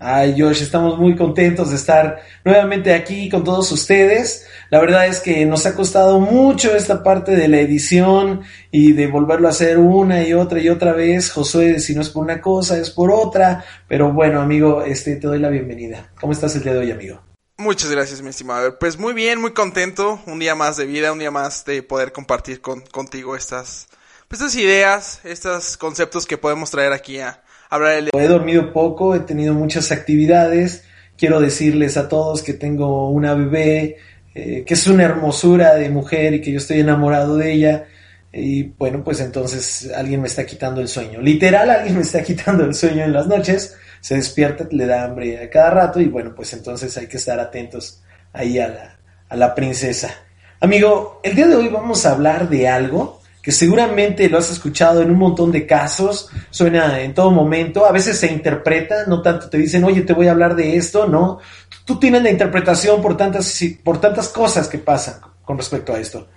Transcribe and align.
Ay, 0.00 0.40
Josh, 0.40 0.62
estamos 0.62 0.96
muy 0.96 1.16
contentos 1.16 1.70
de 1.70 1.76
estar 1.76 2.22
nuevamente 2.44 2.94
aquí 2.94 3.28
con 3.28 3.42
todos 3.42 3.72
ustedes. 3.72 4.46
La 4.70 4.78
verdad 4.78 5.08
es 5.08 5.18
que 5.18 5.44
nos 5.44 5.66
ha 5.66 5.74
costado 5.74 6.20
mucho 6.20 6.76
esta 6.76 7.02
parte 7.02 7.32
de 7.32 7.48
la 7.48 7.58
edición 7.58 8.42
y 8.70 8.92
de 8.92 9.08
volverlo 9.08 9.48
a 9.48 9.50
hacer 9.50 9.78
una 9.78 10.22
y 10.22 10.34
otra 10.34 10.60
y 10.60 10.68
otra 10.68 10.92
vez. 10.92 11.32
Josué, 11.32 11.80
si 11.80 11.96
no 11.96 12.02
es 12.02 12.10
por 12.10 12.22
una 12.22 12.40
cosa, 12.40 12.78
es 12.78 12.90
por 12.90 13.10
otra. 13.10 13.64
Pero 13.88 14.12
bueno, 14.12 14.40
amigo, 14.40 14.84
este, 14.84 15.16
te 15.16 15.26
doy 15.26 15.40
la 15.40 15.48
bienvenida. 15.48 16.12
¿Cómo 16.20 16.32
estás 16.32 16.54
el 16.54 16.62
día 16.62 16.74
de 16.74 16.78
hoy, 16.78 16.90
amigo? 16.92 17.20
Muchas 17.56 17.90
gracias, 17.90 18.22
mi 18.22 18.28
estimado. 18.28 18.78
Pues 18.78 18.98
muy 19.00 19.14
bien, 19.14 19.40
muy 19.40 19.52
contento. 19.52 20.20
Un 20.26 20.38
día 20.38 20.54
más 20.54 20.76
de 20.76 20.86
vida, 20.86 21.10
un 21.10 21.18
día 21.18 21.32
más 21.32 21.64
de 21.64 21.82
poder 21.82 22.12
compartir 22.12 22.60
con, 22.60 22.82
contigo 22.82 23.34
estas, 23.34 23.88
pues, 24.28 24.40
estas 24.40 24.54
ideas, 24.54 25.20
estos 25.24 25.76
conceptos 25.76 26.24
que 26.24 26.38
podemos 26.38 26.70
traer 26.70 26.92
aquí 26.92 27.18
a, 27.18 27.42
He 27.70 28.28
dormido 28.28 28.72
poco, 28.72 29.14
he 29.14 29.20
tenido 29.20 29.52
muchas 29.54 29.92
actividades. 29.92 30.84
Quiero 31.16 31.40
decirles 31.40 31.96
a 31.96 32.08
todos 32.08 32.42
que 32.42 32.54
tengo 32.54 33.10
una 33.10 33.34
bebé, 33.34 33.96
eh, 34.34 34.64
que 34.66 34.74
es 34.74 34.86
una 34.86 35.04
hermosura 35.04 35.74
de 35.74 35.90
mujer 35.90 36.34
y 36.34 36.40
que 36.40 36.52
yo 36.52 36.58
estoy 36.58 36.80
enamorado 36.80 37.36
de 37.36 37.52
ella. 37.52 37.86
Y 38.32 38.62
bueno, 38.62 39.02
pues 39.04 39.20
entonces 39.20 39.90
alguien 39.94 40.22
me 40.22 40.28
está 40.28 40.46
quitando 40.46 40.80
el 40.80 40.88
sueño. 40.88 41.20
Literal, 41.20 41.68
alguien 41.68 41.96
me 41.96 42.02
está 42.02 42.22
quitando 42.24 42.64
el 42.64 42.74
sueño 42.74 43.04
en 43.04 43.12
las 43.12 43.26
noches. 43.26 43.76
Se 44.00 44.14
despierta, 44.14 44.66
le 44.70 44.86
da 44.86 45.04
hambre 45.04 45.42
a 45.42 45.50
cada 45.50 45.70
rato 45.70 46.00
y 46.00 46.06
bueno, 46.06 46.34
pues 46.34 46.52
entonces 46.52 46.96
hay 46.96 47.06
que 47.06 47.16
estar 47.16 47.38
atentos 47.38 48.02
ahí 48.32 48.58
a 48.58 48.68
la, 48.68 48.98
a 49.28 49.36
la 49.36 49.54
princesa. 49.54 50.14
Amigo, 50.60 51.20
el 51.22 51.34
día 51.34 51.46
de 51.46 51.56
hoy 51.56 51.68
vamos 51.68 52.06
a 52.06 52.12
hablar 52.12 52.48
de 52.48 52.66
algo 52.68 53.17
que 53.48 53.52
seguramente 53.52 54.28
lo 54.28 54.36
has 54.36 54.50
escuchado 54.50 55.00
en 55.00 55.10
un 55.10 55.16
montón 55.16 55.50
de 55.50 55.66
casos, 55.66 56.28
suena 56.50 57.00
en 57.00 57.14
todo 57.14 57.30
momento, 57.30 57.86
a 57.86 57.92
veces 57.92 58.18
se 58.18 58.30
interpreta, 58.30 59.06
no 59.06 59.22
tanto 59.22 59.48
te 59.48 59.56
dicen, 59.56 59.84
oye, 59.84 60.02
te 60.02 60.12
voy 60.12 60.26
a 60.26 60.32
hablar 60.32 60.54
de 60.54 60.76
esto, 60.76 61.06
no, 61.06 61.38
tú 61.86 61.98
tienes 61.98 62.22
la 62.22 62.30
interpretación 62.30 63.00
por 63.00 63.16
tantas, 63.16 63.58
por 63.82 64.02
tantas 64.02 64.28
cosas 64.28 64.68
que 64.68 64.76
pasan 64.76 65.22
con 65.46 65.56
respecto 65.56 65.94
a 65.94 65.98
esto. 65.98 66.28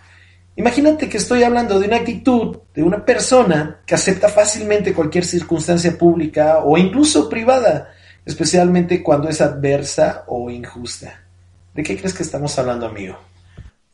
Imagínate 0.55 1.09
que 1.09 1.17
estoy 1.17 1.43
hablando 1.43 1.81
de 1.81 1.87
una 1.87 1.97
actitud 1.97 2.59
de 2.73 2.81
una 2.81 3.03
persona 3.03 3.81
que 3.85 3.95
acepta 3.95 4.29
fácilmente 4.29 4.93
cualquier 4.93 5.25
circunstancia 5.25 5.97
pública 5.97 6.59
o 6.63 6.77
incluso 6.77 7.27
privada, 7.27 7.89
especialmente 8.25 9.03
cuando 9.03 9.27
es 9.27 9.41
adversa 9.41 10.23
o 10.27 10.49
injusta. 10.49 11.25
¿De 11.73 11.83
qué 11.83 11.97
crees 11.97 12.13
que 12.13 12.23
estamos 12.23 12.57
hablando, 12.57 12.85
amigo? 12.85 13.19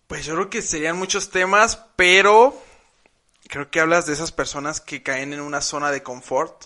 Pues 0.06 0.24
yo 0.24 0.36
creo 0.36 0.50
que 0.52 0.62
serían 0.62 1.00
muchos 1.00 1.32
temas, 1.32 1.84
pero 1.96 2.67
creo 3.48 3.70
que 3.70 3.80
hablas 3.80 4.06
de 4.06 4.14
esas 4.14 4.32
personas 4.32 4.82
que 4.82 5.04
caen 5.04 5.34
en 5.34 5.42
una 5.42 5.62
zona 5.62 5.92
de 5.92 6.04
confort, 6.04 6.66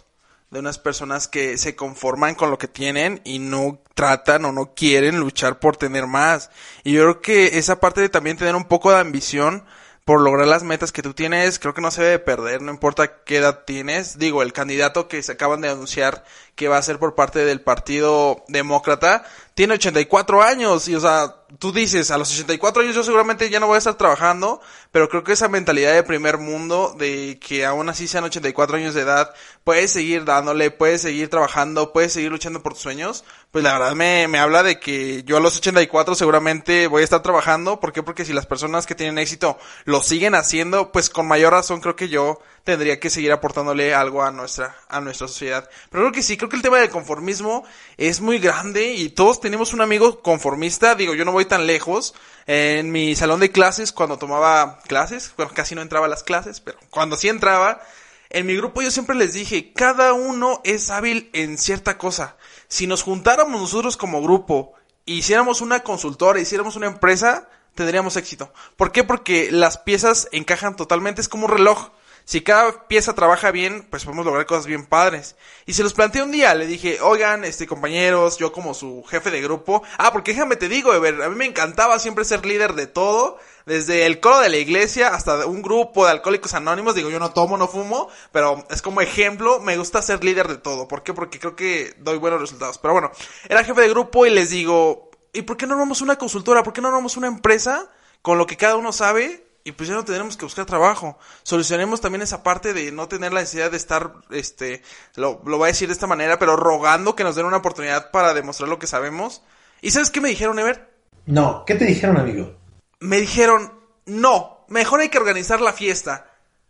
de 0.50 0.60
unas 0.60 0.78
personas 0.78 1.28
que 1.28 1.58
se 1.58 1.76
conforman 1.76 2.36
con 2.36 2.52
lo 2.52 2.58
que 2.58 2.68
tienen 2.68 3.22
y 3.24 3.40
no 3.40 3.80
tratan 3.94 4.46
o 4.46 4.52
no 4.52 4.74
quieren 4.74 5.20
luchar 5.20 5.60
por 5.60 5.78
tener 5.78 6.08
más. 6.08 6.50
Y 6.84 6.94
yo 6.94 7.04
creo 7.04 7.22
que 7.22 7.58
esa 7.58 7.80
parte 7.80 8.02
de 8.02 8.10
también 8.10 8.38
tener 8.38 8.56
un 8.56 8.66
poco 8.66 8.92
de 8.92 9.00
ambición 9.00 9.64
por 10.04 10.20
lograr 10.20 10.48
las 10.48 10.64
metas 10.64 10.92
que 10.92 11.04
tú 11.04 11.14
tienes, 11.14 11.60
creo 11.60 11.74
que 11.74 11.82
no 11.82 11.92
se 11.92 12.02
debe 12.02 12.20
perder, 12.20 12.62
no 12.62 12.72
importa 12.72 13.24
qué 13.24 13.38
edad 13.38 13.64
tienes. 13.66 14.18
Digo, 14.18 14.42
el 14.42 14.52
candidato 14.52 15.08
que 15.08 15.22
se 15.22 15.32
acaban 15.32 15.62
de 15.62 15.70
anunciar 15.70 16.26
que 16.56 16.68
va 16.68 16.78
a 16.78 16.82
ser 16.82 17.00
por 17.00 17.16
parte 17.16 17.46
del 17.46 17.62
Partido 17.62 18.44
Demócrata, 18.48 19.24
tiene 19.54 19.74
84 19.74 20.42
años 20.42 20.88
y, 20.88 20.96
o 20.96 21.02
sea, 21.02 21.36
tú 21.60 21.72
dices, 21.74 22.12
a 22.12 22.18
los 22.18 22.32
84 22.32 22.84
años 22.84 22.96
yo 22.96 23.04
seguramente 23.04 23.50
ya 23.50 23.60
no 23.60 23.68
voy 23.68 23.76
a 23.76 23.80
estar 23.80 23.96
trabajando, 23.96 24.62
pero 24.92 25.10
creo 25.10 25.24
que 25.24 25.34
esa 25.34 25.50
mentalidad 25.50 25.94
de 25.94 26.04
primer 26.04 26.38
mundo, 26.38 26.96
de 26.98 27.38
que 27.46 27.66
aún 27.66 27.90
así 27.90 28.08
sean 28.08 28.24
84 28.24 28.78
años 28.78 28.94
de 28.94 29.02
edad, 29.02 29.34
puedes 29.64 29.92
seguir 29.92 30.24
dándole, 30.24 30.72
puedes 30.72 31.02
seguir 31.02 31.30
trabajando, 31.30 31.92
puedes 31.92 32.14
seguir 32.14 32.32
luchando 32.32 32.64
por 32.64 32.74
tus 32.74 32.82
sueños, 32.82 33.26
pues 33.52 33.64
la 33.64 33.74
verdad 33.74 33.96
me, 33.96 34.30
me 34.30 34.40
habla 34.40 34.64
de 34.64 34.80
que 34.80 35.24
yo 35.24 35.38
a 35.38 35.42
los 35.42 35.58
84 35.58 36.16
seguramente 36.16 36.88
voy 36.88 37.02
a 37.02 37.04
estar 37.04 37.22
trabajando. 37.22 37.82
¿Por 37.82 37.92
qué? 37.92 38.02
Porque 38.02 38.24
si 38.24 38.32
las 38.32 38.46
personas 38.46 38.86
que 38.86 38.96
tienen 38.96 39.18
éxito 39.18 39.58
lo 39.84 40.02
siguen 40.02 40.36
haciendo, 40.36 40.94
pues 40.94 41.10
con 41.10 41.28
mayor 41.28 41.52
razón 41.52 41.82
creo 41.82 41.98
que 41.98 42.08
yo 42.08 42.40
tendría 42.64 43.00
que 43.00 43.10
seguir 43.10 43.32
aportándole 43.32 43.94
algo 43.94 44.24
a 44.24 44.32
nuestra, 44.32 44.78
a 44.88 45.02
nuestra 45.02 45.28
sociedad. 45.28 45.70
Pero 45.90 46.04
creo 46.04 46.14
que 46.14 46.24
sí, 46.24 46.38
creo 46.38 46.50
que 46.50 46.56
el 46.56 46.62
tema 46.62 46.78
del 46.78 46.90
conformismo 46.90 47.66
es 47.98 48.22
muy 48.22 48.40
grande 48.40 48.94
y 48.94 49.10
todos 49.10 49.41
tenemos 49.42 49.74
un 49.74 49.82
amigo 49.82 50.22
conformista. 50.22 50.96
Digo, 50.96 51.14
yo 51.14 51.26
no 51.26 51.34
voy 51.34 51.46
tan 51.46 51.68
lejos. 51.68 52.14
En 52.48 52.92
mi 52.92 53.16
salón 53.16 53.42
de 53.42 53.52
clases, 53.52 53.92
cuando 53.92 54.18
tomaba 54.18 54.80
clases, 54.88 55.34
bueno, 55.36 55.52
casi 55.54 55.76
no 55.76 55.82
entraba 55.82 56.06
a 56.06 56.10
las 56.10 56.24
clases, 56.24 56.62
pero 56.62 56.80
cuando 56.90 57.18
sí 57.18 57.28
entraba, 57.28 57.82
en 58.30 58.46
mi 58.46 58.56
grupo 58.56 58.82
yo 58.82 58.92
siempre 58.92 59.16
les 59.16 59.34
dije, 59.34 59.74
cada 59.74 60.14
uno 60.14 60.62
es 60.64 60.90
hábil 60.90 61.30
en 61.34 61.58
cierta 61.58 61.98
cosa. 61.98 62.38
Si 62.70 62.88
nos 62.88 63.04
juntáramos 63.04 63.60
nosotros 63.60 63.98
como 63.98 64.22
grupo, 64.22 64.74
hiciéramos 65.06 65.60
una 65.60 65.82
consultora, 65.82 66.40
hiciéramos 66.40 66.78
una 66.78 66.88
empresa, 66.88 67.50
tendríamos 67.76 68.16
éxito. 68.16 68.54
¿Por 68.78 68.92
qué? 68.92 69.04
Porque 69.04 69.52
las 69.52 69.78
piezas 69.78 70.30
encajan 70.32 70.76
totalmente, 70.76 71.22
es 71.22 71.30
como 71.30 71.46
un 71.46 71.52
reloj. 71.52 71.90
Si 72.26 72.42
cada 72.42 72.88
pieza 72.88 73.14
trabaja 73.14 73.52
bien, 73.52 73.88
pues 73.90 74.06
podemos 74.06 74.26
lograr 74.26 74.46
cosas 74.46 74.66
bien 74.66 74.86
padres. 74.86 75.36
Y 75.66 75.74
se 75.74 75.84
los 75.84 75.94
planteé 75.94 76.24
un 76.24 76.32
día, 76.32 76.54
le 76.54 76.66
dije, 76.66 77.00
oigan, 77.02 77.44
este, 77.44 77.68
compañeros, 77.68 78.38
yo 78.38 78.52
como 78.52 78.74
su 78.74 79.04
jefe 79.04 79.32
de 79.32 79.42
grupo. 79.42 79.84
Ah, 79.98 80.12
porque 80.12 80.32
déjame 80.32 80.56
te 80.56 80.70
digo, 80.70 80.94
Ever, 80.94 81.22
a 81.22 81.30
mí 81.30 81.36
me 81.36 81.46
encantaba 81.46 82.00
siempre 82.00 82.26
ser 82.26 82.46
líder 82.46 82.74
de 82.74 82.88
todo. 82.88 83.38
Desde 83.66 84.08
el 84.08 84.20
coro 84.20 84.40
de 84.40 84.50
la 84.50 84.58
iglesia 84.58 85.10
hasta 85.10 85.46
un 85.46 85.62
grupo 85.62 86.06
de 86.06 86.12
alcohólicos 86.12 86.54
anónimos. 86.54 86.96
Digo, 86.96 87.10
yo 87.10 87.20
no 87.20 87.32
tomo, 87.32 87.58
no 87.58 87.68
fumo, 87.68 88.10
pero 88.32 88.66
es 88.70 88.82
como 88.82 89.02
ejemplo, 89.02 89.60
me 89.60 89.78
gusta 89.78 90.02
ser 90.02 90.24
líder 90.24 90.48
de 90.48 90.58
todo. 90.58 90.88
¿Por 90.88 91.04
qué? 91.04 91.14
Porque 91.14 91.40
creo 91.40 91.56
que 91.56 91.94
doy 92.00 92.18
buenos 92.18 92.42
resultados. 92.42 92.80
Pero 92.80 92.94
bueno, 92.94 93.12
era 93.48 93.64
jefe 93.64 93.82
de 93.82 93.90
grupo 93.90 94.26
y 94.26 94.32
les 94.32 94.50
digo, 94.50 95.12
¿y 95.34 95.44
por 95.44 95.58
qué 95.58 95.68
no 95.68 95.74
armamos 95.74 96.02
una 96.02 96.18
consultora? 96.18 96.64
¿Por 96.64 96.74
qué 96.74 96.82
no 96.82 96.88
armamos 96.88 97.18
una 97.18 97.28
empresa 97.28 97.90
con 98.22 98.38
lo 98.38 98.48
que 98.48 98.58
cada 98.58 98.76
uno 98.76 98.92
sabe? 98.92 99.51
Y 99.64 99.74
pues 99.74 99.90
ya 99.90 99.96
no 99.96 100.06
tendremos 100.06 100.38
que 100.38 100.46
buscar 100.46 100.66
trabajo. 100.66 101.18
Solucionemos 101.44 102.02
también 102.02 102.22
esa 102.22 102.44
parte 102.44 102.74
de 102.74 102.92
no 102.92 103.08
tener 103.08 103.34
la 103.34 103.42
necesidad 103.42 103.72
de 103.72 103.78
estar, 103.78 104.14
este, 104.30 104.82
lo, 105.16 105.42
lo 105.46 105.58
voy 105.58 105.66
a 105.66 105.68
decir 105.68 105.88
de 105.88 105.94
esta 105.94 106.08
manera, 106.08 106.40
pero 106.40 106.56
rogando 106.56 107.16
que 107.16 107.24
nos 107.24 107.36
den 107.36 107.46
una 107.46 107.58
oportunidad 107.58 108.12
para 108.12 108.34
demostrar 108.34 108.70
lo 108.70 108.80
que 108.80 108.88
sabemos. 108.88 109.42
¿Y 109.82 109.92
sabes 109.92 110.10
qué 110.10 110.22
me 110.22 110.30
dijeron, 110.30 110.60
Ever? 110.60 110.90
No, 111.26 111.64
¿qué 111.66 111.76
te 111.76 111.86
dijeron, 111.86 112.18
amigo? 112.18 112.56
Me 113.00 113.20
dijeron, 113.20 113.74
no, 114.06 114.66
mejor 114.68 115.02
hay 115.02 115.10
que 115.10 115.18
organizar 115.18 115.62
la 115.62 115.74
fiesta. 115.74 116.28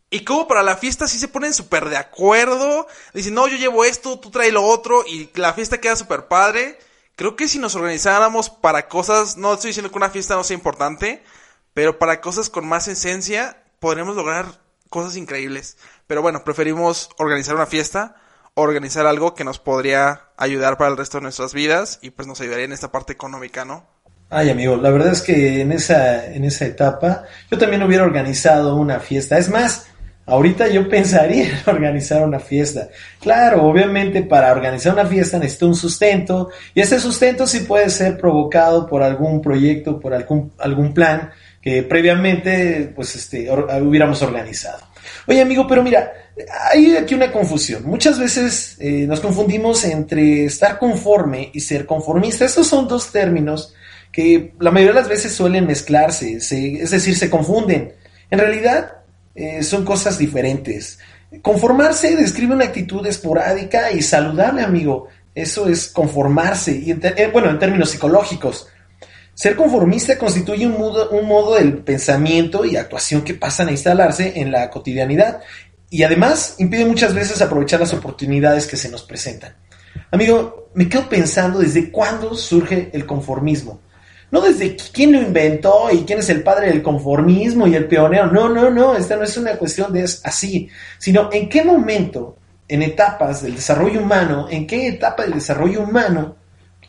Y 0.10 0.26
como 0.26 0.48
para 0.48 0.62
la 0.62 0.76
fiesta 0.76 1.08
sí 1.08 1.18
se 1.18 1.30
ponen 1.30 1.54
súper 1.54 1.88
de 1.88 1.96
acuerdo. 1.96 2.86
Dicen, 3.14 3.34
no, 3.34 3.48
yo 3.48 3.56
llevo 3.56 3.86
esto, 3.86 4.20
tú 4.20 4.30
traes 4.30 4.52
lo 4.52 4.64
otro, 4.64 5.06
y 5.08 5.30
la 5.36 5.54
fiesta 5.54 5.80
queda 5.80 5.96
súper 5.96 6.28
padre. 6.28 6.78
Creo 7.16 7.36
que 7.36 7.48
si 7.48 7.60
nos 7.60 7.76
organizáramos 7.76 8.50
para 8.50 8.90
cosas, 8.90 9.38
no 9.38 9.54
estoy 9.54 9.70
diciendo 9.70 9.90
que 9.90 9.98
una 9.98 10.10
fiesta 10.10 10.36
no 10.36 10.44
sea 10.44 10.56
importante, 10.56 11.24
pero 11.74 12.00
para 12.00 12.22
cosas 12.22 12.50
con 12.50 12.68
más 12.68 12.88
esencia 12.88 13.64
podremos 13.80 14.16
lograr 14.16 14.46
cosas 14.90 15.16
increíbles. 15.16 15.78
Pero 16.08 16.22
bueno, 16.22 16.44
preferimos 16.44 17.10
organizar 17.18 17.56
una 17.56 17.66
fiesta, 17.66 18.16
organizar 18.54 19.06
algo 19.06 19.34
que 19.34 19.44
nos 19.44 19.60
podría 19.60 20.30
ayudar 20.38 20.78
para 20.78 20.92
el 20.92 20.98
resto 20.98 21.18
de 21.18 21.24
nuestras 21.24 21.54
vidas 21.54 22.00
y 22.02 22.12
pues 22.12 22.28
nos 22.28 22.42
ayudaría 22.42 22.66
en 22.66 22.74
esta 22.74 22.92
parte 22.92 23.14
económica, 23.14 23.66
¿no? 23.66 23.88
Ay, 24.30 24.50
amigo, 24.50 24.78
la 24.78 24.92
verdad 24.92 25.12
es 25.12 25.22
que 25.22 25.62
en 25.62 25.72
esa, 25.74 26.26
en 26.26 26.46
esa 26.46 26.66
etapa 26.66 27.24
yo 27.50 27.58
también 27.58 27.84
hubiera 27.84 28.04
organizado 28.04 28.76
una 28.76 29.00
fiesta. 29.00 29.38
Es 29.38 29.50
más, 29.50 29.88
ahorita 30.26 30.70
yo 30.70 30.88
pensaría 30.88 31.50
en 31.50 31.56
organizar 31.66 32.24
una 32.24 32.40
fiesta. 32.40 32.88
Claro, 33.20 33.64
obviamente 33.64 34.24
para 34.24 34.52
organizar 34.52 34.94
una 34.94 35.06
fiesta 35.06 35.38
necesito 35.38 35.68
un 35.68 35.76
sustento 35.76 36.50
y 36.74 36.82
ese 36.82 37.00
sustento 37.00 37.46
sí 37.46 37.62
puede 37.62 37.90
ser 37.90 38.18
provocado 38.18 38.88
por 38.88 39.04
algún 39.04 39.42
proyecto, 39.42 40.00
por 40.00 40.14
algún, 40.14 40.54
algún 40.60 40.94
plan 40.94 41.32
que 41.62 41.84
previamente 41.84 42.92
pues 42.96 43.16
este, 43.16 43.50
hubiéramos 43.52 44.22
organizado. 44.22 44.80
Oye 45.28 45.42
amigo, 45.42 45.68
pero 45.68 45.84
mira, 45.84 46.12
hay 46.72 46.96
aquí 46.96 47.14
una 47.14 47.32
confusión. 47.32 47.84
Muchas 47.86 48.20
veces 48.20 48.78
eh, 48.80 49.06
nos 49.08 49.20
confundimos 49.20 49.84
entre 49.86 50.46
estar 50.46 50.80
conforme 50.80 51.52
y 51.54 51.60
ser 51.60 51.86
conformista. 51.86 52.46
Estos 52.46 52.68
son 52.68 52.88
dos 52.88 53.12
términos 53.12 53.74
que 54.12 54.54
la 54.60 54.72
mayoría 54.72 54.94
de 54.94 55.00
las 55.02 55.10
veces 55.10 55.34
suelen 55.34 55.68
mezclarse, 55.68 56.34
es 56.34 56.92
decir, 56.92 57.16
se 57.16 57.30
confunden. 57.30 57.94
En 58.30 58.40
realidad 58.40 58.98
eh, 59.36 59.64
son 59.64 59.86
cosas 59.86 60.18
diferentes. 60.18 61.00
Conformarse 61.42 62.16
describe 62.16 62.56
una 62.56 62.66
actitud 62.66 63.06
esporádica 63.06 63.92
y 63.92 64.02
saludable, 64.02 64.64
amigo. 64.64 65.08
Eso 65.34 65.70
es 65.70 65.88
conformarse, 65.88 66.74
y 66.74 66.92
eh, 66.92 67.30
bueno, 67.32 67.50
en 67.50 67.60
términos 67.60 67.92
psicológicos. 67.92 68.68
Ser 69.34 69.56
conformista 69.56 70.18
constituye 70.18 70.68
un 70.68 70.78
modo, 70.78 71.10
un 71.10 71.28
modo 71.28 71.56
del 71.56 71.80
pensamiento 71.80 72.66
y 72.66 72.76
actuación 72.76 73.24
que 73.24 73.34
pasan 73.34 73.70
a 73.70 73.72
instalarse 73.72 74.40
en 74.40 74.52
la 74.52 74.70
cotidianidad 74.70 75.42
y 75.90 76.04
además 76.04 76.56
impide 76.60 76.86
muchas 76.86 77.14
veces 77.14 77.42
aprovechar 77.42 77.80
las 77.80 77.94
oportunidades 77.94 78.68
que 78.68 78.78
se 78.78 78.90
nos 78.90 79.04
presentan. 79.04 79.56
Amigo, 80.10 80.70
me 80.74 80.88
quedo 80.88 81.10
pensando 81.10 81.60
desde 81.60 81.92
cuándo 81.92 82.34
surge 82.36 82.90
el 82.94 83.06
conformismo. 83.06 83.82
No 84.32 84.40
desde 84.40 84.78
quién 84.94 85.12
lo 85.12 85.22
inventó 85.22 85.90
y 85.92 86.04
quién 86.04 86.20
es 86.20 86.30
el 86.30 86.44
padre 86.44 86.68
del 86.68 86.82
conformismo 86.82 87.68
y 87.68 87.76
el 87.76 87.88
pionero. 87.88 88.28
No, 88.32 88.48
no, 88.48 88.70
no, 88.70 88.96
esta 88.96 89.18
no 89.18 89.24
es 89.24 89.36
una 89.36 89.58
cuestión 89.58 89.92
de 89.92 90.04
así, 90.04 90.70
sino 90.98 91.30
en 91.34 91.50
qué 91.50 91.66
momento, 91.66 92.38
en 92.70 92.82
etapas 92.82 93.42
del 93.42 93.56
desarrollo 93.56 94.02
humano, 94.02 94.48
en 94.50 94.66
qué 94.66 94.88
etapa 94.88 95.24
del 95.24 95.34
desarrollo 95.34 95.82
humano 95.82 96.38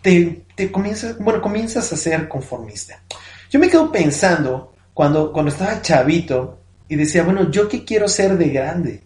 te, 0.02 0.41
te 0.54 0.70
comienzas, 0.70 1.18
bueno, 1.18 1.40
comienzas 1.40 1.92
a 1.92 1.96
ser 1.96 2.28
conformista. 2.28 3.02
Yo 3.50 3.58
me 3.58 3.68
quedo 3.68 3.90
pensando 3.92 4.72
cuando, 4.94 5.32
cuando 5.32 5.50
estaba 5.50 5.82
chavito 5.82 6.58
y 6.88 6.96
decía, 6.96 7.22
bueno, 7.22 7.50
¿yo 7.50 7.68
qué 7.68 7.84
quiero 7.84 8.08
ser 8.08 8.36
de 8.36 8.48
grande? 8.48 9.02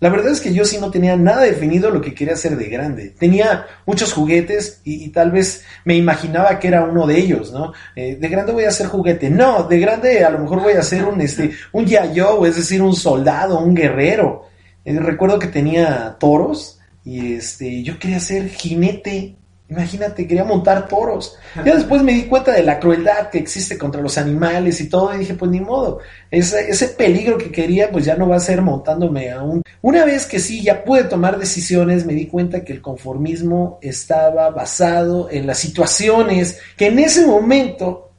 La 0.00 0.08
verdad 0.08 0.32
es 0.32 0.40
que 0.40 0.54
yo 0.54 0.64
sí 0.64 0.78
no 0.78 0.90
tenía 0.90 1.14
nada 1.14 1.42
definido 1.42 1.90
lo 1.90 2.00
que 2.00 2.14
quería 2.14 2.34
ser 2.34 2.56
de 2.56 2.70
grande. 2.70 3.10
Tenía 3.18 3.66
muchos 3.84 4.14
juguetes 4.14 4.80
y, 4.82 5.10
tal 5.10 5.30
vez 5.30 5.62
me 5.84 5.94
imaginaba 5.94 6.58
que 6.58 6.68
era 6.68 6.84
uno 6.84 7.06
de 7.06 7.18
ellos, 7.18 7.52
¿no? 7.52 7.74
Eh, 7.94 8.16
de 8.16 8.28
grande 8.28 8.52
voy 8.52 8.64
a 8.64 8.70
ser 8.70 8.86
juguete. 8.86 9.28
No, 9.28 9.64
de 9.64 9.78
grande 9.78 10.24
a 10.24 10.30
lo 10.30 10.38
mejor 10.38 10.62
voy 10.62 10.72
a 10.72 10.82
ser 10.82 11.04
un, 11.04 11.20
este, 11.20 11.50
un 11.72 11.84
yayo, 11.84 12.46
es 12.46 12.56
decir, 12.56 12.80
un 12.80 12.96
soldado, 12.96 13.60
un 13.60 13.74
guerrero. 13.74 14.46
Eh, 14.86 14.98
recuerdo 14.98 15.38
que 15.38 15.48
tenía 15.48 16.16
toros 16.18 16.80
y 17.04 17.34
este, 17.34 17.82
yo 17.82 17.98
quería 17.98 18.20
ser 18.20 18.48
jinete 18.48 19.36
Imagínate, 19.70 20.26
quería 20.26 20.42
montar 20.42 20.88
toros. 20.88 21.36
Ya 21.64 21.76
después 21.76 22.02
me 22.02 22.12
di 22.12 22.24
cuenta 22.24 22.50
de 22.50 22.64
la 22.64 22.80
crueldad 22.80 23.30
que 23.30 23.38
existe 23.38 23.78
contra 23.78 24.02
los 24.02 24.18
animales 24.18 24.80
y 24.80 24.88
todo, 24.88 25.14
y 25.14 25.18
dije, 25.18 25.34
pues 25.34 25.48
ni 25.48 25.60
modo, 25.60 26.00
ese, 26.28 26.68
ese 26.68 26.88
peligro 26.88 27.38
que 27.38 27.52
quería, 27.52 27.88
pues 27.92 28.04
ya 28.04 28.16
no 28.16 28.28
va 28.28 28.36
a 28.36 28.40
ser 28.40 28.62
montándome 28.62 29.30
aún. 29.30 29.62
Una 29.80 30.04
vez 30.04 30.26
que 30.26 30.40
sí, 30.40 30.60
ya 30.60 30.82
pude 30.82 31.04
tomar 31.04 31.38
decisiones, 31.38 32.04
me 32.04 32.14
di 32.14 32.26
cuenta 32.26 32.64
que 32.64 32.72
el 32.72 32.82
conformismo 32.82 33.78
estaba 33.80 34.50
basado 34.50 35.30
en 35.30 35.46
las 35.46 35.58
situaciones 35.58 36.58
que 36.76 36.88
en 36.88 36.98
ese 36.98 37.24
momento, 37.24 38.10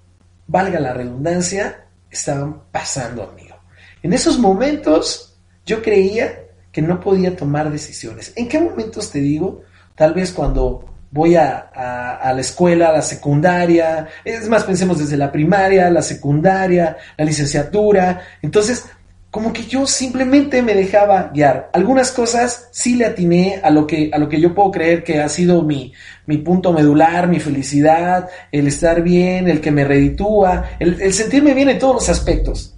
valga 0.47 0.79
la 0.79 0.93
redundancia, 0.93 1.85
estaban 2.09 2.61
pasando, 2.71 3.23
amigo. 3.23 3.57
En 4.01 4.13
esos 4.13 4.39
momentos 4.39 5.37
yo 5.65 5.81
creía 5.81 6.45
que 6.71 6.81
no 6.81 7.01
podía 7.01 7.35
tomar 7.35 7.69
decisiones. 7.71 8.31
¿En 8.37 8.47
qué 8.47 8.61
momentos 8.61 9.11
te 9.11 9.19
digo? 9.19 9.63
Tal 9.95 10.13
vez 10.13 10.31
cuando 10.31 10.90
voy 11.11 11.35
a, 11.35 11.69
a, 12.21 12.33
la 12.33 12.41
escuela, 12.41 12.89
a 12.89 12.93
la 12.93 13.01
secundaria, 13.01 14.07
es 14.23 14.47
más, 14.47 14.63
pensemos 14.63 14.97
desde 14.97 15.17
la 15.17 15.31
primaria, 15.31 15.89
la 15.89 16.01
secundaria, 16.01 16.97
la 17.17 17.25
licenciatura. 17.25 18.21
Entonces, 18.41 18.85
como 19.29 19.53
que 19.53 19.63
yo 19.63 19.85
simplemente 19.87 20.61
me 20.61 20.73
dejaba 20.73 21.31
guiar. 21.33 21.69
Algunas 21.73 22.11
cosas 22.11 22.69
sí 22.71 22.95
le 22.95 23.05
atiné 23.05 23.61
a 23.63 23.69
lo 23.69 23.87
que, 23.87 24.09
a 24.13 24.17
lo 24.17 24.27
que 24.27 24.41
yo 24.41 24.53
puedo 24.53 24.71
creer 24.71 25.03
que 25.03 25.21
ha 25.21 25.29
sido 25.29 25.63
mi, 25.63 25.93
mi 26.25 26.37
punto 26.37 26.73
medular, 26.73 27.27
mi 27.27 27.39
felicidad, 27.39 28.29
el 28.51 28.67
estar 28.67 29.01
bien, 29.01 29.49
el 29.49 29.61
que 29.61 29.71
me 29.71 29.85
reditúa, 29.85 30.71
el, 30.79 31.01
el 31.01 31.13
sentirme 31.13 31.53
bien 31.53 31.69
en 31.69 31.79
todos 31.79 31.95
los 31.95 32.09
aspectos. 32.09 32.77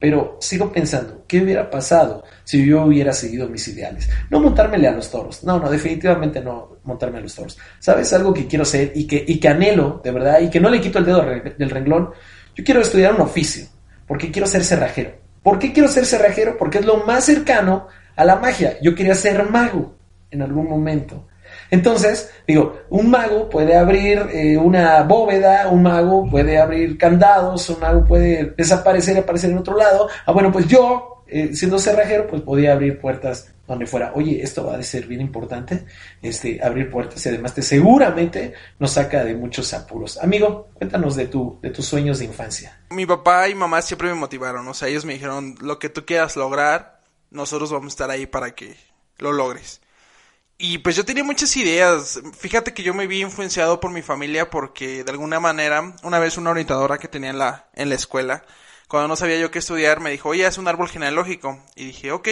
Pero 0.00 0.36
sigo 0.40 0.70
pensando, 0.70 1.24
¿qué 1.26 1.42
hubiera 1.42 1.68
pasado 1.68 2.22
si 2.44 2.64
yo 2.64 2.84
hubiera 2.84 3.12
seguido 3.12 3.48
mis 3.48 3.66
ideales? 3.66 4.08
No 4.30 4.38
montármele 4.38 4.86
a 4.86 4.92
los 4.92 5.10
toros. 5.10 5.42
No, 5.42 5.58
no, 5.58 5.68
definitivamente 5.68 6.40
no 6.40 6.77
montarme 6.88 7.18
a 7.18 7.20
los 7.20 7.34
toros. 7.34 7.56
¿Sabes 7.78 8.12
algo 8.12 8.34
que 8.34 8.46
quiero 8.46 8.64
ser 8.64 8.92
y 8.94 9.06
que, 9.06 9.24
y 9.26 9.38
que 9.38 9.48
anhelo, 9.48 10.00
de 10.02 10.10
verdad, 10.10 10.40
y 10.40 10.50
que 10.50 10.58
no 10.58 10.70
le 10.70 10.80
quito 10.80 10.98
el 10.98 11.04
dedo 11.04 11.22
del 11.22 11.70
renglón? 11.70 12.10
Yo 12.56 12.64
quiero 12.64 12.80
estudiar 12.80 13.14
un 13.14 13.20
oficio, 13.20 13.66
porque 14.06 14.32
quiero 14.32 14.48
ser 14.48 14.64
cerrajero. 14.64 15.12
¿Por 15.42 15.58
qué 15.58 15.72
quiero 15.72 15.88
ser 15.88 16.04
cerrajero? 16.04 16.56
Porque 16.58 16.78
es 16.78 16.84
lo 16.84 17.04
más 17.04 17.24
cercano 17.24 17.86
a 18.16 18.24
la 18.24 18.36
magia. 18.36 18.78
Yo 18.82 18.94
quería 18.94 19.14
ser 19.14 19.48
mago 19.48 19.94
en 20.30 20.42
algún 20.42 20.68
momento. 20.68 21.28
Entonces, 21.70 22.30
digo, 22.46 22.80
un 22.90 23.10
mago 23.10 23.48
puede 23.48 23.76
abrir 23.76 24.18
eh, 24.32 24.56
una 24.56 25.02
bóveda, 25.02 25.68
un 25.68 25.82
mago 25.82 26.28
puede 26.28 26.58
abrir 26.58 26.96
candados, 26.98 27.68
un 27.68 27.80
mago 27.80 28.04
puede 28.04 28.54
desaparecer 28.56 29.16
y 29.16 29.20
aparecer 29.20 29.50
en 29.50 29.58
otro 29.58 29.76
lado. 29.76 30.08
Ah, 30.26 30.32
bueno, 30.32 30.50
pues 30.50 30.66
yo, 30.66 31.17
eh, 31.28 31.54
siendo 31.54 31.78
cerrajero, 31.78 32.26
pues 32.26 32.42
podía 32.42 32.72
abrir 32.72 33.00
puertas 33.00 33.52
donde 33.66 33.86
fuera. 33.86 34.12
Oye, 34.14 34.42
esto 34.42 34.64
va 34.64 34.76
a 34.76 34.82
ser 34.82 35.06
bien 35.06 35.20
importante, 35.20 35.84
este, 36.22 36.58
abrir 36.62 36.90
puertas 36.90 37.24
y 37.24 37.28
además 37.28 37.54
te 37.54 37.62
seguramente 37.62 38.54
nos 38.78 38.92
saca 38.92 39.24
de 39.24 39.34
muchos 39.34 39.72
apuros. 39.74 40.16
Amigo, 40.18 40.68
cuéntanos 40.74 41.16
de 41.16 41.26
tu, 41.26 41.58
de 41.60 41.70
tus 41.70 41.84
sueños 41.84 42.18
de 42.18 42.24
infancia. 42.24 42.80
Mi 42.90 43.04
papá 43.04 43.48
y 43.48 43.54
mamá 43.54 43.82
siempre 43.82 44.08
me 44.08 44.14
motivaron, 44.14 44.66
o 44.66 44.74
sea, 44.74 44.88
ellos 44.88 45.04
me 45.04 45.12
dijeron, 45.12 45.54
lo 45.60 45.78
que 45.78 45.90
tú 45.90 46.06
quieras 46.06 46.34
lograr, 46.36 47.02
nosotros 47.30 47.70
vamos 47.70 47.92
a 47.92 47.94
estar 47.94 48.10
ahí 48.10 48.26
para 48.26 48.54
que 48.54 48.74
lo 49.18 49.32
logres. 49.32 49.82
Y 50.60 50.78
pues 50.78 50.96
yo 50.96 51.04
tenía 51.04 51.22
muchas 51.22 51.56
ideas. 51.56 52.20
Fíjate 52.36 52.74
que 52.74 52.82
yo 52.82 52.92
me 52.92 53.06
vi 53.06 53.20
influenciado 53.20 53.78
por 53.78 53.92
mi 53.92 54.02
familia 54.02 54.50
porque 54.50 55.04
de 55.04 55.10
alguna 55.12 55.38
manera, 55.38 55.94
una 56.02 56.18
vez 56.18 56.36
una 56.36 56.50
orientadora 56.50 56.98
que 56.98 57.06
tenía 57.06 57.30
en 57.30 57.38
la, 57.38 57.68
en 57.74 57.88
la 57.90 57.94
escuela, 57.94 58.44
cuando 58.88 59.08
no 59.08 59.16
sabía 59.16 59.38
yo 59.38 59.50
qué 59.50 59.60
estudiar, 59.60 60.00
me 60.00 60.10
dijo, 60.10 60.30
oye, 60.30 60.46
es 60.46 60.58
un 60.58 60.66
árbol 60.66 60.88
genealógico. 60.88 61.62
Y 61.76 61.84
dije, 61.86 62.10
ok. 62.10 62.28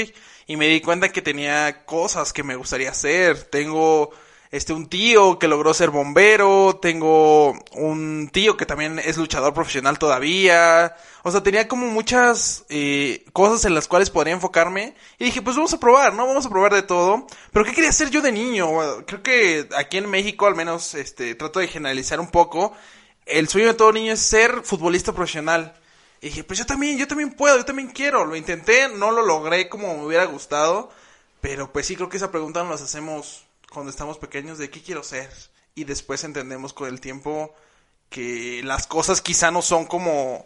Y 0.47 0.57
me 0.57 0.67
di 0.69 0.81
cuenta 0.81 1.11
que 1.11 1.23
tenía 1.23 1.85
cosas 1.85 2.33
que 2.33 2.43
me 2.43 2.57
gustaría 2.57 2.91
hacer. 2.91 3.43
Tengo 3.45 4.11
este, 4.51 4.73
un 4.73 4.89
tío 4.89 5.39
que 5.39 5.49
logró 5.49 5.75
ser 5.75 5.91
bombero, 5.91 6.79
tengo 6.81 7.55
un 7.73 8.31
tío 8.33 8.57
que 8.57 8.67
también 8.67 8.99
es 8.99 9.17
luchador 9.17 9.53
profesional 9.55 9.99
todavía, 9.99 10.97
o 11.23 11.31
sea, 11.31 11.43
tenía 11.43 11.69
como 11.69 11.89
muchas 11.89 12.65
eh, 12.69 13.25
cosas 13.33 13.65
en 13.65 13.75
las 13.75 13.89
cuales 13.89 14.11
podría 14.11 14.35
enfocarme 14.35 14.95
y 15.19 15.27
dije, 15.27 15.43
pues 15.43 15.57
vamos 15.57 15.75
a 15.75 15.81
probar, 15.81 16.15
¿no? 16.15 16.27
Vamos 16.27 16.47
a 16.47 16.51
probar 16.51 16.73
de 16.73 16.83
todo, 16.83 17.27
pero 17.53 17.65
¿qué 17.65 17.73
quería 17.73 17.91
hacer 17.91 18.11
yo 18.11 18.23
de 18.23 18.33
niño? 18.33 18.71
creo 19.07 19.23
que 19.23 19.69
aquí 19.77 19.99
en 19.99 20.09
México, 20.09 20.47
al 20.47 20.55
menos, 20.55 20.95
este, 20.95 21.35
trato 21.35 21.61
de 21.61 21.69
generalizar 21.69 22.21
un 22.21 22.31
poco, 22.31 22.73
el 23.27 23.49
sueño 23.49 23.69
de 23.69 23.75
todo 23.75 23.93
niño 23.93 24.13
es 24.13 24.21
ser 24.21 24.63
futbolista 24.63 25.13
profesional. 25.13 25.75
Y 26.27 26.31
dije, 26.31 26.43
pues 26.43 26.59
yo 26.59 26.67
también, 26.67 26.99
yo 26.99 27.07
también 27.07 27.31
puedo, 27.31 27.57
yo 27.57 27.65
también 27.65 27.89
quiero, 27.89 28.25
lo 28.25 28.35
intenté, 28.35 28.89
no 28.89 29.13
lo 29.13 29.25
logré 29.25 29.69
como 29.69 29.97
me 29.97 30.05
hubiera 30.05 30.25
gustado, 30.25 30.91
pero 31.41 31.73
pues 31.73 31.87
sí 31.87 31.95
creo 31.95 32.09
que 32.09 32.17
esa 32.17 32.33
pregunta 32.33 32.65
nos 32.65 32.83
hacemos 32.83 33.47
cuando 33.71 33.91
estamos 33.91 34.19
pequeños 34.19 34.59
de 34.59 34.69
qué 34.69 34.83
quiero 34.83 35.05
ser 35.05 35.31
y 35.77 35.85
después 35.85 36.25
entendemos 36.25 36.73
con 36.73 36.89
el 36.89 37.01
tiempo 37.01 37.55
que 38.11 38.61
las 38.65 38.89
cosas 38.89 39.21
quizá 39.21 39.53
no 39.53 39.63
son 39.63 39.87
como 39.87 40.45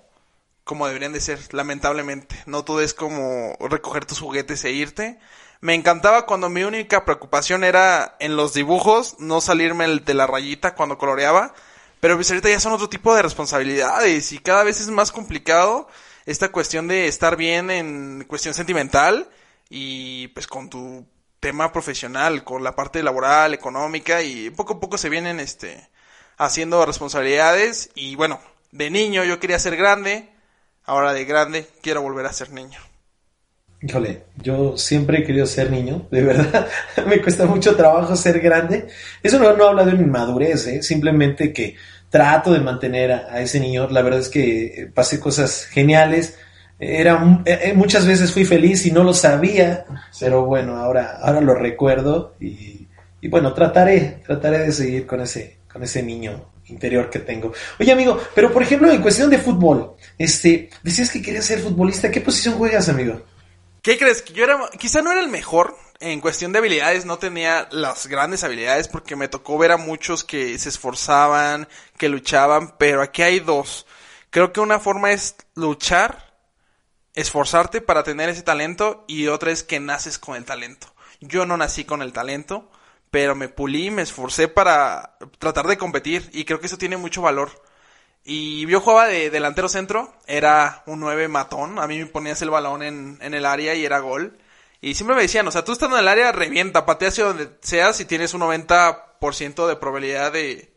como 0.64 0.86
deberían 0.86 1.14
de 1.14 1.22
ser, 1.22 1.40
lamentablemente. 1.54 2.36
No 2.44 2.62
todo 2.62 2.82
es 2.82 2.92
como 2.92 3.56
recoger 3.58 4.04
tus 4.04 4.20
juguetes 4.20 4.62
e 4.66 4.72
irte. 4.72 5.18
Me 5.62 5.72
encantaba 5.72 6.26
cuando 6.26 6.50
mi 6.50 6.62
única 6.62 7.06
preocupación 7.06 7.64
era 7.64 8.16
en 8.20 8.36
los 8.36 8.52
dibujos, 8.52 9.16
no 9.18 9.40
salirme 9.40 9.88
de 9.88 10.12
la 10.12 10.26
rayita 10.26 10.74
cuando 10.74 10.98
coloreaba. 10.98 11.54
Pero 12.00 12.16
pues 12.16 12.30
ahorita 12.30 12.48
ya 12.48 12.60
son 12.60 12.72
otro 12.72 12.88
tipo 12.88 13.14
de 13.14 13.22
responsabilidades 13.22 14.32
y 14.32 14.38
cada 14.38 14.64
vez 14.64 14.80
es 14.80 14.88
más 14.88 15.12
complicado 15.12 15.88
esta 16.26 16.50
cuestión 16.50 16.88
de 16.88 17.08
estar 17.08 17.36
bien 17.36 17.70
en 17.70 18.24
cuestión 18.24 18.54
sentimental 18.54 19.28
y 19.68 20.28
pues 20.28 20.46
con 20.46 20.70
tu 20.70 21.06
tema 21.40 21.72
profesional, 21.72 22.44
con 22.44 22.64
la 22.64 22.74
parte 22.74 23.02
laboral, 23.02 23.54
económica 23.54 24.22
y 24.22 24.50
poco 24.50 24.74
a 24.74 24.80
poco 24.80 24.98
se 24.98 25.08
vienen 25.08 25.40
este 25.40 25.88
haciendo 26.38 26.84
responsabilidades 26.86 27.90
y 27.94 28.14
bueno, 28.16 28.40
de 28.72 28.90
niño 28.90 29.24
yo 29.24 29.38
quería 29.38 29.58
ser 29.58 29.76
grande, 29.76 30.30
ahora 30.84 31.12
de 31.12 31.24
grande 31.24 31.68
quiero 31.82 32.02
volver 32.02 32.26
a 32.26 32.32
ser 32.32 32.50
niño. 32.50 32.80
Híjole, 33.82 34.24
yo 34.42 34.76
siempre 34.76 35.18
he 35.18 35.24
querido 35.24 35.46
ser 35.46 35.70
niño, 35.70 36.06
de 36.10 36.22
verdad, 36.22 36.68
me 37.06 37.22
cuesta 37.22 37.46
mucho 37.46 37.76
trabajo 37.76 38.14
ser 38.14 38.38
grande. 38.40 38.88
Eso 39.22 39.38
no, 39.38 39.56
no 39.56 39.68
habla 39.68 39.84
de 39.84 39.92
una 39.92 40.02
inmadurez, 40.02 40.66
¿eh? 40.66 40.82
simplemente 40.82 41.50
que 41.50 41.76
trato 42.10 42.52
de 42.52 42.60
mantener 42.60 43.10
a, 43.12 43.40
ese 43.40 43.58
niño. 43.58 43.88
La 43.88 44.02
verdad 44.02 44.20
es 44.20 44.28
que 44.28 44.90
pasé 44.92 45.18
cosas 45.18 45.64
geniales, 45.64 46.36
era 46.78 47.42
eh, 47.46 47.58
eh, 47.64 47.72
muchas 47.74 48.06
veces 48.06 48.32
fui 48.32 48.44
feliz 48.44 48.84
y 48.84 48.90
no 48.90 49.02
lo 49.02 49.14
sabía, 49.14 49.86
pero 50.18 50.44
bueno, 50.44 50.76
ahora, 50.76 51.18
ahora 51.22 51.40
lo 51.40 51.54
recuerdo 51.54 52.34
y, 52.38 52.86
y, 53.22 53.28
bueno, 53.28 53.54
trataré, 53.54 54.18
trataré 54.26 54.58
de 54.58 54.72
seguir 54.72 55.06
con 55.06 55.22
ese, 55.22 55.60
con 55.72 55.82
ese 55.82 56.02
niño 56.02 56.50
interior 56.66 57.08
que 57.08 57.20
tengo. 57.20 57.52
Oye, 57.78 57.92
amigo, 57.92 58.18
pero 58.34 58.52
por 58.52 58.62
ejemplo, 58.62 58.90
en 58.90 59.00
cuestión 59.00 59.30
de 59.30 59.38
fútbol, 59.38 59.94
este, 60.18 60.68
decías 60.82 61.10
que 61.10 61.22
querías 61.22 61.46
ser 61.46 61.60
futbolista, 61.60 62.10
¿qué 62.10 62.20
posición 62.20 62.54
juegas, 62.54 62.88
amigo? 62.90 63.22
¿Qué 63.82 63.98
crees? 63.98 64.22
Que 64.22 64.34
yo 64.34 64.44
era, 64.44 64.68
quizá 64.78 65.00
no 65.00 65.10
era 65.10 65.20
el 65.20 65.28
mejor 65.28 65.76
en 66.00 66.20
cuestión 66.20 66.52
de 66.52 66.58
habilidades, 66.58 67.04
no 67.04 67.18
tenía 67.18 67.68
las 67.70 68.06
grandes 68.06 68.44
habilidades 68.44 68.88
porque 68.88 69.16
me 69.16 69.28
tocó 69.28 69.58
ver 69.58 69.72
a 69.72 69.76
muchos 69.76 70.24
que 70.24 70.58
se 70.58 70.68
esforzaban, 70.68 71.68
que 71.96 72.08
luchaban, 72.08 72.76
pero 72.78 73.02
aquí 73.02 73.22
hay 73.22 73.40
dos. 73.40 73.86
Creo 74.30 74.52
que 74.52 74.60
una 74.60 74.80
forma 74.80 75.12
es 75.12 75.36
luchar 75.54 76.30
esforzarte 77.14 77.80
para 77.80 78.02
tener 78.02 78.28
ese 78.28 78.42
talento 78.42 79.04
y 79.08 79.26
otra 79.26 79.50
es 79.50 79.62
que 79.62 79.80
naces 79.80 80.18
con 80.18 80.36
el 80.36 80.44
talento. 80.44 80.92
Yo 81.20 81.46
no 81.46 81.56
nací 81.56 81.84
con 81.84 82.02
el 82.02 82.12
talento, 82.12 82.70
pero 83.10 83.34
me 83.34 83.48
pulí, 83.48 83.90
me 83.90 84.02
esforcé 84.02 84.48
para 84.48 85.16
tratar 85.38 85.66
de 85.66 85.78
competir 85.78 86.30
y 86.32 86.44
creo 86.44 86.60
que 86.60 86.66
eso 86.66 86.78
tiene 86.78 86.96
mucho 86.96 87.22
valor. 87.22 87.62
Y 88.30 88.66
yo 88.66 88.80
jugaba 88.80 89.06
de 89.06 89.30
delantero 89.30 89.68
centro, 89.68 90.14
era 90.26 90.82
un 90.86 91.00
9 91.00 91.28
matón, 91.28 91.78
a 91.78 91.86
mí 91.86 91.98
me 91.98 92.06
ponías 92.06 92.40
el 92.42 92.50
balón 92.50 92.82
en, 92.82 93.18
en 93.20 93.34
el 93.34 93.44
área 93.44 93.74
y 93.74 93.84
era 93.84 93.98
gol. 93.98 94.38
Y 94.80 94.94
siempre 94.94 95.16
me 95.16 95.22
decían, 95.22 95.48
o 95.48 95.50
sea, 95.50 95.64
tú 95.64 95.72
estando 95.72 95.96
en 95.96 96.02
el 96.02 96.08
área, 96.08 96.32
revienta, 96.32 96.86
patea 96.86 97.08
hacia 97.08 97.24
donde 97.24 97.50
seas 97.60 98.00
y 98.00 98.04
tienes 98.04 98.32
un 98.34 98.40
90 98.40 99.10
90% 99.20 99.68
de 99.68 99.76
probabilidad 99.76 100.32
de, 100.32 100.72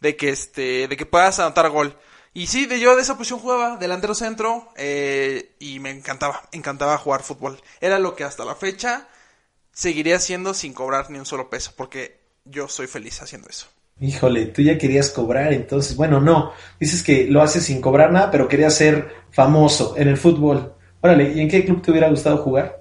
de 0.00 0.16
que 0.16 0.30
este, 0.30 0.88
de 0.88 0.96
que 0.96 1.06
puedas 1.06 1.38
anotar 1.38 1.70
gol. 1.70 1.96
Y 2.34 2.48
sí, 2.48 2.66
de 2.66 2.78
yo 2.78 2.94
de 2.94 3.02
esa 3.02 3.16
posición 3.16 3.40
jugaba, 3.40 3.76
delantero 3.76 4.14
centro, 4.14 4.72
eh, 4.76 5.56
y 5.58 5.80
me 5.80 5.90
encantaba, 5.90 6.48
encantaba 6.52 6.98
jugar 6.98 7.22
fútbol. 7.22 7.60
Era 7.80 7.98
lo 7.98 8.14
que 8.14 8.24
hasta 8.24 8.44
la 8.44 8.54
fecha 8.54 9.08
seguiría 9.72 10.16
haciendo 10.16 10.54
sin 10.54 10.74
cobrar 10.74 11.10
ni 11.10 11.18
un 11.18 11.26
solo 11.26 11.48
peso, 11.50 11.72
porque 11.76 12.20
yo 12.44 12.68
soy 12.68 12.86
feliz 12.86 13.22
haciendo 13.22 13.48
eso. 13.48 13.66
Híjole, 14.00 14.46
tú 14.46 14.62
ya 14.62 14.78
querías 14.78 15.10
cobrar, 15.10 15.52
entonces, 15.52 15.96
bueno, 15.96 16.20
no, 16.20 16.52
dices 16.78 17.02
que 17.02 17.26
lo 17.28 17.42
haces 17.42 17.64
sin 17.64 17.80
cobrar 17.80 18.12
nada, 18.12 18.30
pero 18.30 18.46
querías 18.46 18.74
ser 18.74 19.08
famoso 19.30 19.94
en 19.96 20.08
el 20.08 20.16
fútbol. 20.16 20.72
Órale, 21.00 21.32
¿y 21.32 21.40
en 21.40 21.48
qué 21.48 21.64
club 21.64 21.82
te 21.82 21.90
hubiera 21.90 22.08
gustado 22.08 22.38
jugar? 22.38 22.78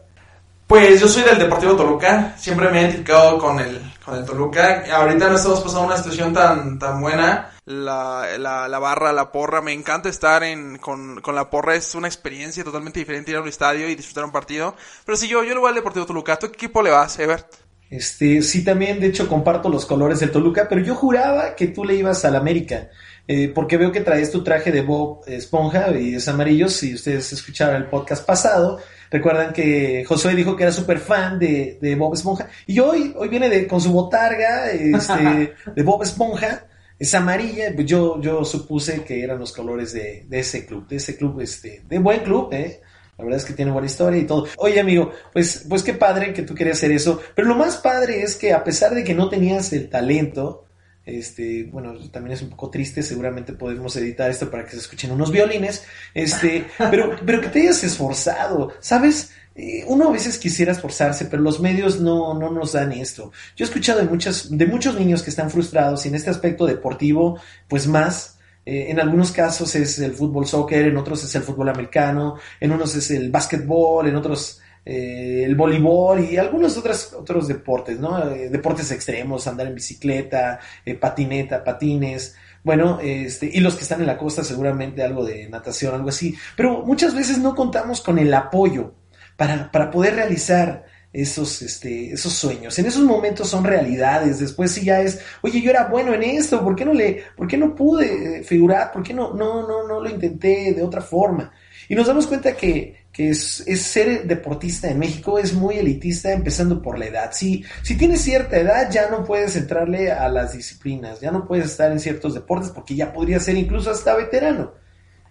Pues 0.67 0.99
yo 0.99 1.07
soy 1.07 1.23
del 1.23 1.39
Deportivo 1.39 1.75
Toluca, 1.75 2.35
siempre 2.37 2.69
me 2.69 2.79
he 2.79 2.81
identificado 2.81 3.39
con 3.39 3.57
el, 3.59 3.79
con 4.03 4.15
el 4.15 4.25
Toluca. 4.25 4.83
Ahorita 4.91 5.29
no 5.29 5.37
estamos 5.37 5.61
pasando 5.61 5.85
una 5.85 5.95
situación 5.95 6.33
tan, 6.33 6.77
tan 6.77 6.99
buena. 6.99 7.51
La, 7.65 8.25
la, 8.37 8.67
la 8.67 8.79
barra, 8.79 9.13
la 9.13 9.31
porra, 9.31 9.61
me 9.61 9.71
encanta 9.71 10.09
estar 10.09 10.43
en, 10.43 10.77
con, 10.77 11.21
con 11.21 11.35
la 11.35 11.49
porra, 11.49 11.75
es 11.75 11.95
una 11.95 12.07
experiencia 12.07 12.65
totalmente 12.65 12.99
diferente 12.99 13.31
ir 13.31 13.37
a 13.37 13.41
un 13.41 13.47
estadio 13.47 13.89
y 13.89 13.95
disfrutar 13.95 14.25
un 14.25 14.31
partido. 14.31 14.75
Pero 15.05 15.17
si 15.17 15.27
yo, 15.29 15.43
yo 15.43 15.53
le 15.53 15.59
voy 15.61 15.69
al 15.69 15.75
Deportivo 15.75 16.05
Toluca, 16.05 16.37
¿tú 16.37 16.47
qué 16.47 16.53
equipo 16.53 16.81
le 16.81 16.91
vas, 16.91 17.17
Ebert? 17.17 17.47
Este, 17.89 18.41
sí, 18.41 18.63
también, 18.63 18.99
de 18.99 19.07
hecho, 19.07 19.29
comparto 19.29 19.69
los 19.69 19.85
colores 19.85 20.19
del 20.19 20.31
Toluca, 20.31 20.67
pero 20.67 20.81
yo 20.81 20.93
juraba 20.93 21.55
que 21.55 21.67
tú 21.67 21.85
le 21.85 21.95
ibas 21.95 22.25
al 22.25 22.35
América, 22.35 22.89
eh, 23.27 23.49
porque 23.53 23.77
veo 23.77 23.91
que 23.91 24.01
traes 24.01 24.29
tu 24.29 24.43
traje 24.43 24.71
de 24.71 24.81
Bob 24.81 25.23
Esponja 25.25 25.97
y 25.97 26.15
es 26.15 26.27
amarillo. 26.27 26.67
Si 26.67 26.93
ustedes 26.93 27.31
escucharon 27.31 27.77
el 27.77 27.85
podcast 27.85 28.25
pasado, 28.25 28.79
recuerdan 29.09 29.53
que 29.53 30.03
Josué 30.05 30.35
dijo 30.35 30.55
que 30.55 30.63
era 30.63 30.71
súper 30.71 30.99
fan 30.99 31.39
de, 31.39 31.77
de, 31.81 31.95
Bob 31.95 32.13
Esponja, 32.13 32.49
y 32.65 32.79
hoy, 32.79 33.13
hoy 33.17 33.29
viene 33.29 33.49
de, 33.49 33.67
con 33.67 33.79
su 33.79 33.91
botarga 33.91 34.71
este, 34.71 35.53
de 35.75 35.83
Bob 35.83 36.03
Esponja. 36.03 36.65
Es 36.99 37.13
amarilla, 37.13 37.75
yo, 37.75 38.19
yo 38.19 38.43
supuse 38.43 39.03
que 39.03 39.21
eran 39.21 39.37
los 39.37 39.53
colores 39.53 39.93
de, 39.93 40.25
de 40.27 40.39
ese 40.39 40.65
club, 40.65 40.87
de 40.87 40.95
ese 40.95 41.15
club, 41.15 41.39
este, 41.41 41.83
de 41.87 41.99
buen 41.99 42.21
club, 42.21 42.51
¿eh? 42.51 42.81
La 43.17 43.23
verdad 43.23 43.39
es 43.39 43.45
que 43.45 43.53
tiene 43.53 43.71
buena 43.71 43.87
historia 43.87 44.19
y 44.19 44.27
todo. 44.27 44.47
Oye, 44.57 44.79
amigo, 44.79 45.11
pues, 45.33 45.65
pues 45.67 45.81
qué 45.81 45.93
padre 45.93 46.33
que 46.33 46.43
tú 46.43 46.53
querías 46.53 46.77
hacer 46.77 46.91
eso. 46.91 47.19
Pero 47.35 47.47
lo 47.47 47.55
más 47.55 47.77
padre 47.77 48.21
es 48.21 48.35
que 48.35 48.53
a 48.53 48.63
pesar 48.63 48.93
de 48.93 49.03
que 49.03 49.15
no 49.15 49.27
tenías 49.27 49.73
el 49.73 49.89
talento, 49.89 50.67
este, 51.07 51.63
bueno, 51.71 51.95
también 52.11 52.33
es 52.33 52.41
un 52.41 52.49
poco 52.49 52.69
triste, 52.69 53.01
seguramente 53.01 53.53
podemos 53.53 53.95
editar 53.95 54.29
esto 54.29 54.51
para 54.51 54.65
que 54.65 54.71
se 54.71 54.77
escuchen 54.77 55.11
unos 55.11 55.31
violines, 55.31 55.85
este, 56.13 56.67
pero, 56.91 57.15
pero 57.25 57.41
que 57.41 57.47
te 57.47 57.61
hayas 57.61 57.83
esforzado, 57.83 58.73
¿sabes? 58.81 59.31
Eh, 59.55 59.83
uno 59.87 60.09
a 60.09 60.11
veces 60.11 60.37
quisiera 60.37 60.73
esforzarse, 60.73 61.25
pero 61.25 61.41
los 61.41 61.59
medios 61.59 61.99
no, 61.99 62.35
no 62.35 62.51
nos 62.51 62.73
dan 62.73 62.91
esto. 62.91 63.31
Yo 63.55 63.65
he 63.65 63.67
escuchado 63.67 63.99
de 63.99 64.05
muchas, 64.05 64.55
de 64.55 64.65
muchos 64.67 64.99
niños 64.99 65.23
que 65.23 65.31
están 65.31 65.49
frustrados 65.49 66.05
y 66.05 66.09
en 66.09 66.15
este 66.15 66.29
aspecto 66.29 66.67
deportivo, 66.67 67.39
pues 67.67 67.87
más, 67.87 68.36
eh, 68.69 68.91
en 68.91 68.99
algunos 68.99 69.31
casos 69.31 69.73
es 69.75 69.97
el 69.99 70.11
fútbol 70.11 70.45
soccer, 70.45 70.87
en 70.87 70.97
otros 70.97 71.23
es 71.23 71.33
el 71.35 71.43
fútbol 71.43 71.69
americano, 71.69 72.35
en 72.59 72.73
unos 72.73 72.93
es 72.97 73.11
el 73.11 73.31
básquetbol, 73.31 74.09
en 74.09 74.17
otros 74.17 74.59
eh, 74.83 75.43
el 75.45 75.55
voleibol 75.55 76.19
y 76.19 76.35
algunos 76.35 76.75
otros, 76.75 77.13
otros 77.13 77.47
deportes, 77.47 77.97
¿no? 77.97 78.29
Eh, 78.29 78.49
deportes 78.49 78.91
extremos, 78.91 79.47
andar 79.47 79.67
en 79.67 79.75
bicicleta, 79.75 80.59
patineta, 80.99 81.63
patines. 81.63 82.35
Bueno, 82.61 82.99
este, 83.01 83.49
y 83.53 83.61
los 83.61 83.75
que 83.75 83.83
están 83.83 84.01
en 84.01 84.07
la 84.07 84.17
costa 84.17 84.43
seguramente 84.43 85.01
algo 85.01 85.23
de 85.23 85.47
natación, 85.47 85.95
algo 85.95 86.09
así. 86.09 86.35
Pero 86.57 86.85
muchas 86.85 87.15
veces 87.15 87.37
no 87.37 87.55
contamos 87.55 88.01
con 88.01 88.19
el 88.19 88.33
apoyo 88.33 88.95
para, 89.37 89.71
para 89.71 89.89
poder 89.89 90.15
realizar 90.15 90.86
esos, 91.21 91.63
este, 91.63 92.13
esos 92.13 92.31
sueños. 92.33 92.77
En 92.77 92.85
esos 92.85 93.03
momentos 93.03 93.49
son 93.49 93.63
realidades. 93.63 94.39
Después 94.39 94.71
sí 94.71 94.85
ya 94.85 95.01
es, 95.01 95.19
oye, 95.41 95.61
yo 95.61 95.71
era 95.71 95.85
bueno 95.85 96.13
en 96.13 96.21
esto, 96.21 96.63
¿por 96.63 96.75
qué 96.75 96.85
no 96.85 96.93
le, 96.93 97.23
por 97.35 97.47
qué 97.47 97.57
no 97.57 97.73
pude 97.73 98.43
figurar? 98.43 98.91
¿Por 98.91 99.01
qué 99.01 99.15
no, 99.15 99.33
no, 99.33 99.67
no, 99.67 99.87
no 99.87 99.99
lo 99.99 100.09
intenté 100.09 100.73
de 100.73 100.83
otra 100.83 101.01
forma? 101.01 101.51
Y 101.89 101.95
nos 101.95 102.05
damos 102.05 102.27
cuenta 102.27 102.55
que, 102.55 103.07
que 103.11 103.29
es, 103.29 103.63
es, 103.65 103.81
ser 103.81 104.27
deportista 104.27 104.89
en 104.89 104.99
México 104.99 105.39
es 105.39 105.53
muy 105.53 105.77
elitista, 105.79 106.31
empezando 106.31 106.83
por 106.83 106.99
la 106.99 107.07
edad. 107.07 107.31
Si, 107.31 107.63
si 107.81 107.97
tienes 107.97 108.21
cierta 108.21 108.57
edad, 108.57 108.91
ya 108.91 109.09
no 109.09 109.23
puedes 109.23 109.55
entrarle 109.55 110.11
a 110.11 110.29
las 110.29 110.53
disciplinas, 110.53 111.19
ya 111.19 111.31
no 111.31 111.47
puedes 111.47 111.65
estar 111.65 111.91
en 111.91 111.99
ciertos 111.99 112.35
deportes 112.35 112.69
porque 112.69 112.95
ya 112.95 113.11
podría 113.11 113.39
ser 113.39 113.57
incluso 113.57 113.89
hasta 113.89 114.15
veterano. 114.15 114.73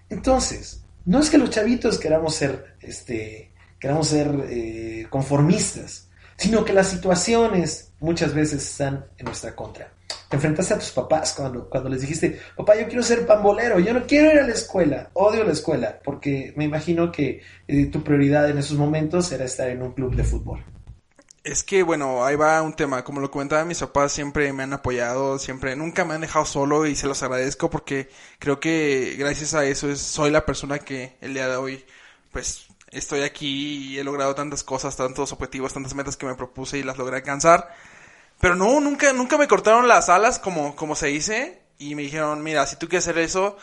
Entonces, 0.09 0.83
no 1.05 1.21
es 1.21 1.31
que 1.31 1.39
los 1.39 1.51
chavitos 1.51 1.99
queramos 1.99 2.35
ser 2.35 2.75
este, 2.81 3.53
queramos 3.87 4.09
ser 4.09 4.29
eh, 4.49 5.07
conformistas, 5.09 6.09
sino 6.37 6.65
que 6.65 6.73
las 6.73 6.89
situaciones 6.89 7.93
muchas 8.01 8.35
veces 8.35 8.69
están 8.69 9.07
en 9.17 9.27
nuestra 9.27 9.55
contra. 9.55 9.93
Te 10.29 10.35
enfrentaste 10.35 10.75
a 10.75 10.79
tus 10.81 10.91
papás 10.91 11.35
cuando, 11.37 11.71
cuando 11.71 11.89
les 11.89 12.01
dijiste, 12.01 12.41
papá, 12.57 12.75
yo 12.75 12.89
quiero 12.89 13.05
ser 13.05 13.25
pambolero, 13.25 13.79
yo 13.79 13.95
no 13.95 14.05
quiero 14.05 14.33
ir 14.33 14.41
a 14.41 14.45
la 14.45 14.53
escuela, 14.53 15.11
odio 15.13 15.45
la 15.45 15.53
escuela, 15.53 16.01
porque 16.03 16.53
me 16.57 16.65
imagino 16.65 17.13
que 17.13 17.43
eh, 17.69 17.87
tu 17.87 18.03
prioridad 18.03 18.51
en 18.51 18.59
esos 18.59 18.77
momentos 18.77 19.31
era 19.31 19.45
estar 19.45 19.69
en 19.69 19.81
un 19.81 19.93
club 19.93 20.17
de 20.17 20.25
fútbol. 20.25 20.65
Es 21.45 21.63
que, 21.63 21.85
bueno, 21.85 22.25
ahí 22.25 22.35
va 22.35 22.61
un 22.63 22.75
tema. 22.75 23.05
Como 23.05 23.21
lo 23.21 23.31
comentaba, 23.31 23.65
mis 23.65 23.79
papás 23.79 24.11
siempre 24.11 24.53
me 24.53 24.65
han 24.65 24.73
apoyado, 24.73 25.39
siempre, 25.39 25.77
nunca 25.77 26.05
me 26.05 26.15
han 26.15 26.23
dejado 26.23 26.45
solo 26.45 26.87
y 26.87 26.97
se 26.97 27.07
los 27.07 27.23
agradezco 27.23 27.71
porque 27.71 28.09
creo 28.41 28.59
que 28.59 29.15
gracias 29.17 29.55
a 29.55 29.65
eso 29.65 29.89
es, 29.89 30.01
soy 30.01 30.33
la 30.33 30.45
persona 30.45 30.81
que 30.81 31.19
el 31.21 31.35
día 31.35 31.47
de 31.47 31.55
hoy, 31.55 31.85
pues, 32.33 32.67
estoy 32.91 33.23
aquí 33.23 33.93
y 33.93 33.99
he 33.99 34.05
logrado 34.05 34.35
tantas 34.35 34.63
cosas, 34.63 34.97
tantos 34.97 35.33
objetivos, 35.33 35.73
tantas 35.73 35.95
metas 35.95 36.17
que 36.17 36.27
me 36.27 36.35
propuse 36.35 36.79
y 36.79 36.83
las 36.83 36.99
logré 36.99 37.17
alcanzar. 37.17 37.75
Pero 38.41 38.55
no, 38.55 38.81
nunca, 38.81 39.13
nunca 39.13 39.39
me 39.39 39.49
cortaron 39.49 39.89
las 39.89 40.09
alas 40.09 40.39
como, 40.39 40.77
como 40.77 40.95
se 40.95 41.09
dice 41.09 41.63
y 41.79 41.95
me 41.95 42.03
dijeron, 42.03 42.43
mira, 42.43 42.67
si 42.67 42.77
tú 42.77 42.89
quieres 42.89 43.09
hacer 43.09 43.19
eso, 43.19 43.57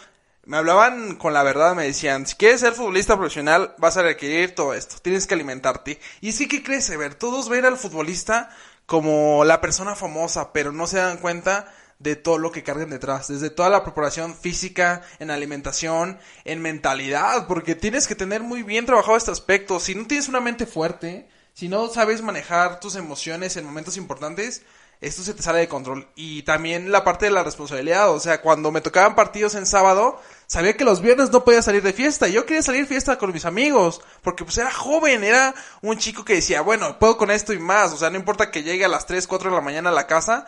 me 0.46 0.58
hablaban 0.58 1.15
con 1.15 1.34
la 1.34 1.44
verdad, 1.44 1.75
me 1.75 1.86
decían, 1.86 2.25
si 2.25 2.36
quieres 2.36 2.62
ser 2.62 2.74
futbolista 2.74 3.15
profesional, 3.15 3.75
vas 3.77 3.98
a 3.98 4.03
requerir 4.03 4.56
todo 4.56 4.74
esto, 4.74 4.98
tienes 5.01 5.27
que 5.27 5.36
alimentarte. 5.36 6.00
Y 6.22 6.34
sí 6.34 6.48
que 6.48 6.63
crece, 6.63 6.98
ver, 6.98 7.15
todos 7.15 7.50
ven 7.50 7.65
al 7.65 7.77
futbolista 7.77 8.50
como 8.86 9.46
la 9.46 9.62
persona 9.62 9.96
famosa, 9.96 10.51
pero 10.51 10.72
no 10.72 10.88
se 10.88 10.98
dan 10.98 11.18
cuenta 11.18 11.74
de 12.03 12.17
todo 12.17 12.38
lo 12.38 12.51
que 12.51 12.63
cargan 12.63 12.89
detrás, 12.89 13.29
desde 13.29 13.50
toda 13.50 13.69
la 13.69 13.83
preparación 13.83 14.36
física, 14.36 15.01
en 15.19 15.31
alimentación, 15.31 16.19
en 16.43 16.62
mentalidad, 16.62 17.48
porque 17.48 17.75
tienes 17.75 18.07
que 18.07 18.15
tener 18.15 18.43
muy 18.43 18.62
bien 18.62 18.86
trabajado 18.86 19.17
este 19.17 19.31
aspecto. 19.31 19.79
Si 19.79 19.95
no 19.95 20.05
tienes 20.05 20.27
una 20.27 20.41
mente 20.41 20.65
fuerte, 20.65 21.29
si 21.53 21.69
no 21.69 21.88
sabes 21.88 22.22
manejar 22.22 22.81
tus 22.81 22.95
emociones 22.95 23.55
en 23.55 23.65
momentos 23.65 23.95
importantes, 23.95 24.63
esto 25.00 25.22
se 25.22 25.33
te 25.33 25.43
sale 25.43 25.60
de 25.60 25.67
control. 25.67 26.07
Y 26.15 26.43
también 26.43 26.91
la 26.91 27.03
parte 27.03 27.25
de 27.25 27.31
la 27.31 27.43
responsabilidad, 27.43 28.10
o 28.12 28.19
sea, 28.19 28.41
cuando 28.41 28.72
me 28.72 28.81
tocaban 28.81 29.15
partidos 29.15 29.55
en 29.55 29.65
sábado, 29.65 30.19
sabía 30.48 30.75
que 30.75 30.86
los 30.86 31.01
viernes 31.01 31.29
no 31.31 31.43
podía 31.43 31.62
salir 31.62 31.83
de 31.83 31.93
fiesta. 31.93 32.27
Yo 32.27 32.45
quería 32.45 32.63
salir 32.63 32.86
fiesta 32.86 33.17
con 33.17 33.31
mis 33.31 33.45
amigos, 33.45 34.01
porque 34.22 34.43
pues 34.43 34.57
era 34.57 34.72
joven, 34.72 35.24
era 35.24 35.53
un 35.81 35.98
chico 35.98 36.25
que 36.25 36.36
decía, 36.36 36.62
bueno, 36.62 37.00
puedo 37.00 37.17
con 37.17 37.31
esto 37.31 37.53
y 37.53 37.60
más, 37.60 37.93
o 37.93 37.98
sea, 37.98 38.10
no 38.10 38.17
importa 38.17 38.51
que 38.51 38.63
llegue 38.63 38.86
a 38.86 38.89
las 38.89 39.05
3, 39.05 39.27
4 39.27 39.50
de 39.50 39.55
la 39.55 39.62
mañana 39.62 39.89
a 39.89 39.93
la 39.93 40.07
casa, 40.07 40.48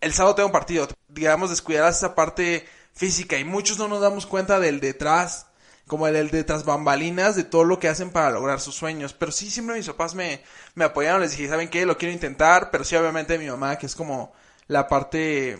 el 0.00 0.12
sábado 0.12 0.34
tengo 0.34 0.46
un 0.46 0.52
partido, 0.52 0.88
digamos, 1.08 1.50
descuidar 1.50 1.90
esa 1.90 2.14
parte 2.14 2.66
física 2.94 3.38
y 3.38 3.44
muchos 3.44 3.78
no 3.78 3.88
nos 3.88 4.00
damos 4.00 4.26
cuenta 4.26 4.60
del 4.60 4.80
detrás, 4.80 5.46
como 5.86 6.06
el, 6.06 6.30
detrás 6.30 6.64
bambalinas 6.64 7.36
de 7.36 7.44
todo 7.44 7.64
lo 7.64 7.78
que 7.78 7.88
hacen 7.88 8.10
para 8.10 8.30
lograr 8.30 8.60
sus 8.60 8.74
sueños. 8.74 9.12
Pero 9.12 9.32
sí, 9.32 9.50
siempre 9.50 9.76
mis 9.76 9.86
papás 9.86 10.14
me, 10.14 10.42
me 10.74 10.84
apoyaron, 10.84 11.20
les 11.20 11.32
dije, 11.32 11.48
¿saben 11.48 11.68
qué? 11.68 11.86
Lo 11.86 11.98
quiero 11.98 12.12
intentar, 12.14 12.70
pero 12.70 12.84
sí, 12.84 12.96
obviamente 12.96 13.38
mi 13.38 13.48
mamá, 13.48 13.76
que 13.76 13.86
es 13.86 13.94
como 13.94 14.32
la 14.68 14.88
parte 14.88 15.58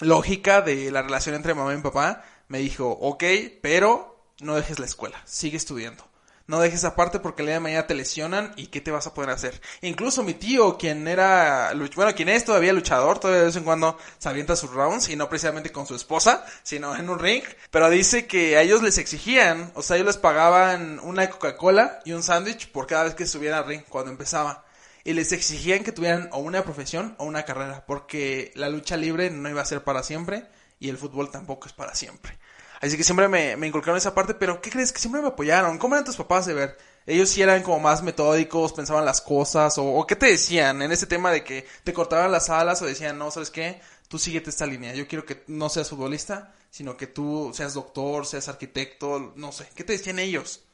lógica 0.00 0.62
de 0.62 0.90
la 0.90 1.02
relación 1.02 1.34
entre 1.34 1.54
mamá 1.54 1.74
y 1.74 1.78
papá, 1.78 2.24
me 2.48 2.58
dijo, 2.58 2.90
ok, 2.90 3.24
pero 3.60 4.26
no 4.40 4.54
dejes 4.54 4.78
la 4.78 4.86
escuela, 4.86 5.20
sigue 5.24 5.56
estudiando. 5.56 6.11
No 6.46 6.60
dejes 6.60 6.84
aparte 6.84 7.20
porque 7.20 7.42
el 7.42 7.46
día 7.46 7.54
de 7.54 7.60
mañana 7.60 7.86
te 7.86 7.94
lesionan 7.94 8.52
y 8.56 8.66
qué 8.66 8.80
te 8.80 8.90
vas 8.90 9.06
a 9.06 9.14
poder 9.14 9.30
hacer. 9.30 9.60
Incluso 9.80 10.22
mi 10.22 10.34
tío, 10.34 10.76
quien 10.76 11.06
era, 11.08 11.72
bueno, 11.94 12.14
quien 12.14 12.28
es 12.28 12.44
todavía 12.44 12.72
luchador, 12.72 13.18
todavía 13.18 13.40
de 13.40 13.46
vez 13.46 13.56
en 13.56 13.64
cuando 13.64 13.96
se 14.18 14.28
avienta 14.28 14.56
sus 14.56 14.70
rounds 14.70 15.08
y 15.08 15.16
no 15.16 15.28
precisamente 15.28 15.70
con 15.70 15.86
su 15.86 15.94
esposa, 15.94 16.44
sino 16.62 16.96
en 16.96 17.08
un 17.08 17.18
ring, 17.18 17.44
pero 17.70 17.88
dice 17.90 18.26
que 18.26 18.56
a 18.56 18.62
ellos 18.62 18.82
les 18.82 18.98
exigían, 18.98 19.72
o 19.74 19.82
sea, 19.82 19.96
ellos 19.96 20.06
les 20.06 20.16
pagaban 20.16 21.00
una 21.00 21.28
Coca-Cola 21.30 22.00
y 22.04 22.12
un 22.12 22.22
sándwich 22.22 22.70
por 22.70 22.86
cada 22.86 23.04
vez 23.04 23.14
que 23.14 23.26
subiera 23.26 23.58
al 23.58 23.66
ring 23.66 23.82
cuando 23.88 24.10
empezaba. 24.10 24.64
Y 25.04 25.14
les 25.14 25.32
exigían 25.32 25.82
que 25.82 25.90
tuvieran 25.90 26.28
o 26.32 26.38
una 26.38 26.62
profesión 26.62 27.16
o 27.18 27.24
una 27.24 27.44
carrera, 27.44 27.84
porque 27.86 28.52
la 28.54 28.68
lucha 28.68 28.96
libre 28.96 29.30
no 29.30 29.48
iba 29.48 29.60
a 29.60 29.64
ser 29.64 29.82
para 29.82 30.02
siempre 30.04 30.46
y 30.78 30.88
el 30.88 30.98
fútbol 30.98 31.30
tampoco 31.30 31.66
es 31.66 31.72
para 31.72 31.94
siempre. 31.94 32.38
Así 32.82 32.96
que 32.96 33.04
siempre 33.04 33.28
me, 33.28 33.56
me 33.56 33.68
inculcaron 33.68 33.96
esa 33.96 34.12
parte, 34.12 34.34
pero 34.34 34.60
¿qué 34.60 34.68
crees? 34.68 34.92
Que 34.92 34.98
siempre 34.98 35.22
me 35.22 35.28
apoyaron. 35.28 35.78
¿Cómo 35.78 35.94
eran 35.94 36.04
tus 36.04 36.16
papás 36.16 36.46
de 36.46 36.54
ver? 36.54 36.76
Ellos 37.06 37.30
sí 37.30 37.40
eran 37.40 37.62
como 37.62 37.78
más 37.78 38.02
metódicos, 38.02 38.72
pensaban 38.72 39.04
las 39.04 39.20
cosas, 39.20 39.74
o, 39.78 40.04
qué 40.06 40.16
te 40.16 40.26
decían 40.26 40.82
en 40.82 40.90
ese 40.90 41.06
tema 41.06 41.30
de 41.30 41.44
que 41.44 41.64
te 41.84 41.92
cortaban 41.92 42.32
las 42.32 42.50
alas 42.50 42.82
o 42.82 42.86
decían, 42.86 43.18
no, 43.18 43.30
¿sabes 43.30 43.50
qué? 43.50 43.80
Tú 44.08 44.18
síguete 44.18 44.50
esta 44.50 44.66
línea. 44.66 44.94
Yo 44.94 45.06
quiero 45.06 45.24
que 45.24 45.44
no 45.46 45.68
seas 45.68 45.90
futbolista, 45.90 46.54
sino 46.70 46.96
que 46.96 47.06
tú 47.06 47.52
seas 47.54 47.74
doctor, 47.74 48.26
seas 48.26 48.48
arquitecto, 48.48 49.32
no 49.36 49.52
sé. 49.52 49.66
¿Qué 49.76 49.84
te 49.84 49.92
decían 49.92 50.18
ellos? 50.18 50.64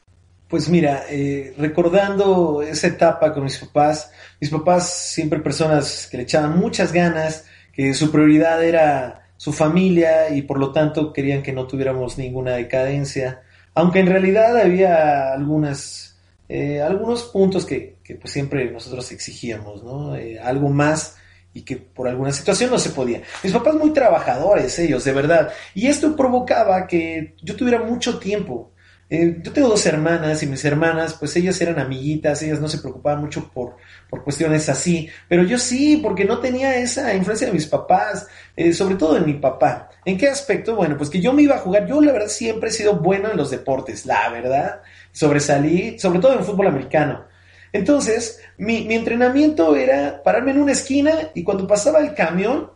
Pues 0.48 0.70
mira, 0.70 1.04
eh, 1.10 1.54
recordando 1.58 2.62
esa 2.62 2.86
etapa 2.86 3.34
con 3.34 3.44
mis 3.44 3.58
papás, 3.58 4.10
mis 4.40 4.50
papás 4.50 4.90
siempre 5.12 5.40
personas 5.40 6.08
que 6.10 6.16
le 6.16 6.22
echaban 6.22 6.58
muchas 6.58 6.90
ganas, 6.90 7.44
que 7.74 7.92
su 7.92 8.10
prioridad 8.10 8.64
era 8.64 9.27
su 9.38 9.52
familia 9.52 10.28
y 10.30 10.42
por 10.42 10.58
lo 10.58 10.72
tanto 10.72 11.12
querían 11.12 11.42
que 11.42 11.52
no 11.52 11.66
tuviéramos 11.66 12.18
ninguna 12.18 12.52
decadencia, 12.56 13.40
aunque 13.72 14.00
en 14.00 14.08
realidad 14.08 14.58
había 14.58 15.32
algunas, 15.32 16.18
eh, 16.48 16.82
algunos 16.82 17.22
puntos 17.22 17.64
que, 17.64 17.96
que 18.02 18.16
pues 18.16 18.32
siempre 18.32 18.70
nosotros 18.70 19.10
exigíamos, 19.12 19.84
¿no? 19.84 20.16
Eh, 20.16 20.38
algo 20.40 20.68
más 20.68 21.16
y 21.54 21.62
que 21.62 21.76
por 21.76 22.08
alguna 22.08 22.32
situación 22.32 22.70
no 22.70 22.78
se 22.78 22.90
podía. 22.90 23.22
Mis 23.42 23.52
papás 23.52 23.76
muy 23.76 23.92
trabajadores, 23.92 24.76
ellos, 24.80 25.04
de 25.04 25.12
verdad, 25.12 25.50
y 25.72 25.86
esto 25.86 26.16
provocaba 26.16 26.86
que 26.86 27.36
yo 27.40 27.54
tuviera 27.54 27.82
mucho 27.82 28.18
tiempo 28.18 28.72
eh, 29.10 29.40
yo 29.42 29.52
tengo 29.52 29.68
dos 29.68 29.86
hermanas 29.86 30.42
y 30.42 30.46
mis 30.46 30.62
hermanas, 30.66 31.14
pues 31.14 31.34
ellas 31.36 31.58
eran 31.62 31.78
amiguitas, 31.78 32.42
ellas 32.42 32.60
no 32.60 32.68
se 32.68 32.78
preocupaban 32.78 33.22
mucho 33.22 33.50
por, 33.54 33.76
por 34.10 34.22
cuestiones 34.22 34.68
así, 34.68 35.08
pero 35.28 35.42
yo 35.44 35.58
sí, 35.58 35.98
porque 36.02 36.26
no 36.26 36.40
tenía 36.40 36.76
esa 36.76 37.14
influencia 37.14 37.46
de 37.46 37.54
mis 37.54 37.66
papás, 37.66 38.26
eh, 38.54 38.72
sobre 38.74 38.96
todo 38.96 39.14
de 39.14 39.20
mi 39.20 39.34
papá. 39.34 39.88
¿En 40.04 40.18
qué 40.18 40.28
aspecto? 40.28 40.76
Bueno, 40.76 40.98
pues 40.98 41.08
que 41.08 41.20
yo 41.20 41.32
me 41.32 41.42
iba 41.42 41.54
a 41.54 41.60
jugar, 41.60 41.86
yo 41.86 42.02
la 42.02 42.12
verdad 42.12 42.28
siempre 42.28 42.68
he 42.68 42.72
sido 42.72 42.96
bueno 42.96 43.30
en 43.30 43.38
los 43.38 43.50
deportes, 43.50 44.04
la 44.04 44.28
verdad, 44.28 44.82
sobresalí, 45.12 45.98
sobre 45.98 46.18
todo 46.18 46.34
en 46.34 46.44
fútbol 46.44 46.66
americano. 46.66 47.24
Entonces, 47.72 48.40
mi, 48.58 48.84
mi 48.84 48.94
entrenamiento 48.94 49.74
era 49.74 50.22
pararme 50.22 50.50
en 50.50 50.60
una 50.60 50.72
esquina 50.72 51.30
y 51.34 51.44
cuando 51.44 51.66
pasaba 51.66 52.00
el 52.00 52.14
camión, 52.14 52.70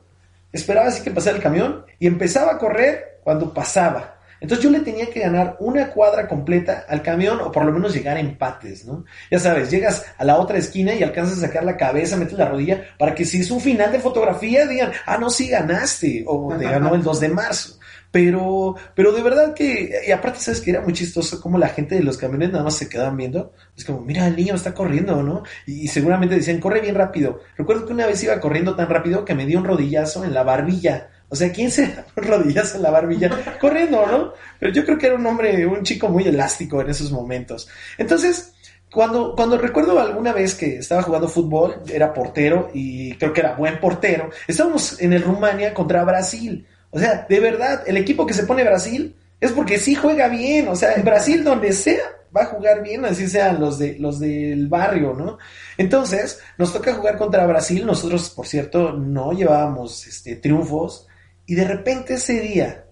esperaba 0.50 0.88
así 0.88 1.02
que 1.02 1.10
pasara 1.10 1.36
el 1.36 1.42
camión 1.42 1.84
y 1.98 2.06
empezaba 2.06 2.52
a 2.52 2.58
correr 2.58 3.20
cuando 3.22 3.52
pasaba. 3.52 4.21
Entonces 4.42 4.64
yo 4.64 4.70
le 4.70 4.80
tenía 4.80 5.08
que 5.08 5.20
ganar 5.20 5.56
una 5.60 5.88
cuadra 5.88 6.26
completa 6.26 6.84
al 6.88 7.00
camión 7.00 7.40
o 7.40 7.52
por 7.52 7.64
lo 7.64 7.72
menos 7.72 7.94
llegar 7.94 8.16
a 8.16 8.20
empates, 8.20 8.84
¿no? 8.84 9.04
Ya 9.30 9.38
sabes, 9.38 9.70
llegas 9.70 10.04
a 10.18 10.24
la 10.24 10.36
otra 10.36 10.58
esquina 10.58 10.94
y 10.94 11.02
alcanzas 11.04 11.38
a 11.38 11.46
sacar 11.46 11.62
la 11.64 11.76
cabeza, 11.76 12.16
metes 12.16 12.36
la 12.36 12.48
rodilla 12.48 12.82
para 12.98 13.14
que 13.14 13.24
si 13.24 13.40
es 13.40 13.50
un 13.52 13.60
final 13.60 13.92
de 13.92 14.00
fotografía 14.00 14.66
digan, 14.66 14.90
ah, 15.06 15.16
no, 15.16 15.30
sí 15.30 15.48
ganaste 15.48 16.24
o 16.26 16.54
te 16.58 16.64
ganó 16.64 16.94
el 16.96 17.02
2 17.02 17.20
de 17.20 17.28
marzo. 17.28 17.78
Pero, 18.12 18.76
pero 18.94 19.10
de 19.12 19.22
verdad 19.22 19.54
que, 19.54 20.02
y 20.06 20.10
aparte, 20.12 20.38
sabes 20.38 20.60
que 20.60 20.70
era 20.70 20.82
muy 20.82 20.92
chistoso 20.92 21.40
como 21.40 21.56
la 21.56 21.68
gente 21.68 21.94
de 21.94 22.02
los 22.02 22.18
camiones 22.18 22.52
nada 22.52 22.62
más 22.62 22.76
se 22.76 22.88
quedaban 22.88 23.16
viendo. 23.16 23.54
Es 23.74 23.86
como, 23.86 24.02
mira, 24.02 24.26
el 24.26 24.36
niño 24.36 24.54
está 24.54 24.74
corriendo, 24.74 25.22
¿no? 25.22 25.44
Y, 25.66 25.88
seguramente 25.88 26.34
decían, 26.34 26.60
corre 26.60 26.82
bien 26.82 26.94
rápido. 26.94 27.40
Recuerdo 27.56 27.86
que 27.86 27.94
una 27.94 28.06
vez 28.06 28.22
iba 28.22 28.38
corriendo 28.38 28.76
tan 28.76 28.90
rápido 28.90 29.24
que 29.24 29.34
me 29.34 29.46
dio 29.46 29.58
un 29.58 29.64
rodillazo 29.64 30.24
en 30.24 30.34
la 30.34 30.42
barbilla. 30.42 31.08
O 31.32 31.34
sea, 31.34 31.50
¿quién 31.50 31.70
se 31.70 31.90
rodillazo 32.16 32.76
en 32.76 32.82
la 32.82 32.90
barbilla? 32.90 33.30
Corriendo, 33.58 34.06
¿no? 34.06 34.34
Pero 34.60 34.70
yo 34.70 34.84
creo 34.84 34.98
que 34.98 35.06
era 35.06 35.16
un 35.16 35.24
hombre, 35.24 35.66
un 35.66 35.82
chico 35.82 36.10
muy 36.10 36.24
elástico 36.24 36.82
en 36.82 36.90
esos 36.90 37.10
momentos. 37.10 37.70
Entonces, 37.96 38.52
cuando, 38.92 39.34
cuando 39.34 39.56
recuerdo 39.56 39.98
alguna 39.98 40.34
vez 40.34 40.54
que 40.54 40.76
estaba 40.76 41.00
jugando 41.00 41.28
fútbol, 41.28 41.76
era 41.90 42.12
portero 42.12 42.70
y 42.74 43.14
creo 43.14 43.32
que 43.32 43.40
era 43.40 43.54
buen 43.54 43.80
portero, 43.80 44.28
estábamos 44.46 45.00
en 45.00 45.14
el 45.14 45.22
Rumania 45.22 45.72
contra 45.72 46.04
Brasil. 46.04 46.66
O 46.90 46.98
sea, 46.98 47.24
de 47.26 47.40
verdad, 47.40 47.82
el 47.86 47.96
equipo 47.96 48.26
que 48.26 48.34
se 48.34 48.44
pone 48.44 48.62
Brasil 48.62 49.16
es 49.40 49.52
porque 49.52 49.78
sí 49.78 49.94
juega 49.94 50.28
bien. 50.28 50.68
O 50.68 50.76
sea, 50.76 50.92
en 50.92 51.02
Brasil 51.02 51.42
donde 51.44 51.72
sea 51.72 52.04
va 52.36 52.42
a 52.42 52.46
jugar 52.46 52.82
bien, 52.82 53.06
así 53.06 53.26
sean 53.26 53.58
los 53.58 53.78
de 53.78 53.96
los 53.98 54.20
del 54.20 54.68
barrio, 54.68 55.14
¿no? 55.14 55.38
Entonces, 55.78 56.40
nos 56.58 56.74
toca 56.74 56.92
jugar 56.92 57.16
contra 57.16 57.46
Brasil. 57.46 57.86
Nosotros, 57.86 58.28
por 58.28 58.46
cierto, 58.46 58.92
no 58.92 59.32
llevábamos 59.32 60.06
este, 60.06 60.36
triunfos 60.36 61.08
y 61.46 61.54
de 61.54 61.64
repente 61.64 62.14
ese 62.14 62.40
día 62.40 62.86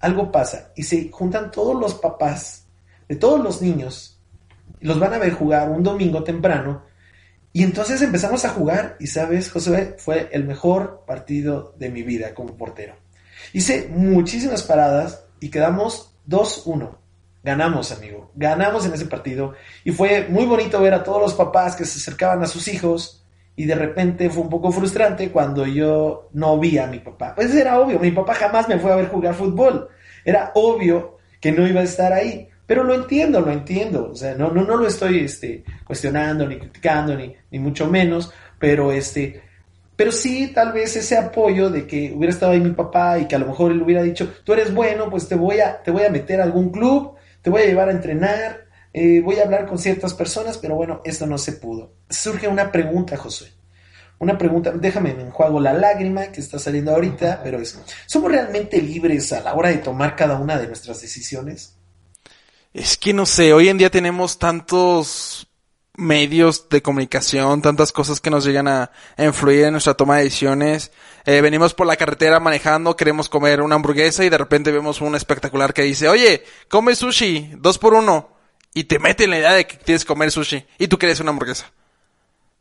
algo 0.00 0.32
pasa 0.32 0.72
y 0.76 0.82
se 0.82 1.10
juntan 1.10 1.50
todos 1.50 1.78
los 1.78 1.94
papás 1.94 2.66
de 3.08 3.16
todos 3.16 3.40
los 3.40 3.62
niños 3.62 4.20
y 4.80 4.86
los 4.86 4.98
van 4.98 5.14
a 5.14 5.18
ver 5.18 5.32
jugar 5.32 5.70
un 5.70 5.82
domingo 5.82 6.24
temprano. 6.24 6.84
Y 7.52 7.62
entonces 7.62 8.00
empezamos 8.02 8.44
a 8.44 8.50
jugar 8.50 8.96
y 8.98 9.06
sabes, 9.06 9.50
José, 9.50 9.96
fue 9.98 10.28
el 10.32 10.44
mejor 10.44 11.04
partido 11.06 11.74
de 11.78 11.90
mi 11.90 12.02
vida 12.02 12.34
como 12.34 12.56
portero. 12.56 12.96
Hice 13.52 13.88
muchísimas 13.88 14.62
paradas 14.62 15.24
y 15.40 15.50
quedamos 15.50 16.16
2-1. 16.28 16.96
Ganamos, 17.44 17.92
amigo. 17.92 18.30
Ganamos 18.34 18.86
en 18.86 18.94
ese 18.94 19.06
partido. 19.06 19.54
Y 19.84 19.90
fue 19.90 20.28
muy 20.28 20.46
bonito 20.46 20.80
ver 20.80 20.94
a 20.94 21.02
todos 21.02 21.20
los 21.20 21.34
papás 21.34 21.76
que 21.76 21.84
se 21.84 21.98
acercaban 21.98 22.42
a 22.42 22.46
sus 22.46 22.68
hijos 22.68 23.21
y 23.54 23.66
de 23.66 23.74
repente 23.74 24.30
fue 24.30 24.42
un 24.42 24.50
poco 24.50 24.72
frustrante 24.72 25.30
cuando 25.30 25.66
yo 25.66 26.28
no 26.32 26.58
vi 26.58 26.78
a 26.78 26.86
mi 26.86 27.00
papá. 27.00 27.34
Pues 27.34 27.54
era 27.54 27.78
obvio, 27.78 27.98
mi 27.98 28.10
papá 28.10 28.34
jamás 28.34 28.68
me 28.68 28.78
fue 28.78 28.92
a 28.92 28.96
ver 28.96 29.08
jugar 29.08 29.34
fútbol. 29.34 29.88
Era 30.24 30.52
obvio 30.54 31.18
que 31.40 31.52
no 31.52 31.66
iba 31.66 31.80
a 31.80 31.84
estar 31.84 32.12
ahí. 32.12 32.48
Pero 32.66 32.84
lo 32.84 32.94
entiendo, 32.94 33.40
lo 33.40 33.50
entiendo. 33.50 34.10
O 34.12 34.14
sea, 34.14 34.34
no, 34.34 34.50
no, 34.50 34.64
no 34.64 34.76
lo 34.76 34.86
estoy 34.86 35.20
este, 35.20 35.64
cuestionando, 35.84 36.46
ni 36.46 36.56
criticando, 36.56 37.14
ni, 37.14 37.34
ni 37.50 37.58
mucho 37.58 37.88
menos. 37.88 38.32
Pero 38.58 38.92
este. 38.92 39.42
Pero 39.94 40.10
sí, 40.10 40.52
tal 40.54 40.72
vez 40.72 40.96
ese 40.96 41.18
apoyo 41.18 41.68
de 41.68 41.86
que 41.86 42.12
hubiera 42.16 42.32
estado 42.32 42.52
ahí 42.52 42.60
mi 42.60 42.70
papá 42.70 43.18
y 43.18 43.26
que 43.26 43.36
a 43.36 43.38
lo 43.38 43.48
mejor 43.48 43.72
él 43.72 43.82
hubiera 43.82 44.02
dicho, 44.02 44.32
tú 44.42 44.54
eres 44.54 44.72
bueno, 44.72 45.10
pues 45.10 45.28
te 45.28 45.34
voy 45.34 45.60
a, 45.60 45.82
te 45.82 45.90
voy 45.90 46.04
a 46.04 46.10
meter 46.10 46.40
a 46.40 46.44
algún 46.44 46.70
club, 46.70 47.16
te 47.42 47.50
voy 47.50 47.62
a 47.62 47.66
llevar 47.66 47.88
a 47.88 47.92
entrenar, 47.92 48.61
eh, 48.94 49.20
voy 49.20 49.36
a 49.36 49.44
hablar 49.44 49.66
con 49.66 49.78
ciertas 49.78 50.12
personas, 50.14 50.58
pero 50.58 50.74
bueno, 50.74 51.00
esto 51.04 51.26
no 51.26 51.38
se 51.38 51.52
pudo. 51.52 51.94
Surge 52.10 52.46
una 52.46 52.70
pregunta, 52.70 53.16
José. 53.16 53.52
Una 54.18 54.38
pregunta, 54.38 54.70
déjame, 54.70 55.14
me 55.14 55.22
enjuago 55.22 55.58
la 55.58 55.72
lágrima 55.72 56.30
que 56.30 56.40
está 56.40 56.58
saliendo 56.58 56.92
ahorita, 56.92 57.40
pero 57.42 57.58
es, 57.58 57.76
¿somos 58.06 58.30
realmente 58.30 58.80
libres 58.80 59.32
a 59.32 59.40
la 59.40 59.54
hora 59.54 59.70
de 59.70 59.78
tomar 59.78 60.14
cada 60.14 60.38
una 60.38 60.58
de 60.58 60.68
nuestras 60.68 61.00
decisiones? 61.00 61.76
Es 62.72 62.96
que 62.96 63.12
no 63.12 63.26
sé, 63.26 63.52
hoy 63.52 63.68
en 63.68 63.78
día 63.78 63.90
tenemos 63.90 64.38
tantos 64.38 65.48
medios 65.94 66.68
de 66.68 66.82
comunicación, 66.82 67.62
tantas 67.62 67.92
cosas 67.92 68.20
que 68.20 68.30
nos 68.30 68.44
llegan 68.44 68.68
a, 68.68 68.92
influir 69.18 69.64
en 69.64 69.72
nuestra 69.72 69.94
toma 69.94 70.18
de 70.18 70.24
decisiones. 70.24 70.92
Eh, 71.24 71.40
venimos 71.40 71.74
por 71.74 71.86
la 71.86 71.96
carretera 71.96 72.38
manejando, 72.40 72.96
queremos 72.96 73.28
comer 73.28 73.60
una 73.60 73.74
hamburguesa 73.74 74.24
y 74.24 74.28
de 74.28 74.38
repente 74.38 74.70
vemos 74.70 75.00
un 75.00 75.16
espectacular 75.16 75.74
que 75.74 75.82
dice, 75.82 76.08
oye, 76.08 76.44
come 76.68 76.94
sushi, 76.94 77.54
dos 77.58 77.78
por 77.78 77.94
uno 77.94 78.31
y 78.74 78.84
te 78.84 78.98
mete 78.98 79.24
en 79.24 79.30
la 79.30 79.38
idea 79.38 79.52
de 79.52 79.66
que 79.66 79.76
tienes 79.76 80.04
que 80.04 80.08
comer 80.08 80.30
sushi 80.30 80.64
y 80.78 80.88
tú 80.88 80.98
quieres 80.98 81.20
una 81.20 81.30
hamburguesa. 81.30 81.70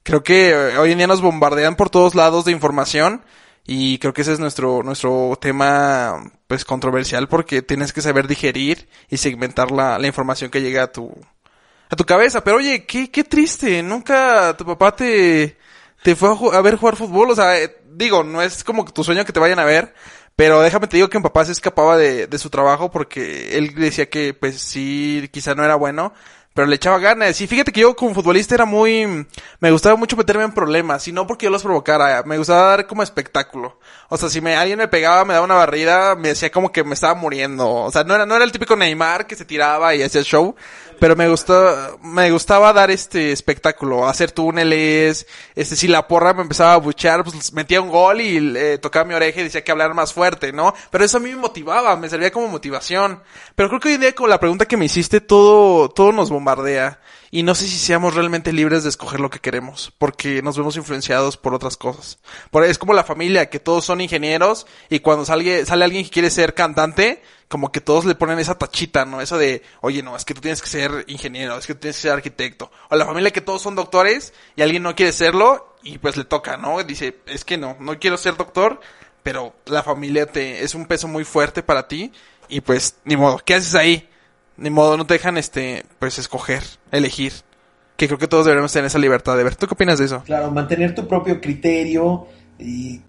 Creo 0.03 0.23
que 0.23 0.49
eh, 0.49 0.77
hoy 0.77 0.91
en 0.91 0.97
día 0.97 1.07
nos 1.07 1.21
bombardean 1.21 1.75
por 1.75 1.89
todos 1.89 2.15
lados 2.15 2.45
de 2.45 2.51
información 2.51 3.23
y 3.65 3.99
creo 3.99 4.13
que 4.13 4.21
ese 4.21 4.33
es 4.33 4.39
nuestro 4.39 4.81
nuestro 4.83 5.37
tema 5.39 6.31
pues 6.47 6.65
controversial 6.65 7.27
porque 7.27 7.61
tienes 7.61 7.93
que 7.93 8.01
saber 8.01 8.27
digerir 8.27 8.89
y 9.09 9.17
segmentar 9.17 9.71
la, 9.71 9.99
la 9.99 10.07
información 10.07 10.49
que 10.49 10.61
llega 10.61 10.83
a 10.83 10.91
tu 10.91 11.13
a 11.89 11.95
tu 11.95 12.05
cabeza. 12.05 12.43
Pero 12.43 12.57
oye, 12.57 12.85
qué, 12.85 13.11
qué 13.11 13.23
triste, 13.23 13.83
nunca 13.83 14.55
tu 14.57 14.65
papá 14.65 14.95
te 14.95 15.57
te 16.03 16.15
fue 16.15 16.29
a, 16.29 16.57
a 16.57 16.61
ver 16.61 16.77
jugar 16.77 16.95
fútbol, 16.95 17.29
o 17.31 17.35
sea, 17.35 17.59
eh, 17.59 17.77
digo, 17.91 18.23
no 18.23 18.41
es 18.41 18.63
como 18.63 18.85
tu 18.85 19.03
sueño 19.03 19.25
que 19.25 19.33
te 19.33 19.39
vayan 19.39 19.59
a 19.59 19.65
ver, 19.65 19.93
pero 20.35 20.61
déjame 20.61 20.87
te 20.87 20.97
digo 20.97 21.09
que 21.09 21.19
mi 21.19 21.23
papá 21.23 21.45
se 21.45 21.51
escapaba 21.51 21.97
de, 21.97 22.27
de 22.27 22.37
su 22.37 22.49
trabajo 22.49 22.91
porque 22.91 23.57
él 23.57 23.75
decía 23.75 24.09
que 24.09 24.33
pues 24.33 24.59
sí, 24.59 25.29
quizá 25.31 25.55
no 25.55 25.63
era 25.63 25.75
bueno, 25.75 26.13
pero 26.53 26.67
le 26.67 26.75
echaba 26.75 26.99
ganas. 26.99 27.39
Y 27.41 27.47
fíjate 27.47 27.71
que 27.71 27.81
yo 27.81 27.95
como 27.95 28.13
futbolista 28.13 28.55
era 28.55 28.65
muy, 28.65 29.25
me 29.59 29.71
gustaba 29.71 29.95
mucho 29.95 30.17
meterme 30.17 30.43
en 30.43 30.53
problemas, 30.53 31.07
y 31.07 31.11
no 31.11 31.27
porque 31.27 31.45
yo 31.45 31.49
los 31.49 31.63
provocara, 31.63 32.23
me 32.23 32.37
gustaba 32.37 32.69
dar 32.69 32.87
como 32.87 33.03
espectáculo. 33.03 33.79
O 34.09 34.17
sea, 34.17 34.29
si 34.29 34.41
me, 34.41 34.55
alguien 34.55 34.77
me 34.77 34.87
pegaba, 34.87 35.23
me 35.23 35.33
daba 35.33 35.45
una 35.45 35.55
barrida, 35.55 36.15
me 36.15 36.29
decía 36.29 36.51
como 36.51 36.71
que 36.71 36.83
me 36.83 36.95
estaba 36.95 37.13
muriendo. 37.13 37.69
O 37.69 37.91
sea, 37.91 38.03
no 38.03 38.15
era, 38.15 38.25
no 38.25 38.35
era 38.35 38.43
el 38.43 38.51
típico 38.51 38.75
Neymar 38.75 39.27
que 39.27 39.35
se 39.35 39.45
tiraba 39.45 39.95
y 39.95 40.03
hacía 40.03 40.21
show, 40.23 40.55
pero 40.99 41.15
me 41.15 41.27
gustaba, 41.29 41.97
me 42.03 42.29
gustaba 42.31 42.73
dar 42.73 42.91
este 42.91 43.31
espectáculo, 43.31 44.07
hacer 44.07 44.31
túneles, 44.31 45.25
este, 45.55 45.75
si 45.75 45.87
la 45.87 46.07
porra 46.07 46.33
me 46.33 46.43
empezaba 46.43 46.73
a 46.73 46.77
buchear, 46.77 47.23
pues 47.23 47.53
metía 47.53 47.81
un 47.81 47.89
gol 47.89 48.21
y 48.21 48.55
eh, 48.57 48.77
tocaba 48.77 49.05
mi 49.05 49.13
oreja 49.13 49.39
y 49.39 49.45
decía 49.45 49.63
que 49.63 49.71
hablar 49.71 49.93
más 49.93 50.13
fuerte, 50.13 50.51
¿no? 50.51 50.73
Pero 50.91 51.03
eso 51.03 51.17
a 51.17 51.19
mí 51.19 51.29
me 51.29 51.37
motivaba, 51.37 51.95
me 51.95 52.09
servía 52.09 52.31
como 52.31 52.49
motivación. 52.49 53.23
Pero 53.55 53.69
creo 53.69 53.79
que 53.79 53.87
hoy 53.89 53.95
en 53.95 54.01
día 54.01 54.13
con 54.13 54.29
la 54.29 54.39
pregunta 54.39 54.65
que 54.65 54.77
me 54.77 54.85
hiciste, 54.85 55.21
todo, 55.21 55.89
todo 55.89 56.11
nos 56.11 56.29
bombardea. 56.41 56.99
Y 57.29 57.43
no 57.43 57.55
sé 57.55 57.65
si 57.67 57.77
seamos 57.77 58.15
realmente 58.15 58.51
libres 58.51 58.83
de 58.83 58.89
escoger 58.89 59.19
lo 59.19 59.29
que 59.29 59.39
queremos, 59.39 59.93
porque 59.97 60.41
nos 60.41 60.57
vemos 60.57 60.75
influenciados 60.75 61.37
por 61.37 61.53
otras 61.53 61.77
cosas. 61.77 62.19
Por, 62.49 62.65
es 62.65 62.77
como 62.77 62.93
la 62.93 63.03
familia, 63.03 63.49
que 63.49 63.59
todos 63.59 63.85
son 63.85 64.01
ingenieros, 64.01 64.67
y 64.89 64.99
cuando 64.99 65.23
sale, 65.23 65.65
sale 65.65 65.85
alguien 65.85 66.03
que 66.03 66.09
quiere 66.09 66.29
ser 66.29 66.53
cantante, 66.53 67.21
como 67.47 67.71
que 67.71 67.79
todos 67.79 68.05
le 68.05 68.15
ponen 68.15 68.39
esa 68.39 68.57
tachita, 68.57 69.05
¿no? 69.05 69.21
Eso 69.21 69.37
de, 69.37 69.61
oye, 69.81 70.03
no, 70.03 70.15
es 70.15 70.25
que 70.25 70.33
tú 70.33 70.41
tienes 70.41 70.61
que 70.61 70.67
ser 70.67 71.05
ingeniero, 71.07 71.57
es 71.57 71.67
que 71.67 71.73
tú 71.73 71.81
tienes 71.81 71.97
que 71.97 72.01
ser 72.01 72.11
arquitecto. 72.11 72.71
O 72.89 72.95
la 72.95 73.05
familia 73.05 73.31
que 73.31 73.41
todos 73.41 73.61
son 73.61 73.75
doctores, 73.75 74.33
y 74.55 74.61
alguien 74.61 74.83
no 74.83 74.95
quiere 74.95 75.13
serlo, 75.13 75.75
y 75.83 75.99
pues 75.99 76.17
le 76.17 76.25
toca, 76.25 76.57
¿no? 76.57 76.83
Dice, 76.83 77.19
es 77.27 77.45
que 77.45 77.57
no, 77.57 77.77
no 77.79 77.97
quiero 77.99 78.17
ser 78.17 78.35
doctor, 78.35 78.81
pero 79.23 79.53
la 79.65 79.83
familia 79.83 80.25
te, 80.25 80.63
es 80.63 80.75
un 80.75 80.85
peso 80.85 81.07
muy 81.07 81.23
fuerte 81.23 81.63
para 81.63 81.87
ti, 81.87 82.11
y 82.49 82.59
pues, 82.59 82.95
ni 83.05 83.15
modo, 83.15 83.39
¿qué 83.45 83.55
haces 83.55 83.75
ahí? 83.75 84.09
Ni 84.57 84.69
modo, 84.69 84.97
no 84.97 85.05
te 85.05 85.15
dejan, 85.15 85.37
este, 85.37 85.85
pues, 85.99 86.19
escoger, 86.19 86.63
elegir. 86.91 87.33
Que 87.97 88.07
creo 88.07 88.17
que 88.17 88.27
todos 88.27 88.45
deberíamos 88.45 88.71
tener 88.71 88.87
esa 88.87 88.99
libertad 88.99 89.37
de 89.37 89.43
ver. 89.43 89.55
¿Tú 89.55 89.67
qué 89.67 89.73
opinas 89.73 89.99
de 89.99 90.05
eso? 90.05 90.23
Claro, 90.23 90.49
mantener 90.51 90.95
tu 90.95 91.07
propio 91.07 91.39
criterio 91.39 92.27
y 92.57 93.01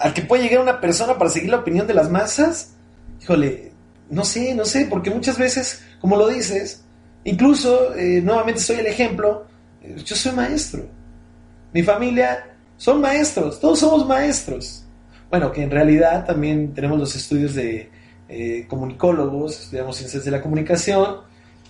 al 0.00 0.14
que 0.14 0.22
puede 0.22 0.42
llegar 0.42 0.60
una 0.60 0.80
persona 0.80 1.16
para 1.18 1.30
seguir 1.30 1.50
la 1.50 1.58
opinión 1.58 1.86
de 1.86 1.94
las 1.94 2.10
masas, 2.10 2.74
híjole, 3.20 3.72
no 4.08 4.24
sé, 4.24 4.54
no 4.54 4.64
sé, 4.64 4.86
porque 4.90 5.10
muchas 5.10 5.38
veces, 5.38 5.82
como 6.00 6.16
lo 6.16 6.28
dices, 6.28 6.84
incluso, 7.24 7.94
eh, 7.94 8.20
nuevamente 8.22 8.60
soy 8.60 8.76
el 8.76 8.86
ejemplo, 8.86 9.46
eh, 9.82 9.96
yo 10.04 10.16
soy 10.16 10.32
maestro. 10.32 10.86
Mi 11.72 11.82
familia 11.82 12.56
son 12.76 13.00
maestros, 13.00 13.60
todos 13.60 13.78
somos 13.78 14.06
maestros. 14.06 14.84
bueno, 15.30 15.52
que 15.52 15.62
en 15.62 15.70
realidad 15.70 16.24
también 16.26 16.74
tenemos 16.74 16.98
los 16.98 17.14
estudios 17.14 17.54
de 17.54 17.88
eh, 18.30 18.66
comunicólogos, 18.68 19.60
estudiamos 19.60 19.96
ciencias 19.96 20.24
de 20.24 20.30
la 20.30 20.40
comunicación, 20.40 21.16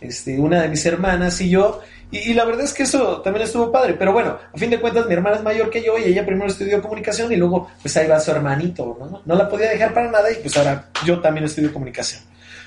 este, 0.00 0.38
una 0.38 0.62
de 0.62 0.68
mis 0.68 0.84
hermanas 0.84 1.40
y 1.40 1.50
yo, 1.50 1.80
y, 2.12 2.34
la 2.34 2.44
verdad 2.44 2.64
es 2.64 2.74
que 2.74 2.82
eso 2.82 3.20
también 3.22 3.46
estuvo 3.46 3.70
padre, 3.70 3.94
pero 3.94 4.12
bueno, 4.12 4.36
a 4.52 4.58
fin 4.58 4.68
de 4.68 4.80
cuentas 4.80 5.06
mi 5.06 5.14
hermana 5.14 5.36
es 5.36 5.42
mayor 5.42 5.70
que 5.70 5.82
yo 5.82 5.96
y 5.96 6.04
ella 6.04 6.26
primero 6.26 6.50
estudió 6.50 6.82
comunicación 6.82 7.32
y 7.32 7.36
luego 7.36 7.68
pues 7.80 7.96
ahí 7.96 8.08
va 8.08 8.18
su 8.18 8.32
hermanito, 8.32 8.96
¿no? 8.98 9.22
No 9.24 9.34
la 9.36 9.48
podía 9.48 9.70
dejar 9.70 9.94
para 9.94 10.10
nada 10.10 10.30
y 10.30 10.34
pues 10.36 10.56
ahora 10.56 10.90
yo 11.06 11.20
también 11.20 11.46
estudio 11.46 11.72
comunicación. 11.72 12.22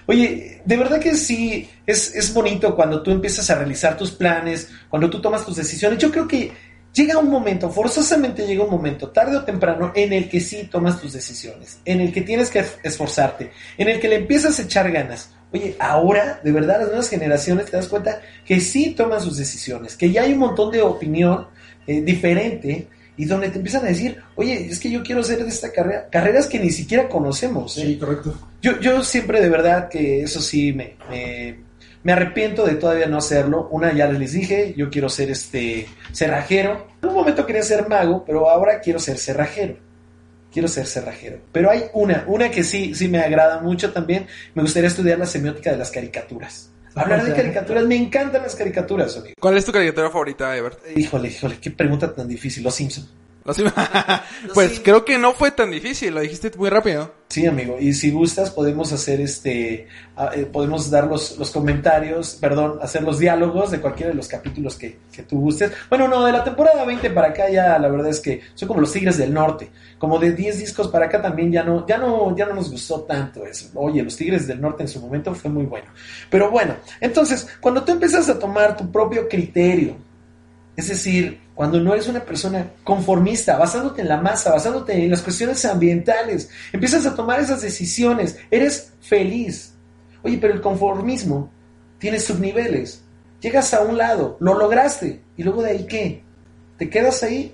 Oye, 0.06 0.62
de 0.64 0.78
verdad 0.78 1.00
que 1.00 1.16
sí, 1.16 1.70
es, 1.86 2.16
es 2.16 2.34
bonito 2.34 2.76
cuando 2.76 3.04
tú 3.04 3.12
empiezas 3.12 3.50
a 3.50 3.56
realizar 3.56 3.98
tus 3.98 4.12
planes, 4.12 4.70
cuando 4.90 5.10
tú 5.10 5.22
tomas 5.22 5.46
tus 5.46 5.56
decisiones. 5.58 6.00
Yo 6.00 6.10
creo 6.10 6.28
que 6.28 6.52
llega 6.94 7.18
un 7.18 7.30
momento, 7.30 7.70
forzosamente 7.70 8.46
llega 8.46 8.64
un 8.64 8.70
momento, 8.70 9.10
tarde 9.10 9.38
o 9.38 9.44
temprano, 9.44 9.92
en 9.96 10.14
el 10.14 10.30
que 10.30 10.40
sí 10.40 10.70
tomas 10.72 11.02
tus 11.02 11.14
decisiones, 11.14 11.80
en 11.84 12.02
el 12.02 12.14
que 12.14 12.22
tienes 12.22 12.50
que 12.50 12.64
esforzarte, 12.84 13.52
en 13.78 13.90
el 13.90 14.00
que 14.00 14.08
le 14.08 14.18
empiezas 14.18 14.60
a 14.60 14.64
echar 14.64 14.92
ganas. 14.92 15.32
Oye, 15.52 15.76
ahora, 15.80 16.40
de 16.44 16.52
verdad, 16.52 16.80
las 16.80 16.88
nuevas 16.88 17.10
generaciones 17.10 17.66
te 17.68 17.78
das 17.78 17.88
cuenta 17.88 18.22
que 18.46 18.60
sí 18.60 18.92
toman 18.92 19.22
sus 19.22 19.38
decisiones, 19.38 19.96
que 19.96 20.12
ya 20.12 20.24
hay 20.24 20.34
un 20.34 20.40
montón 20.40 20.72
de 20.72 20.82
opinión 20.82 21.48
eh, 21.86 22.02
diferente 22.02 22.88
y 23.16 23.26
donde 23.26 23.50
te 23.50 23.58
empiezan 23.58 23.86
a 23.86 23.90
decir, 23.90 24.18
oye, 24.36 24.68
es 24.68 24.80
que 24.80 24.90
yo 24.90 25.04
quiero 25.04 25.22
hacer 25.22 25.44
de 25.44 25.50
esta 25.50 25.72
carrera, 25.72 26.08
carreras 26.10 26.48
que 26.48 26.60
ni 26.60 26.72
siquiera 26.72 27.08
conocemos. 27.08 27.78
¿eh? 27.78 27.86
Sí, 27.86 27.98
correcto. 27.98 28.36
Yo, 28.62 28.80
yo 28.80 29.04
siempre 29.04 29.42
de 29.42 29.50
verdad 29.50 29.90
que 29.90 30.24
eso 30.24 30.42
sí 30.42 30.74
me, 30.74 30.96
me, 31.10 31.63
arrepiento 32.12 32.66
de 32.66 32.76
todavía 32.76 33.08
no 33.08 33.18
hacerlo. 33.18 33.70
Una 33.72 33.94
ya 33.94 34.08
les 34.08 34.34
dije, 34.34 34.74
yo 34.76 34.90
quiero 34.90 35.10
ser 35.10 35.30
este 35.32 35.88
cerrajero. 36.12 36.88
En 37.02 37.10
un 37.10 37.16
momento 37.16 37.46
quería 37.46 37.64
ser 37.64 37.88
mago, 37.88 38.24
pero 38.26 38.50
ahora 38.50 38.82
quiero 38.82 39.00
ser 39.00 39.18
cerrajero. 39.18 39.78
Quiero 40.52 40.68
ser 40.68 40.86
cerrajero. 40.86 41.40
Pero 41.52 41.72
hay 41.72 41.86
una, 41.94 42.26
una 42.28 42.52
que 42.52 42.64
sí, 42.64 42.94
sí 42.94 43.08
me 43.08 43.20
agrada 43.20 43.62
mucho 43.62 43.92
también. 43.92 44.28
Me 44.54 44.62
gustaría 44.62 44.90
estudiar 44.90 45.18
la 45.18 45.26
semiótica 45.26 45.72
de 45.72 45.78
las 45.78 45.90
caricaturas. 45.92 46.70
Hablar 46.96 47.26
de 47.26 47.34
caricaturas, 47.34 47.86
me 47.86 47.96
encantan 47.96 48.44
las 48.44 48.56
caricaturas, 48.56 49.18
amigo. 49.18 49.34
¿Cuál 49.40 49.58
es 49.58 49.66
tu 49.66 49.72
caricatura 49.72 50.10
favorita, 50.10 50.56
Ever? 50.56 50.78
Híjole, 50.96 51.30
híjole, 51.30 51.58
qué 51.60 51.72
pregunta 51.72 52.14
tan 52.14 52.28
difícil. 52.28 52.64
Los 52.64 52.76
Simpsons. 52.76 53.10
pues 54.54 54.80
creo 54.80 55.04
que 55.04 55.18
no 55.18 55.34
fue 55.34 55.52
tan 55.52 55.72
difícil, 55.72 56.14
lo 56.14 56.22
dijiste 56.22 56.52
muy 56.58 56.70
rápido. 56.70 57.12
Sí, 57.28 57.46
amigo, 57.48 57.78
y 57.80 57.94
si 57.94 58.12
gustas 58.12 58.52
podemos 58.52 58.94
hacer 58.94 59.20
este, 59.20 59.88
eh, 60.36 60.46
podemos 60.52 60.90
dar 60.92 61.08
los, 61.08 61.38
los, 61.38 61.50
comentarios, 61.50 62.38
perdón, 62.40 62.78
hacer 62.82 63.02
los 63.02 63.18
diálogos 63.18 63.72
de 63.72 63.82
cualquiera 63.82 64.12
de 64.12 64.16
los 64.16 64.28
capítulos 64.28 64.76
que, 64.76 65.00
que, 65.12 65.24
tú 65.24 65.42
gustes. 65.42 65.72
Bueno, 65.90 66.08
no, 66.08 66.24
de 66.26 66.32
la 66.32 66.44
temporada 66.44 66.86
20 66.86 67.10
para 67.10 67.30
acá 67.30 67.50
ya 67.50 67.80
la 67.80 67.88
verdad 67.88 68.10
es 68.10 68.20
que 68.20 68.42
son 68.54 68.68
como 68.68 68.82
los 68.82 68.92
Tigres 68.92 69.18
del 69.18 69.34
Norte, 69.34 69.72
como 69.98 70.20
de 70.20 70.32
10 70.32 70.60
discos 70.60 70.90
para 70.90 71.08
acá 71.08 71.22
también 71.22 71.52
ya 71.52 71.64
no, 71.64 71.88
ya 71.88 71.98
no, 71.98 72.36
ya 72.38 72.46
no 72.46 72.54
nos 72.54 72.70
gustó 72.70 73.02
tanto 73.02 73.46
eso. 73.46 73.72
Oye, 73.74 74.04
los 74.04 74.16
Tigres 74.16 74.46
del 74.46 74.62
Norte 74.62 74.84
en 74.84 74.90
su 74.90 75.02
momento 75.02 75.34
fue 75.34 75.50
muy 75.50 75.66
bueno. 75.66 75.88
Pero 76.30 76.52
bueno, 76.52 76.76
entonces, 77.02 77.48
cuando 77.60 77.84
tú 77.84 77.94
empiezas 77.94 78.30
a 78.30 78.38
tomar 78.38 78.78
tu 78.78 78.92
propio 78.92 79.28
criterio, 79.28 79.98
es 80.76 80.88
decir, 80.88 81.43
cuando 81.56 81.80
no 81.80 81.94
eres 81.94 82.08
una 82.08 82.22
persona 82.22 82.72
conformista, 82.84 83.58
basándote 83.58 84.02
en 84.02 84.08
la 84.08 84.22
masa, 84.22 84.52
basándote 84.52 85.04
en 85.04 85.12
las 85.12 85.22
cuestiones 85.22 85.64
ambientales, 85.66 86.50
empiezas 86.72 87.06
a 87.06 87.16
tomar 87.16 87.40
esas 87.40 87.62
decisiones, 87.62 88.38
eres 88.50 88.94
feliz. 89.02 89.74
Oye, 90.24 90.38
pero 90.40 90.54
el 90.54 90.62
conformismo 90.62 91.52
tiene 92.00 92.20
subniveles. 92.20 93.04
Llegas 93.40 93.74
a 93.74 93.82
un 93.82 93.98
lado, 93.98 94.38
lo 94.40 94.58
lograste, 94.58 95.22
y 95.38 95.44
luego 95.44 95.62
de 95.62 95.72
ahí 95.72 95.86
qué? 95.86 96.24
¿Te 96.78 96.90
quedas 96.90 97.22
ahí 97.24 97.54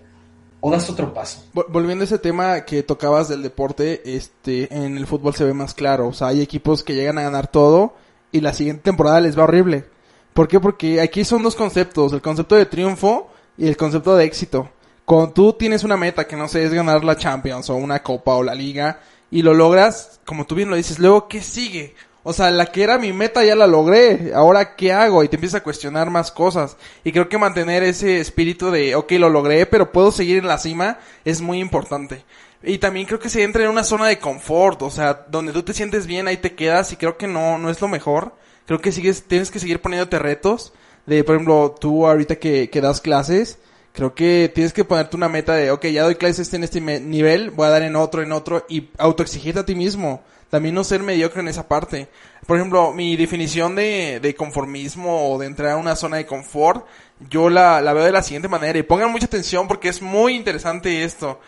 o 0.62 0.72
das 0.72 0.90
otro 0.90 1.14
paso? 1.14 1.44
Volviendo 1.54 2.04
a 2.04 2.06
ese 2.06 2.20
tema 2.20 2.64
que 2.64 2.84
tocabas 2.84 3.28
del 3.28 3.42
deporte, 3.42 4.02
este, 4.16 4.74
en 4.74 4.98
el 4.98 5.08
fútbol 5.08 5.34
se 5.34 5.44
ve 5.44 5.54
más 5.54 5.74
claro. 5.74 6.08
O 6.08 6.14
sea, 6.14 6.28
hay 6.28 6.42
equipos 6.42 6.84
que 6.84 6.96
llegan 6.96 7.18
a 7.18 7.24
ganar 7.24 7.48
todo 7.48 7.96
y 8.32 8.42
la 8.42 8.54
siguiente 8.54 8.84
temporada 8.84 9.20
les 9.20 9.38
va 9.38 9.44
horrible. 9.44 9.86
¿Por 10.34 10.48
qué? 10.48 10.60
Porque 10.60 11.02
aquí 11.02 11.26
son 11.26 11.44
dos 11.44 11.56
conceptos, 11.56 12.14
el 12.14 12.22
concepto 12.22 12.56
de 12.56 12.66
triunfo 12.66 13.29
y 13.60 13.68
el 13.68 13.78
concepto 13.78 14.16
de 14.16 14.26
éxito. 14.26 14.70
Cuando 15.06 15.34
tú 15.34 15.54
tienes 15.54 15.84
una 15.84 15.98
meta 15.98 16.26
que 16.26 16.38
no 16.38 16.48
sé, 16.48 16.64
es 16.64 16.74
ganar 16.74 17.04
la 17.04 17.18
Champions 17.18 17.70
o 17.70 17.76
una 17.76 18.02
Copa 18.02 18.36
o 18.36 18.44
la 18.44 18.56
Liga 18.56 19.02
y 19.30 19.42
lo 19.42 19.54
logras, 19.54 20.22
como 20.26 20.46
tú 20.46 20.56
bien 20.56 20.70
lo 20.70 20.76
dices, 20.76 20.98
luego 20.98 21.28
¿qué 21.28 21.42
sigue? 21.42 21.94
O 22.24 22.32
sea, 22.32 22.52
la 22.52 22.68
que 22.68 22.84
era 22.84 22.98
mi 22.98 23.12
meta 23.12 23.44
ya 23.44 23.56
la 23.56 23.68
logré, 23.68 24.32
ahora 24.34 24.76
¿qué 24.76 24.94
hago? 24.94 25.24
Y 25.24 25.30
te 25.30 25.36
empiezas 25.36 25.62
a 25.62 25.64
cuestionar 25.64 26.10
más 26.10 26.32
cosas. 26.32 26.78
Y 27.04 27.12
creo 27.12 27.28
que 27.28 27.38
mantener 27.38 27.84
ese 27.84 28.20
espíritu 28.20 28.72
de, 28.72 28.96
ok, 28.96 29.12
lo 29.14 29.30
logré, 29.30 29.66
pero 29.66 29.92
puedo 29.92 30.12
seguir 30.12 30.38
en 30.38 30.48
la 30.48 30.58
cima, 30.58 31.00
es 31.26 31.42
muy 31.42 31.60
importante. 31.60 32.24
Y 32.62 32.78
también 32.78 33.08
creo 33.08 33.20
que 33.20 33.30
se 33.30 33.44
entra 33.44 33.64
en 33.64 33.70
una 33.70 33.84
zona 33.84 34.08
de 34.08 34.20
confort, 34.20 34.82
o 34.82 34.92
sea, 34.92 35.26
donde 35.30 35.54
tú 35.54 35.64
te 35.64 35.74
sientes 35.74 36.08
bien, 36.08 36.28
ahí 36.28 36.38
te 36.38 36.56
quedas 36.56 36.92
y 36.92 36.98
creo 36.98 37.18
que 37.18 37.28
no, 37.28 37.58
no 37.58 37.70
es 37.70 37.82
lo 37.82 37.88
mejor. 37.88 38.36
Creo 38.68 38.80
que 38.80 38.92
sigues, 38.92 39.24
tienes 39.24 39.50
que 39.50 39.60
seguir 39.60 39.82
poniéndote 39.82 40.20
retos 40.20 40.74
de, 41.10 41.24
por 41.24 41.36
ejemplo, 41.36 41.76
tú 41.80 42.08
ahorita 42.08 42.38
que, 42.38 42.70
que 42.70 42.82
das 42.82 43.02
clases, 43.02 43.60
creo 43.94 44.14
que 44.14 44.52
tienes 44.54 44.72
que 44.72 44.86
ponerte 44.86 45.18
una 45.18 45.28
meta 45.28 45.56
de, 45.56 45.72
ok, 45.72 45.88
ya 45.88 46.04
doy 46.04 46.16
clases 46.16 46.54
en 46.54 46.64
este 46.64 46.80
nivel, 46.80 47.52
voy 47.52 47.68
a 47.68 47.72
dar 47.72 47.82
en 47.82 47.96
otro, 47.96 48.22
en 48.22 48.32
otro, 48.32 48.66
y 48.70 48.90
autoexigirte 48.98 49.60
a 49.60 49.66
ti 49.66 49.76
mismo. 49.76 50.22
También 50.50 50.74
no 50.74 50.84
ser 50.84 51.04
mediocre 51.04 51.42
en 51.42 51.48
esa 51.48 51.68
parte. 51.68 52.08
Por 52.48 52.58
ejemplo, 52.58 52.92
mi 52.92 53.16
definición 53.16 53.76
de, 53.76 54.20
de 54.20 54.34
conformismo 54.34 55.32
o 55.32 55.38
de 55.38 55.46
entrar 55.46 55.72
a 55.72 55.78
una 55.78 55.96
zona 55.96 56.18
de 56.18 56.26
confort, 56.26 56.88
yo 57.30 57.50
la, 57.50 57.82
la 57.82 57.94
veo 57.94 58.04
de 58.04 58.12
la 58.12 58.24
siguiente 58.24 58.48
manera. 58.48 58.80
Y 58.80 58.84
pongan 58.84 59.12
mucha 59.12 59.28
atención 59.28 59.68
porque 59.68 59.90
es 59.90 60.02
muy 60.02 60.36
interesante 60.36 61.04
esto. 61.04 61.40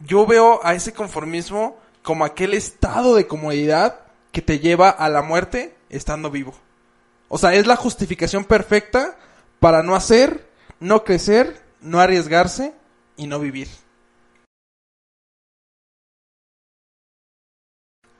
Yo 0.00 0.26
veo 0.26 0.60
a 0.64 0.74
ese 0.74 0.92
conformismo 0.92 1.78
como 2.02 2.24
aquel 2.24 2.52
estado 2.52 3.14
de 3.14 3.26
comodidad 3.26 4.00
que 4.32 4.42
te 4.42 4.58
lleva 4.58 4.90
a 4.90 5.08
la 5.08 5.22
muerte 5.22 5.74
estando 5.88 6.30
vivo. 6.30 6.54
O 7.34 7.38
sea, 7.38 7.54
es 7.54 7.66
la 7.66 7.76
justificación 7.76 8.44
perfecta 8.44 9.16
para 9.58 9.82
no 9.82 9.94
hacer, 9.94 10.46
no 10.80 11.02
crecer, 11.02 11.62
no 11.80 11.98
arriesgarse 11.98 12.74
y 13.16 13.26
no 13.26 13.40
vivir. 13.40 13.68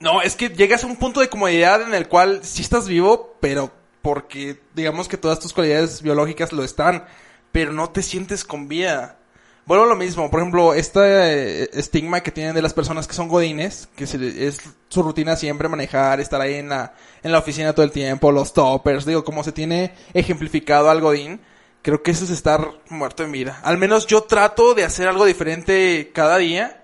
No, 0.01 0.22
es 0.22 0.35
que 0.35 0.48
llegas 0.48 0.83
a 0.83 0.87
un 0.87 0.96
punto 0.96 1.20
de 1.20 1.29
comodidad 1.29 1.83
en 1.83 1.92
el 1.92 2.09
cual 2.09 2.42
sí 2.42 2.62
estás 2.62 2.88
vivo, 2.88 3.37
pero 3.38 3.70
porque 4.01 4.62
digamos 4.75 5.09
que 5.09 5.18
todas 5.18 5.40
tus 5.40 5.53
cualidades 5.53 6.01
biológicas 6.01 6.51
lo 6.51 6.64
están, 6.64 7.05
pero 7.53 7.75
no 7.75 7.90
te 7.90 8.03
sientes 8.03 8.46
con 8.46 8.66
vida. 8.66 9.18
Bueno, 9.64 9.87
lo 9.87 9.94
mismo, 9.94 10.29
por 10.29 10.40
ejemplo, 10.40 10.75
este 10.75 11.62
eh, 11.62 11.70
estigma 11.72 12.20
que 12.20 12.33
tienen 12.33 12.55
de 12.55 12.62
las 12.62 12.75
personas 12.75 13.07
que 13.07 13.14
son 13.14 13.29
godines, 13.29 13.88
que 13.94 14.05
es 14.05 14.61
su 14.88 15.03
rutina 15.03 15.37
siempre 15.37 15.68
manejar, 15.68 16.20
estar 16.20 16.40
ahí 16.40 16.55
en 16.55 16.68
la, 16.68 16.94
en 17.22 17.31
la 17.31 17.38
oficina 17.38 17.72
todo 17.72 17.85
el 17.85 17.92
tiempo, 17.92 18.33
los 18.33 18.53
toppers, 18.53 19.07
digo, 19.07 19.22
como 19.22 19.44
se 19.44 19.53
tiene 19.53 19.94
ejemplificado 20.14 20.90
al 20.90 21.01
godín, 21.01 21.40
creo 21.81 22.03
que 22.03 22.11
eso 22.11 22.25
es 22.25 22.31
estar 22.31 22.72
muerto 22.88 23.22
en 23.22 23.31
vida. 23.31 23.61
Al 23.62 23.79
menos 23.79 24.09
yo 24.09 24.25
trato 24.25 24.75
de 24.75 24.85
hacer 24.85 25.07
algo 25.07 25.25
diferente 25.25 26.11
cada 26.12 26.38
día, 26.38 26.83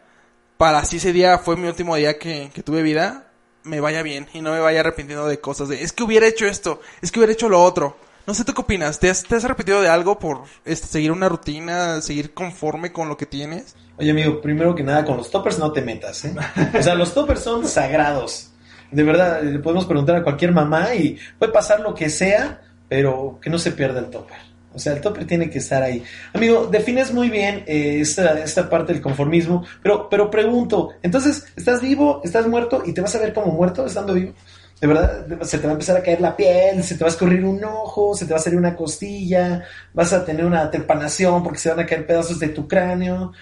para 0.57 0.85
si 0.85 0.99
ese 0.99 1.13
día 1.13 1.39
fue 1.39 1.57
mi 1.57 1.67
último 1.67 1.97
día 1.97 2.17
que, 2.17 2.51
que 2.55 2.63
tuve 2.63 2.83
vida, 2.83 3.33
me 3.65 3.81
vaya 3.81 4.03
bien 4.03 4.29
y 4.33 4.41
no 4.41 4.53
me 4.53 4.61
vaya 4.61 4.81
arrepintiendo 4.81 5.27
de 5.27 5.41
cosas 5.41 5.69
de, 5.69 5.83
es 5.83 5.93
que 5.93 6.05
hubiera 6.05 6.29
hecho 6.29 6.47
esto, 6.47 6.81
es 7.03 7.11
que 7.11 7.19
hubiera 7.19 7.33
hecho 7.33 7.49
lo 7.49 7.61
otro. 7.61 7.97
No 8.29 8.35
sé, 8.35 8.45
¿tú 8.45 8.53
qué 8.53 8.61
opinas? 8.61 9.01
¿Te 9.01 9.09
has, 9.09 9.23
te 9.25 9.39
repetido 9.39 9.81
de 9.81 9.89
algo 9.89 10.19
por 10.19 10.43
este, 10.67 10.87
seguir 10.87 11.13
una 11.13 11.31
rutina, 11.31 12.03
seguir 12.03 12.35
conforme 12.35 12.93
con 12.93 13.09
lo 13.09 13.17
que 13.17 13.25
tienes? 13.25 13.75
Oye, 13.97 14.11
amigo, 14.11 14.43
primero 14.43 14.75
que 14.75 14.83
nada, 14.83 15.03
con 15.03 15.17
los 15.17 15.31
toppers 15.31 15.59
no 15.59 15.73
te 15.73 15.81
metas, 15.81 16.27
¿eh? 16.27 16.35
O 16.79 16.83
sea, 16.83 16.95
los 16.95 17.15
toppers 17.15 17.41
son 17.41 17.67
sagrados. 17.67 18.51
De 18.91 19.03
verdad, 19.03 19.43
le 19.43 19.61
podemos 19.61 19.87
preguntar 19.87 20.17
a 20.17 20.23
cualquier 20.23 20.53
mamá 20.53 20.95
y 20.95 21.17
puede 21.39 21.53
pasar 21.53 21.81
lo 21.81 21.95
que 21.95 22.11
sea, 22.11 22.61
pero 22.87 23.39
que 23.41 23.49
no 23.49 23.59
se 23.59 23.73
pierda 23.73 24.01
el 24.01 24.11
topper. 24.11 24.37
O 24.75 24.79
sea, 24.79 24.93
el 24.93 25.01
topper 25.01 25.27
tiene 25.27 25.49
que 25.49 25.57
estar 25.57 25.83
ahí. 25.83 26.05
Amigo, 26.35 26.69
defines 26.71 27.15
muy 27.15 27.31
bien 27.31 27.65
eh, 27.67 28.01
esta, 28.03 28.39
esta, 28.41 28.69
parte 28.69 28.93
del 28.93 29.01
conformismo, 29.01 29.65
pero, 29.83 30.07
pero 30.11 30.31
pregunto, 30.31 30.91
entonces, 31.03 31.47
¿estás 31.57 31.81
vivo, 31.81 32.21
estás 32.23 32.47
muerto 32.47 32.83
y 32.85 32.93
te 32.93 33.01
vas 33.01 33.15
a 33.15 33.21
ver 33.21 33.33
como 33.33 33.53
muerto 33.53 33.87
estando 33.87 34.13
vivo? 34.13 34.35
De 34.81 34.87
verdad 34.87 35.43
se 35.43 35.59
te 35.59 35.67
va 35.67 35.71
a 35.71 35.75
empezar 35.75 35.97
a 35.97 36.03
caer 36.03 36.21
la 36.21 36.37
piel, 36.37 36.83
se 36.85 36.95
te 36.95 37.03
va 37.03 37.09
a 37.09 37.13
escurrir 37.13 37.45
un 37.45 37.63
ojo, 37.65 38.15
se 38.15 38.27
te 38.27 38.33
va 38.33 38.39
a 38.39 38.43
salir 38.43 38.59
una 38.59 38.77
costilla, 38.77 39.65
vas 39.93 40.13
a 40.13 40.25
tener 40.25 40.45
una 40.45 40.71
trepanación 40.71 41.43
porque 41.43 41.59
se 41.59 41.71
van 41.71 41.81
a 41.81 41.87
caer 41.87 42.07
pedazos 42.07 42.39
de 42.39 42.49
tu 42.49 42.69
cráneo, 42.69 43.33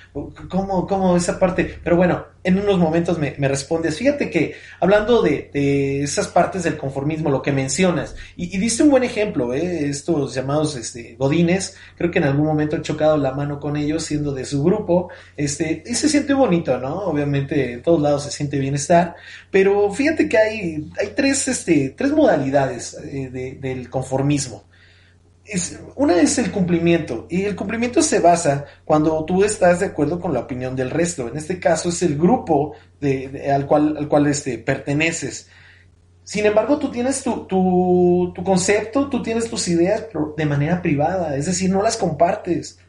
¿cómo, 0.49 0.87
cómo 0.87 1.17
esa 1.17 1.39
parte? 1.39 1.79
Pero 1.85 1.97
bueno, 1.97 2.25
en 2.47 2.61
unos 2.61 2.79
momentos 2.79 3.19
me, 3.19 3.35
respondes. 3.49 3.99
Fíjate 3.99 4.31
que 4.31 4.55
hablando 4.79 5.21
de, 5.21 5.51
esas 6.03 6.29
partes 6.29 6.63
del 6.63 6.77
conformismo, 6.77 7.29
lo 7.29 7.43
que 7.43 7.51
mencionas, 7.51 8.15
y, 8.37 8.57
diste 8.57 8.85
un 8.85 8.91
buen 8.91 9.03
ejemplo, 9.03 9.53
¿eh? 9.53 9.89
estos 9.89 10.33
llamados 10.33 10.77
este, 10.77 11.17
godines, 11.19 11.77
creo 11.99 12.13
que 12.13 12.19
en 12.19 12.25
algún 12.25 12.47
momento 12.47 12.77
he 12.77 12.83
chocado 12.83 13.17
la 13.17 13.33
mano 13.33 13.59
con 13.59 13.77
ellos 13.77 14.05
siendo 14.05 14.33
de 14.33 14.45
su 14.45 14.63
grupo, 14.63 15.11
este, 15.37 15.83
y 15.85 15.95
se 15.95 16.09
siente 16.09 16.35
bonito, 16.35 16.79
¿no? 16.79 17.07
Obviamente 17.07 17.73
en 17.73 17.83
todos 17.83 18.01
lados 18.01 18.23
se 18.23 18.31
siente 18.31 18.61
bienestar, 18.61 19.17
pero 19.51 19.93
fíjate 19.93 20.29
que 20.29 20.39
hay, 20.39 20.89
hay 21.01 21.09
tres, 21.17 21.49
este, 21.49 21.95
tres 21.97 22.13
modalidades 22.13 22.97
eh, 23.03 23.59
del 23.61 23.91
conformismo. 23.91 24.67
Una 25.95 26.21
es 26.21 26.39
el 26.39 26.51
cumplimiento 26.51 27.27
y 27.31 27.45
el 27.45 27.55
cumplimiento 27.55 28.03
se 28.03 28.21
basa 28.21 28.65
cuando 28.85 29.25
tú 29.25 29.45
estás 29.45 29.81
de 29.81 29.87
acuerdo 29.87 30.21
con 30.21 30.33
la 30.33 30.41
opinión 30.41 30.75
del 30.75 30.91
resto. 30.91 31.29
En 31.29 31.37
este 31.37 31.61
caso 31.61 31.89
es 31.89 32.03
el 32.03 32.17
grupo 32.19 32.75
al 33.49 33.67
cual, 33.67 33.97
al 33.97 34.09
cual 34.09 34.27
este, 34.27 34.59
perteneces. 34.59 35.49
Sin 36.25 36.45
embargo, 36.45 36.79
tú 36.79 36.91
tienes 36.91 37.23
tu, 37.23 37.47
tu, 37.47 38.33
tu, 38.35 38.43
concepto, 38.43 39.09
tú 39.09 39.23
tienes 39.23 39.49
tus 39.49 39.69
ideas 39.69 40.07
de 40.37 40.47
manera 40.47 40.83
privada, 40.83 41.37
es 41.37 41.47
decir, 41.47 41.71
no 41.71 41.83
las 41.83 41.97
compartes. 41.97 42.81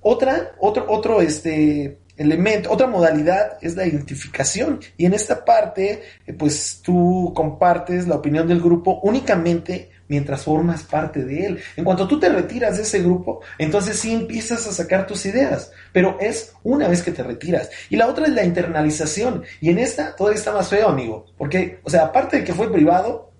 Otra, 0.00 0.52
otro, 0.58 0.86
otro 0.88 1.20
este, 1.20 1.98
elemento, 2.16 2.70
otra 2.70 2.86
modalidad 2.86 3.58
es 3.62 3.76
la 3.76 3.86
identificación. 3.86 4.80
Y 4.96 5.06
en 5.06 5.14
esta 5.14 5.44
parte, 5.44 6.02
eh, 6.26 6.32
pues 6.32 6.80
tú 6.82 7.32
compartes 7.34 8.08
la 8.08 8.16
opinión 8.16 8.48
del 8.48 8.60
grupo 8.60 9.00
únicamente 9.04 9.90
mientras 10.10 10.42
formas 10.42 10.82
parte 10.82 11.24
de 11.24 11.46
él. 11.46 11.60
En 11.76 11.84
cuanto 11.84 12.06
tú 12.06 12.18
te 12.18 12.28
retiras 12.28 12.76
de 12.76 12.82
ese 12.82 13.00
grupo, 13.00 13.40
entonces 13.56 13.98
sí 13.98 14.12
empiezas 14.12 14.66
a 14.66 14.72
sacar 14.72 15.06
tus 15.06 15.24
ideas, 15.24 15.72
pero 15.92 16.18
es 16.20 16.52
una 16.64 16.88
vez 16.88 17.02
que 17.02 17.12
te 17.12 17.22
retiras. 17.22 17.70
Y 17.88 17.96
la 17.96 18.08
otra 18.08 18.26
es 18.26 18.32
la 18.32 18.44
internalización. 18.44 19.44
Y 19.60 19.70
en 19.70 19.78
esta 19.78 20.16
todavía 20.16 20.38
está 20.38 20.52
más 20.52 20.68
feo, 20.68 20.88
amigo, 20.88 21.26
porque, 21.38 21.78
o 21.84 21.88
sea, 21.88 22.06
aparte 22.06 22.38
de 22.38 22.44
que 22.44 22.52
fue 22.52 22.70
privado, 22.72 23.30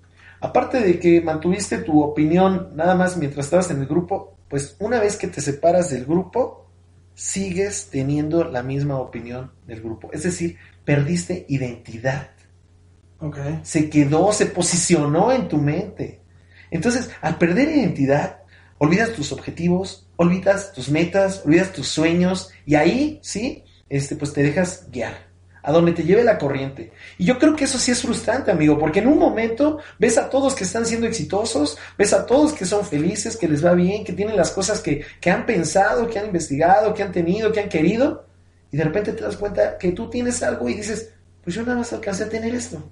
aparte 0.41 0.81
de 0.81 1.01
que 1.01 1.21
mantuviste 1.21 1.79
tu 1.79 2.01
opinión 2.03 2.71
nada 2.75 2.95
más 2.95 3.17
mientras 3.17 3.47
estabas 3.47 3.71
en 3.73 3.81
el 3.81 3.87
grupo, 3.87 4.37
pues 4.49 4.77
una 4.79 5.01
vez 5.01 5.17
que 5.17 5.27
te 5.27 5.41
separas 5.41 5.91
del 5.91 6.05
grupo, 6.05 6.69
sigues 7.15 7.89
teniendo 7.91 8.45
la 8.45 8.63
misma 8.63 8.99
opinión 8.99 9.51
del 9.67 9.83
grupo. 9.83 10.09
Es 10.13 10.23
decir, 10.23 10.57
perdiste 10.85 11.47
identidad. 11.49 12.31
Okay. 13.19 13.61
Se 13.65 13.91
quedó, 13.91 14.33
se 14.33 14.47
posicionó 14.47 15.33
en 15.33 15.49
tu 15.49 15.59
mente. 15.59 16.20
Entonces, 16.71 17.11
al 17.21 17.39
perder 17.39 17.69
identidad, 17.69 18.41
olvidas 18.79 19.13
tus 19.13 19.33
objetivos, 19.33 20.07
olvidas 20.17 20.73
tus 20.73 20.91
metas, 20.91 21.43
olvidas 21.45 21.73
tus 21.73 21.89
sueños 21.89 22.51
y 22.65 22.75
ahí, 22.77 23.19
sí, 23.23 23.65
este, 23.89 24.17
pues 24.17 24.33
te 24.33 24.43
dejas 24.43 24.87
guiar 24.91 25.31
a 25.63 25.73
donde 25.73 25.93
te 25.93 26.05
lleve 26.05 26.25
la 26.25 26.39
corriente. 26.39 26.93
Y 27.19 27.27
yo 27.27 27.39
creo 27.39 27.55
que 27.55 27.65
eso 27.65 27.79
sí 27.79 27.91
es 27.91 28.01
frustrante, 28.01 28.51
amigo, 28.51 28.79
porque 28.79 29.01
en 29.01 29.09
un 29.09 29.19
momento 29.19 29.79
ves 29.99 30.17
a 30.17 30.31
todos 30.31 30.55
que 30.55 30.65
están 30.65 30.87
siendo 30.87 31.07
exitosos, 31.07 31.77
ves 31.99 32.15
a 32.15 32.25
todos 32.25 32.55
que 32.55 32.65
son 32.65 32.85
felices, 32.85 33.37
que 33.37 33.49
les 33.49 33.63
va 33.65 33.75
bien, 33.75 34.03
que 34.03 34.15
tienen 34.15 34.37
las 34.37 34.51
cosas 34.53 34.81
que, 34.81 35.05
que 35.21 35.31
han 35.31 35.45
pensado, 35.45 36.09
que 36.09 36.19
han 36.19 36.27
investigado, 36.27 36.95
que 36.95 37.03
han 37.03 37.13
tenido, 37.13 37.53
que 37.53 37.61
han 37.61 37.69
querido, 37.69 38.25
y 38.73 38.79
de 38.79 38.85
repente 38.85 39.13
te 39.13 39.23
das 39.23 39.37
cuenta 39.37 39.77
que 39.77 39.93
tú 39.93 40.09
tienes 40.09 40.43
algo 40.43 40.69
y 40.69 40.75
dices, 40.75 41.11
pues 41.45 41.55
yo 41.55 41.63
nada 41.63 41.77
más 41.77 41.93
alcancé 41.93 42.25
a 42.25 42.29
tener 42.29 42.55
esto 42.55 42.83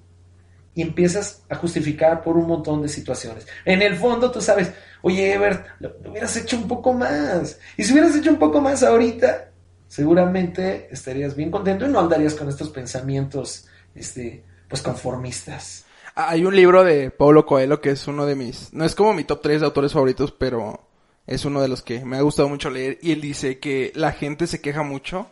y 0.75 0.81
empiezas 0.81 1.43
a 1.49 1.55
justificar 1.55 2.23
por 2.23 2.37
un 2.37 2.47
montón 2.47 2.81
de 2.81 2.89
situaciones. 2.89 3.47
En 3.65 3.81
el 3.81 3.95
fondo 3.95 4.31
tú 4.31 4.41
sabes, 4.41 4.71
oye 5.01 5.33
Ebert, 5.33 5.65
lo, 5.79 5.95
hubieras 6.09 6.35
hecho 6.37 6.57
un 6.57 6.67
poco 6.67 6.93
más. 6.93 7.59
Y 7.77 7.83
si 7.83 7.93
hubieras 7.93 8.15
hecho 8.15 8.31
un 8.31 8.39
poco 8.39 8.61
más 8.61 8.83
ahorita, 8.83 9.51
seguramente 9.87 10.87
estarías 10.91 11.35
bien 11.35 11.51
contento 11.51 11.85
y 11.85 11.89
no 11.89 11.99
andarías 11.99 12.35
con 12.35 12.49
estos 12.49 12.69
pensamientos, 12.69 13.67
este, 13.95 14.43
pues 14.67 14.81
conformistas. 14.81 15.85
Hay 16.15 16.45
un 16.45 16.55
libro 16.55 16.83
de 16.83 17.11
Paulo 17.11 17.45
Coelho 17.45 17.81
que 17.81 17.91
es 17.91 18.07
uno 18.07 18.25
de 18.25 18.35
mis, 18.35 18.73
no 18.73 18.85
es 18.85 18.95
como 18.95 19.13
mi 19.13 19.23
top 19.23 19.41
3 19.41 19.61
de 19.61 19.65
autores 19.65 19.93
favoritos, 19.93 20.31
pero 20.31 20.87
es 21.27 21.45
uno 21.45 21.61
de 21.61 21.67
los 21.67 21.81
que 21.81 22.03
me 22.05 22.17
ha 22.17 22.21
gustado 22.21 22.49
mucho 22.49 22.69
leer 22.69 22.97
y 23.01 23.11
él 23.11 23.21
dice 23.21 23.59
que 23.59 23.91
la 23.95 24.11
gente 24.11 24.47
se 24.47 24.61
queja 24.61 24.83
mucho, 24.83 25.29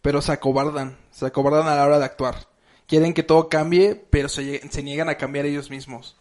pero 0.00 0.22
se 0.22 0.32
acobardan, 0.32 0.98
se 1.10 1.26
acobardan 1.26 1.68
a 1.68 1.76
la 1.76 1.86
hora 1.86 1.98
de 1.98 2.04
actuar 2.04 2.51
quieren 2.92 3.14
que 3.14 3.22
todo 3.22 3.48
cambie, 3.48 4.04
pero 4.10 4.28
se, 4.28 4.60
niegan 4.82 5.08
a 5.08 5.14
cambiar 5.14 5.46
ellos 5.46 5.70
mismos. 5.70 6.14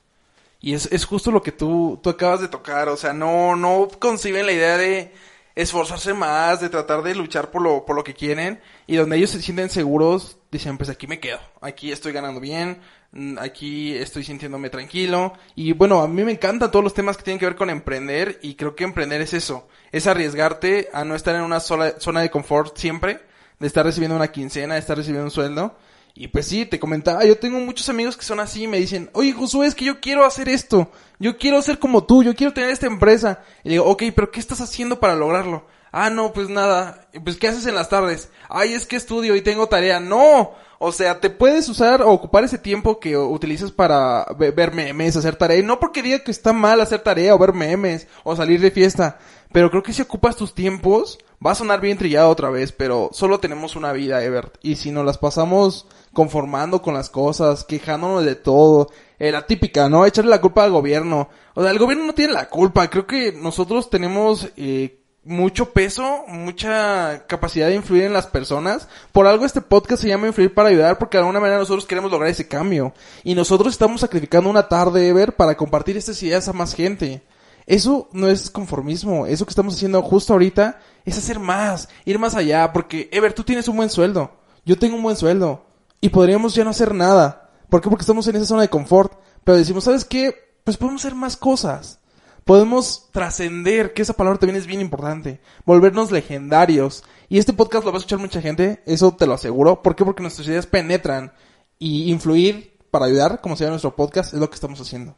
Y 0.62 0.74
es, 0.74 0.86
es 0.94 1.04
justo 1.04 1.30
lo 1.30 1.44
que 1.44 1.52
tú, 1.52 2.00
tú 2.02 2.10
acabas 2.10 2.40
de 2.40 2.48
tocar, 2.48 2.88
o 2.88 2.96
sea, 2.96 3.12
no, 3.12 3.58
no 3.58 3.90
conciben 4.00 4.46
la 4.46 4.54
idea 4.54 4.78
de 4.78 5.12
esforzarse 5.54 6.14
más, 6.14 6.62
de 6.62 6.70
tratar 6.70 7.04
de 7.04 7.14
luchar 7.14 7.52
por 7.52 7.62
lo, 7.62 7.86
por 7.86 7.98
lo 7.98 8.06
que 8.06 8.14
quieren, 8.14 8.62
y 8.88 8.96
donde 8.96 9.18
ellos 9.18 9.32
se 9.32 9.42
sienten 9.42 9.70
seguros, 9.70 10.38
dicen, 10.50 10.78
pues 10.78 10.90
aquí 10.90 11.08
me 11.08 11.20
quedo, 11.20 11.40
aquí 11.60 11.92
estoy 11.92 12.14
ganando 12.14 12.40
bien, 12.40 12.80
mm, 13.12 13.38
aquí 13.40 13.94
estoy 13.98 14.24
sintiéndome 14.24 14.70
tranquilo, 14.70 15.34
y 15.56 15.74
bueno, 15.74 16.02
a 16.02 16.08
mí 16.08 16.24
me 16.24 16.32
encantan 16.32 16.72
todos 16.72 16.86
los 16.86 16.94
temas 16.94 17.18
que 17.18 17.24
tienen 17.24 17.40
que 17.40 17.48
ver 17.48 17.58
con 17.58 17.70
emprender, 17.70 18.40
y 18.42 18.56
creo 18.56 18.78
que 18.78 18.86
emprender 18.86 19.20
es 19.20 19.34
eso, 19.34 19.68
es 19.92 20.08
arriesgarte 20.08 20.88
a 20.94 21.04
no 21.04 21.16
estar 21.16 21.36
en 21.36 21.42
una 21.42 21.60
sola 21.60 22.00
zona 22.00 22.22
de 22.22 22.32
confort 22.32 22.78
siempre, 22.78 23.20
de 23.60 23.68
estar 23.68 23.86
recibiendo 23.86 24.16
una 24.16 24.32
quincena, 24.32 24.76
de 24.76 24.80
estar 24.80 24.96
recibiendo 24.96 25.26
un 25.26 25.32
sueldo, 25.32 25.76
y 26.14 26.28
pues 26.28 26.48
sí, 26.48 26.66
te 26.66 26.80
comentaba, 26.80 27.24
yo 27.26 27.38
tengo 27.38 27.60
muchos 27.60 27.90
amigos 27.90 28.18
que 28.18 28.24
son 28.24 28.40
así 28.40 28.68
me 28.68 28.78
dicen, 28.78 29.10
oye 29.14 29.34
Josué, 29.34 29.68
es 29.68 29.76
que 29.76 29.86
yo 29.86 30.00
quiero 30.02 30.26
hacer 30.26 30.50
esto, 30.50 30.92
yo 31.20 31.38
quiero 31.38 31.62
ser 31.62 31.80
como 31.80 32.04
tú, 32.04 32.24
yo 32.24 32.36
quiero 32.36 32.54
tener 32.54 32.70
esta 32.70 32.88
empresa. 32.88 33.44
Y 33.64 33.70
digo, 33.70 33.86
ok, 33.86 34.04
pero 34.16 34.32
¿qué 34.32 34.40
estás 34.40 34.60
haciendo 34.62 35.00
para 35.00 35.16
lograrlo? 35.16 35.66
Ah, 35.92 36.10
no, 36.10 36.32
pues 36.32 36.50
nada. 36.50 37.08
Pues 37.24 37.38
¿qué 37.38 37.50
haces 37.50 37.66
en 37.66 37.76
las 37.76 37.90
tardes? 37.90 38.30
Ay, 38.50 38.74
es 38.74 38.86
que 38.86 38.96
estudio 38.96 39.36
y 39.36 39.42
tengo 39.42 39.68
tarea. 39.68 40.00
No. 40.00 40.54
O 40.80 40.92
sea, 40.92 41.20
te 41.20 41.30
puedes 41.30 41.70
usar 41.70 42.02
o 42.02 42.10
ocupar 42.10 42.44
ese 42.44 42.58
tiempo 42.58 43.00
que 43.00 43.16
utilizas 43.16 43.72
para 43.72 44.26
ver 44.38 44.74
memes, 44.74 45.16
hacer 45.16 45.36
tarea. 45.36 45.60
Y 45.60 45.64
no 45.64 45.80
porque 45.80 46.02
diga 46.02 46.20
que 46.20 46.32
está 46.32 46.54
mal 46.54 46.82
hacer 46.82 47.02
tarea 47.02 47.36
o 47.36 47.38
ver 47.38 47.54
memes 47.54 48.08
o 48.24 48.36
salir 48.36 48.60
de 48.62 48.72
fiesta. 48.72 49.20
Pero 49.52 49.70
creo 49.70 49.84
que 49.84 49.94
si 49.94 50.02
ocupas 50.02 50.36
tus 50.38 50.56
tiempos, 50.56 51.20
va 51.46 51.52
a 51.52 51.56
sonar 51.56 51.82
bien 51.82 51.98
trillado 51.98 52.30
otra 52.30 52.50
vez, 52.50 52.72
pero 52.72 53.10
solo 53.12 53.40
tenemos 53.40 53.76
una 53.76 53.92
vida, 53.92 54.24
Ebert. 54.24 54.58
Y 54.64 54.78
si 54.78 54.92
nos 54.92 55.06
las 55.06 55.18
pasamos 55.18 55.88
conformando 56.14 56.82
con 56.82 56.94
las 56.94 57.10
cosas, 57.10 57.64
quejándonos 57.64 58.26
de 58.26 58.36
todo, 58.36 58.90
eh, 59.20 59.32
la 59.32 59.46
típica, 59.46 59.90
¿no? 59.90 60.06
Echarle 60.06 60.32
la 60.32 60.42
culpa 60.42 60.64
al 60.64 60.72
gobierno. 60.72 61.30
O 61.54 61.62
sea, 61.62 61.72
el 61.72 61.80
gobierno 61.80 62.06
no 62.06 62.14
tiene 62.14 62.34
la 62.34 62.50
culpa. 62.50 62.90
Creo 62.90 63.08
que 63.08 63.32
nosotros 63.32 63.90
tenemos 63.90 64.50
eh, 64.58 65.02
mucho 65.24 65.72
peso, 65.72 66.24
mucha 66.28 67.26
capacidad 67.28 67.68
de 67.68 67.76
influir 67.76 68.04
en 68.04 68.14
las 68.14 68.28
personas. 68.28 68.88
Por 69.12 69.28
algo 69.28 69.46
este 69.46 69.62
podcast 69.62 70.02
se 70.02 70.10
llama 70.10 70.28
Influir 70.28 70.54
para 70.54 70.70
Ayudar, 70.70 70.98
porque 70.98 71.18
de 71.18 71.22
alguna 71.22 71.40
manera 71.40 71.60
nosotros 71.60 71.86
queremos 71.86 72.12
lograr 72.12 72.30
ese 72.30 72.48
cambio. 72.48 72.94
Y 73.24 73.36
nosotros 73.36 73.74
estamos 73.74 74.02
sacrificando 74.02 74.50
una 74.50 74.68
tarde, 74.68 75.08
Ever, 75.08 75.36
para 75.36 75.56
compartir 75.56 75.98
estas 75.98 76.22
ideas 76.24 76.48
a 76.48 76.54
más 76.54 76.74
gente. 76.74 77.22
Eso 77.68 78.10
no 78.12 78.28
es 78.28 78.50
conformismo. 78.50 79.28
Eso 79.28 79.46
que 79.46 79.52
estamos 79.52 79.76
haciendo 79.76 80.02
justo 80.02 80.34
ahorita 80.34 80.80
es 81.06 81.18
hacer 81.18 81.40
más, 81.40 81.90
ir 82.06 82.18
más 82.20 82.36
allá. 82.36 82.74
Porque, 82.74 83.08
Ever, 83.12 83.34
tú 83.34 83.44
tienes 83.44 83.68
un 83.68 83.78
buen 83.78 83.90
sueldo. 83.90 84.32
Yo 84.66 84.78
tengo 84.78 84.96
un 84.96 85.04
buen 85.04 85.16
sueldo. 85.16 85.64
Y 86.02 86.10
podríamos 86.10 86.56
ya 86.56 86.64
no 86.64 86.72
hacer 86.72 86.94
nada. 86.94 87.52
¿Por 87.70 87.80
qué? 87.80 87.90
Porque 87.90 88.02
estamos 88.02 88.28
en 88.28 88.36
esa 88.36 88.46
zona 88.46 88.64
de 88.64 88.70
confort. 88.70 89.14
Pero 89.44 89.58
decimos, 89.58 89.84
¿sabes 89.84 90.04
qué? 90.04 90.34
Pues 90.64 90.78
podemos 90.78 91.02
hacer 91.02 91.16
más 91.16 91.38
cosas. 91.38 92.00
Podemos 92.44 93.10
trascender, 93.12 93.94
que 93.94 94.02
esa 94.02 94.14
palabra 94.14 94.40
también 94.40 94.58
es 94.58 94.66
bien 94.66 94.82
importante. 94.82 95.40
Volvernos 95.64 96.12
legendarios. 96.12 97.04
Y 97.30 97.38
este 97.38 97.54
podcast 97.54 97.86
lo 97.86 97.92
va 97.92 97.98
a 97.98 98.00
escuchar 98.00 98.20
mucha 98.20 98.42
gente, 98.42 98.82
eso 98.86 99.16
te 99.16 99.28
lo 99.28 99.34
aseguro. 99.34 99.82
¿Por 99.84 99.96
qué? 99.96 100.04
Porque 100.04 100.24
nuestras 100.24 100.48
ideas 100.48 100.66
penetran. 100.66 101.32
Y 101.78 102.12
influir 102.12 102.78
para 102.92 103.06
ayudar, 103.06 103.42
como 103.42 103.56
se 103.56 103.64
llama 103.64 103.74
nuestro 103.74 103.96
podcast, 103.96 104.34
es 104.34 104.40
lo 104.40 104.50
que 104.50 104.56
estamos 104.56 104.82
haciendo. 104.82 105.16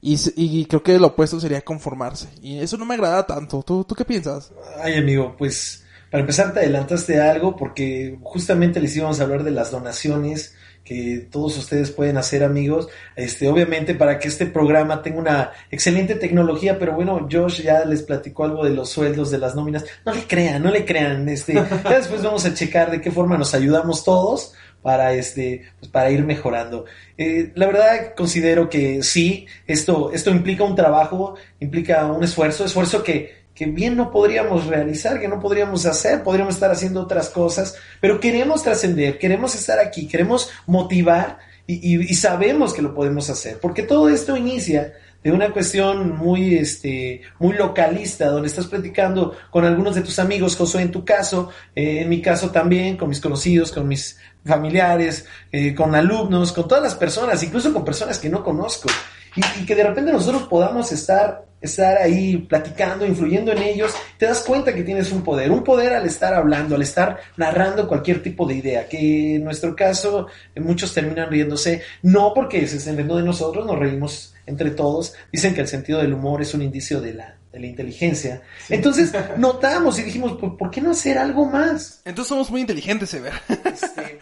Y, 0.00 0.18
y, 0.36 0.66
creo 0.66 0.82
que 0.82 0.98
lo 0.98 1.08
opuesto 1.08 1.40
sería 1.40 1.62
conformarse. 1.62 2.28
Y 2.40 2.58
eso 2.58 2.76
no 2.76 2.84
me 2.84 2.94
agrada 2.94 3.26
tanto. 3.26 3.62
¿Tú, 3.62 3.84
¿Tú 3.84 3.94
qué 3.94 4.04
piensas? 4.04 4.52
Ay, 4.82 4.94
amigo, 4.94 5.34
pues 5.36 5.85
para 6.10 6.20
empezar 6.22 6.52
te 6.52 6.60
adelantaste 6.60 7.20
algo 7.20 7.56
porque 7.56 8.18
justamente 8.22 8.80
les 8.80 8.96
íbamos 8.96 9.20
a 9.20 9.24
hablar 9.24 9.42
de 9.42 9.50
las 9.50 9.70
donaciones 9.70 10.54
que 10.86 11.26
todos 11.30 11.58
ustedes 11.58 11.90
pueden 11.90 12.16
hacer 12.16 12.44
amigos, 12.44 12.88
este, 13.16 13.48
obviamente 13.48 13.94
para 13.94 14.20
que 14.20 14.28
este 14.28 14.46
programa 14.46 15.02
tenga 15.02 15.18
una 15.18 15.50
excelente 15.70 16.14
tecnología, 16.14 16.78
pero 16.78 16.94
bueno, 16.94 17.26
Josh 17.30 17.60
ya 17.62 17.84
les 17.84 18.02
platicó 18.02 18.44
algo 18.44 18.64
de 18.64 18.70
los 18.70 18.88
sueldos, 18.88 19.32
de 19.32 19.38
las 19.38 19.56
nóminas, 19.56 19.84
no 20.06 20.14
le 20.14 20.22
crean, 20.22 20.62
no 20.62 20.70
le 20.70 20.84
crean, 20.84 21.28
este, 21.28 21.54
ya 21.84 21.98
después 21.98 22.22
vamos 22.22 22.44
a 22.46 22.54
checar 22.54 22.92
de 22.92 23.00
qué 23.00 23.10
forma 23.10 23.36
nos 23.36 23.52
ayudamos 23.52 24.04
todos 24.04 24.54
para 24.80 25.12
este, 25.14 25.62
pues 25.80 25.90
para 25.90 26.12
ir 26.12 26.22
mejorando. 26.22 26.84
Eh, 27.18 27.50
la 27.56 27.66
verdad 27.66 28.14
considero 28.16 28.70
que 28.70 29.02
sí, 29.02 29.46
esto, 29.66 30.12
esto 30.12 30.30
implica 30.30 30.62
un 30.62 30.76
trabajo, 30.76 31.34
implica 31.58 32.06
un 32.06 32.22
esfuerzo, 32.22 32.64
esfuerzo 32.64 33.02
que 33.02 33.45
que 33.56 33.64
bien 33.64 33.96
no 33.96 34.10
podríamos 34.10 34.66
realizar, 34.66 35.18
que 35.18 35.28
no 35.28 35.40
podríamos 35.40 35.86
hacer, 35.86 36.22
podríamos 36.22 36.54
estar 36.54 36.70
haciendo 36.70 37.00
otras 37.00 37.30
cosas, 37.30 37.74
pero 38.02 38.20
queremos 38.20 38.62
trascender, 38.62 39.18
queremos 39.18 39.54
estar 39.54 39.78
aquí, 39.80 40.06
queremos 40.06 40.50
motivar 40.66 41.38
y, 41.66 42.14
sabemos 42.14 42.74
que 42.74 42.82
lo 42.82 42.94
podemos 42.94 43.30
hacer, 43.30 43.58
porque 43.58 43.82
todo 43.82 44.10
esto 44.10 44.36
inicia 44.36 44.92
de 45.24 45.32
una 45.32 45.50
cuestión 45.50 46.16
muy, 46.16 46.54
este, 46.54 47.22
muy 47.38 47.56
localista, 47.56 48.28
donde 48.28 48.46
estás 48.46 48.66
platicando 48.66 49.34
con 49.50 49.64
algunos 49.64 49.94
de 49.94 50.02
tus 50.02 50.18
amigos, 50.18 50.54
Josué, 50.54 50.82
en 50.82 50.92
tu 50.92 51.04
caso, 51.04 51.48
eh, 51.74 52.02
en 52.02 52.10
mi 52.10 52.20
caso 52.20 52.50
también, 52.50 52.98
con 52.98 53.08
mis 53.08 53.20
conocidos, 53.20 53.72
con 53.72 53.88
mis 53.88 54.18
familiares, 54.44 55.24
eh, 55.50 55.74
con 55.74 55.94
alumnos, 55.94 56.52
con 56.52 56.68
todas 56.68 56.84
las 56.84 56.94
personas, 56.94 57.42
incluso 57.42 57.72
con 57.72 57.84
personas 57.84 58.18
que 58.18 58.28
no 58.28 58.44
conozco, 58.44 58.88
y, 59.34 59.62
y 59.62 59.66
que 59.66 59.74
de 59.74 59.82
repente 59.82 60.12
nosotros 60.12 60.42
podamos 60.44 60.92
estar 60.92 61.46
estar 61.66 61.98
ahí 61.98 62.38
platicando, 62.38 63.06
influyendo 63.06 63.52
en 63.52 63.62
ellos, 63.62 63.92
te 64.18 64.26
das 64.26 64.42
cuenta 64.42 64.74
que 64.74 64.82
tienes 64.82 65.12
un 65.12 65.22
poder, 65.22 65.50
un 65.50 65.62
poder 65.62 65.92
al 65.94 66.06
estar 66.06 66.34
hablando, 66.34 66.74
al 66.74 66.82
estar 66.82 67.18
narrando 67.36 67.86
cualquier 67.86 68.22
tipo 68.22 68.46
de 68.46 68.54
idea, 68.54 68.88
que 68.88 69.36
en 69.36 69.44
nuestro 69.44 69.76
caso 69.76 70.28
muchos 70.56 70.92
terminan 70.92 71.30
riéndose, 71.30 71.82
no 72.02 72.32
porque 72.34 72.66
se 72.66 72.78
estén 72.78 72.96
riendo 72.96 73.16
de 73.16 73.24
nosotros, 73.24 73.66
nos 73.66 73.78
reímos 73.78 74.34
entre 74.46 74.70
todos, 74.70 75.14
dicen 75.32 75.54
que 75.54 75.60
el 75.60 75.68
sentido 75.68 76.00
del 76.00 76.14
humor 76.14 76.40
es 76.40 76.54
un 76.54 76.62
indicio 76.62 77.00
de 77.00 77.14
la, 77.14 77.36
de 77.52 77.60
la 77.60 77.66
inteligencia. 77.66 78.42
Entonces 78.68 79.12
notamos 79.36 79.98
y 79.98 80.02
dijimos, 80.02 80.38
¿por, 80.38 80.70
qué 80.70 80.80
no 80.80 80.92
hacer 80.92 81.18
algo 81.18 81.46
más? 81.46 82.00
Entonces 82.04 82.28
somos 82.28 82.50
muy 82.50 82.60
inteligentes, 82.60 83.12
Ever. 83.14 83.32
Este, 83.64 84.20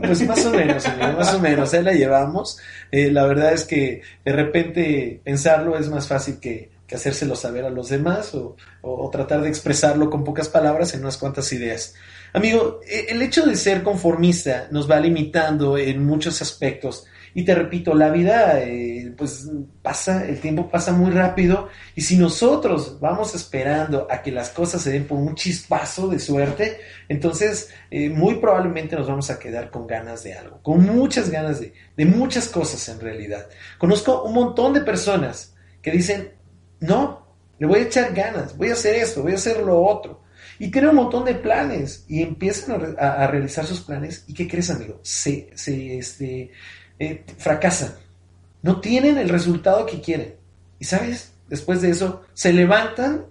pues 0.00 0.26
más 0.28 0.46
o 0.46 0.50
menos, 0.52 0.84
más 1.18 1.34
o 1.34 1.40
menos, 1.40 1.74
ahí 1.74 1.82
la 1.82 1.92
llevamos. 1.92 2.58
Eh, 2.92 3.10
la 3.10 3.26
verdad 3.26 3.52
es 3.52 3.64
que 3.64 4.02
de 4.24 4.32
repente 4.32 5.20
pensarlo 5.24 5.76
es 5.76 5.88
más 5.88 6.06
fácil 6.06 6.38
que, 6.38 6.70
que 6.86 6.94
hacérselo 6.94 7.34
saber 7.34 7.64
a 7.64 7.70
los 7.70 7.88
demás 7.88 8.32
o, 8.34 8.56
o, 8.82 9.10
tratar 9.10 9.40
de 9.42 9.48
expresarlo 9.48 10.08
con 10.08 10.22
pocas 10.22 10.48
palabras 10.48 10.94
en 10.94 11.00
unas 11.00 11.16
cuantas 11.16 11.52
ideas. 11.52 11.94
Amigo, 12.32 12.78
e, 12.88 13.06
el 13.08 13.22
hecho 13.22 13.44
de 13.44 13.56
ser 13.56 13.82
conformista 13.82 14.68
nos 14.70 14.88
va 14.88 15.00
limitando 15.00 15.76
en 15.76 16.06
muchos 16.06 16.40
aspectos 16.42 17.06
y 17.34 17.44
te 17.44 17.54
repito, 17.54 17.94
la 17.94 18.10
vida, 18.10 18.60
eh, 18.60 19.12
pues 19.16 19.48
pasa, 19.82 20.26
el 20.26 20.40
tiempo 20.40 20.68
pasa 20.68 20.92
muy 20.92 21.10
rápido 21.10 21.68
y 21.94 22.00
si 22.00 22.16
nosotros 22.16 22.98
vamos 23.00 23.34
esperando 23.34 24.06
a 24.10 24.22
que 24.22 24.32
las 24.32 24.50
cosas 24.50 24.82
se 24.82 24.92
den 24.92 25.06
por 25.06 25.18
un 25.18 25.34
chispazo 25.34 26.08
de 26.08 26.18
suerte, 26.18 26.78
entonces 27.08 27.70
eh, 27.90 28.08
muy 28.08 28.36
probablemente 28.36 28.96
nos 28.96 29.08
vamos 29.08 29.30
a 29.30 29.38
quedar 29.38 29.70
con 29.70 29.86
ganas 29.86 30.22
de 30.22 30.34
algo, 30.34 30.60
con 30.62 30.84
muchas 30.84 31.30
ganas 31.30 31.60
de, 31.60 31.72
de 31.96 32.04
muchas 32.06 32.48
cosas 32.48 32.88
en 32.88 33.00
realidad. 33.00 33.46
Conozco 33.78 34.22
un 34.24 34.34
montón 34.34 34.72
de 34.74 34.80
personas 34.80 35.54
que 35.82 35.90
dicen, 35.90 36.32
no, 36.80 37.26
le 37.58 37.66
voy 37.66 37.80
a 37.80 37.82
echar 37.82 38.14
ganas, 38.14 38.56
voy 38.56 38.70
a 38.70 38.72
hacer 38.72 38.96
esto, 38.96 39.22
voy 39.22 39.32
a 39.32 39.36
hacer 39.36 39.62
lo 39.62 39.80
otro. 39.82 40.22
Y 40.58 40.70
tienen 40.70 40.90
un 40.90 40.96
montón 40.96 41.24
de 41.24 41.34
planes 41.34 42.04
y 42.06 42.22
empiezan 42.22 42.96
a, 42.98 43.26
realizar 43.26 43.64
sus 43.64 43.80
planes. 43.80 44.24
¿Y 44.26 44.34
qué 44.34 44.46
crees, 44.46 44.70
amigo? 44.70 45.00
Se, 45.02 45.50
se, 45.54 45.98
este, 45.98 46.50
eh, 47.00 47.24
fracasan. 47.38 47.94
No 48.62 48.80
tienen 48.80 49.18
el 49.18 49.28
resultado 49.28 49.86
que 49.86 50.00
quieren. 50.00 50.36
Y 50.78 50.84
sabes, 50.84 51.32
después 51.48 51.82
de 51.82 51.90
eso, 51.90 52.22
se 52.34 52.52
levantan 52.52 53.24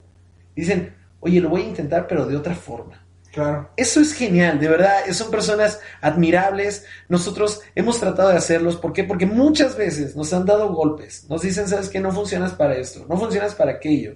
y 0.55 0.61
dicen, 0.61 0.95
oye, 1.19 1.39
lo 1.39 1.49
voy 1.49 1.61
a 1.61 1.69
intentar, 1.69 2.07
pero 2.07 2.25
de 2.25 2.35
otra 2.35 2.55
forma. 2.55 3.05
Claro. 3.31 3.69
Eso 3.77 4.01
es 4.01 4.13
genial, 4.13 4.59
de 4.59 4.67
verdad, 4.67 5.05
son 5.11 5.29
personas 5.29 5.79
admirables. 6.01 6.85
Nosotros 7.07 7.61
hemos 7.75 7.99
tratado 7.99 8.29
de 8.29 8.37
hacerlos. 8.37 8.75
¿Por 8.75 8.91
qué? 8.91 9.03
Porque 9.03 9.27
muchas 9.27 9.77
veces 9.77 10.15
nos 10.15 10.33
han 10.33 10.45
dado 10.45 10.73
golpes. 10.73 11.27
Nos 11.29 11.43
dicen, 11.43 11.67
¿sabes 11.67 11.89
qué? 11.89 11.99
No 11.99 12.11
funcionas 12.11 12.53
para 12.53 12.75
esto, 12.75 13.05
no 13.07 13.17
funcionas 13.17 13.53
para 13.53 13.73
aquello. 13.73 14.15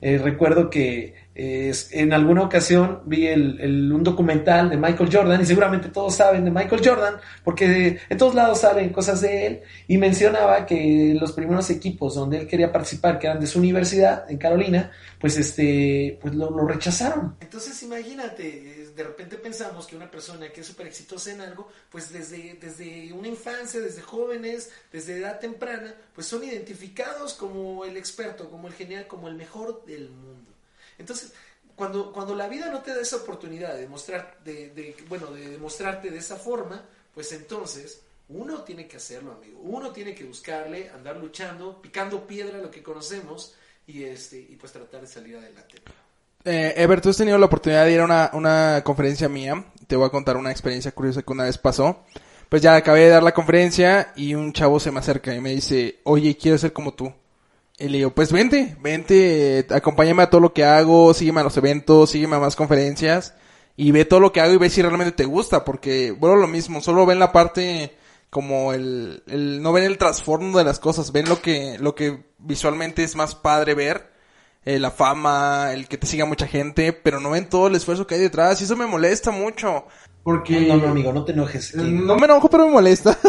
Eh, 0.00 0.18
recuerdo 0.18 0.70
que 0.70 1.14
en 1.36 2.12
alguna 2.12 2.42
ocasión 2.42 3.02
vi 3.06 3.26
el, 3.26 3.92
un 3.92 4.04
documental 4.04 4.70
de 4.70 4.76
Michael 4.76 5.10
Jordan 5.12 5.40
y 5.40 5.46
seguramente 5.46 5.88
todos 5.88 6.14
saben 6.14 6.44
de 6.44 6.50
Michael 6.52 6.80
Jordan 6.84 7.16
porque 7.42 7.98
en 8.08 8.18
todos 8.18 8.34
lados 8.34 8.60
salen 8.60 8.90
cosas 8.90 9.20
de 9.20 9.46
él 9.46 9.60
y 9.88 9.98
mencionaba 9.98 10.64
que 10.64 11.16
los 11.18 11.32
primeros 11.32 11.70
equipos 11.70 12.14
donde 12.14 12.38
él 12.38 12.46
quería 12.46 12.70
participar, 12.70 13.18
que 13.18 13.26
eran 13.26 13.40
de 13.40 13.48
su 13.48 13.58
universidad 13.58 14.30
en 14.30 14.38
Carolina, 14.38 14.92
pues 15.20 15.36
este 15.36 16.18
pues 16.20 16.34
lo, 16.34 16.64
rechazaron. 16.66 17.36
Entonces 17.40 17.82
imagínate, 17.82 18.92
de 18.94 19.02
repente 19.02 19.36
pensamos 19.36 19.86
que 19.86 19.96
una 19.96 20.10
persona 20.10 20.50
que 20.52 20.60
es 20.60 20.66
súper 20.66 20.86
exitosa 20.86 21.32
en 21.32 21.40
algo, 21.40 21.68
pues 21.90 22.12
desde, 22.12 22.58
desde 22.60 23.12
una 23.12 23.26
infancia, 23.26 23.80
desde 23.80 24.02
jóvenes, 24.02 24.70
desde 24.92 25.18
edad 25.18 25.40
temprana, 25.40 25.94
pues 26.14 26.28
son 26.28 26.44
identificados 26.44 27.34
como 27.34 27.84
el 27.84 27.96
experto, 27.96 28.48
como 28.50 28.68
el 28.68 28.74
genial, 28.74 29.06
como 29.08 29.28
el 29.28 29.34
mejor 29.34 29.84
del 29.84 30.10
mundo. 30.10 30.54
Entonces, 30.98 31.32
cuando, 31.76 32.12
cuando 32.12 32.34
la 32.34 32.48
vida 32.48 32.70
no 32.70 32.80
te 32.80 32.94
da 32.94 33.00
esa 33.00 33.16
oportunidad 33.16 33.74
de, 33.74 33.82
demostrar, 33.82 34.38
de, 34.44 34.70
de, 34.70 34.96
bueno, 35.08 35.32
de 35.32 35.48
demostrarte 35.48 36.10
de 36.10 36.18
esa 36.18 36.36
forma, 36.36 36.84
pues 37.14 37.32
entonces 37.32 38.02
uno 38.28 38.62
tiene 38.62 38.86
que 38.86 38.96
hacerlo, 38.96 39.32
amigo. 39.32 39.60
Uno 39.60 39.90
tiene 39.92 40.14
que 40.14 40.24
buscarle, 40.24 40.90
andar 40.90 41.16
luchando, 41.16 41.80
picando 41.80 42.26
piedra, 42.26 42.58
lo 42.58 42.70
que 42.70 42.82
conocemos, 42.82 43.54
y, 43.86 44.04
este, 44.04 44.38
y 44.38 44.56
pues 44.56 44.72
tratar 44.72 45.02
de 45.02 45.06
salir 45.06 45.36
adelante. 45.36 45.76
Eh, 46.44 46.74
Ever, 46.76 47.00
tú 47.00 47.10
has 47.10 47.16
tenido 47.16 47.38
la 47.38 47.46
oportunidad 47.46 47.84
de 47.84 47.92
ir 47.92 48.00
a 48.00 48.04
una, 48.04 48.30
una 48.34 48.82
conferencia 48.84 49.28
mía. 49.28 49.64
Te 49.86 49.96
voy 49.96 50.06
a 50.06 50.10
contar 50.10 50.36
una 50.36 50.50
experiencia 50.50 50.92
curiosa 50.92 51.22
que 51.22 51.32
una 51.32 51.44
vez 51.44 51.58
pasó. 51.58 52.04
Pues 52.48 52.62
ya 52.62 52.76
acabé 52.76 53.00
de 53.00 53.08
dar 53.08 53.22
la 53.22 53.32
conferencia 53.32 54.12
y 54.16 54.34
un 54.34 54.52
chavo 54.52 54.78
se 54.78 54.90
me 54.90 55.00
acerca 55.00 55.34
y 55.34 55.40
me 55.40 55.50
dice, 55.50 56.00
oye, 56.04 56.36
quiero 56.36 56.58
ser 56.58 56.72
como 56.72 56.94
tú. 56.94 57.12
Y 57.78 57.88
le 57.88 57.98
digo, 57.98 58.10
pues 58.10 58.30
vente, 58.30 58.76
vente, 58.80 59.66
acompáñame 59.70 60.22
a 60.22 60.30
todo 60.30 60.40
lo 60.40 60.52
que 60.52 60.64
hago, 60.64 61.12
sígueme 61.12 61.40
a 61.40 61.44
los 61.44 61.56
eventos, 61.56 62.10
sígueme 62.10 62.36
a 62.36 62.40
más 62.40 62.54
conferencias 62.54 63.34
y 63.76 63.90
ve 63.90 64.04
todo 64.04 64.20
lo 64.20 64.32
que 64.32 64.40
hago 64.40 64.52
y 64.52 64.58
ve 64.58 64.70
si 64.70 64.80
realmente 64.80 65.12
te 65.12 65.24
gusta, 65.24 65.64
porque, 65.64 66.12
bueno, 66.12 66.36
lo 66.36 66.46
mismo, 66.46 66.80
solo 66.80 67.04
ven 67.06 67.18
la 67.18 67.32
parte 67.32 67.96
como 68.30 68.72
el, 68.72 69.22
el 69.26 69.62
no 69.62 69.72
ven 69.72 69.84
el 69.84 69.98
trasfondo 69.98 70.58
de 70.58 70.64
las 70.64 70.78
cosas, 70.78 71.12
ven 71.12 71.28
lo 71.28 71.40
que, 71.42 71.76
lo 71.80 71.94
que 71.94 72.24
visualmente 72.38 73.02
es 73.02 73.16
más 73.16 73.34
padre 73.34 73.74
ver, 73.74 74.12
eh, 74.64 74.78
la 74.78 74.90
fama, 74.90 75.72
el 75.72 75.88
que 75.88 75.98
te 75.98 76.06
siga 76.06 76.24
mucha 76.24 76.46
gente, 76.46 76.92
pero 76.92 77.20
no 77.20 77.30
ven 77.30 77.48
todo 77.48 77.66
el 77.66 77.74
esfuerzo 77.74 78.06
que 78.06 78.14
hay 78.14 78.20
detrás 78.20 78.60
y 78.60 78.64
eso 78.64 78.76
me 78.76 78.86
molesta 78.86 79.30
mucho. 79.30 79.86
Porque... 80.24 80.62
No, 80.62 80.78
no, 80.78 80.88
amigo, 80.88 81.12
no 81.12 81.22
te 81.24 81.32
enojes. 81.32 81.74
No 81.74 82.16
me 82.16 82.24
enojo, 82.24 82.48
pero 82.48 82.66
me 82.66 82.72
molesta. 82.72 83.16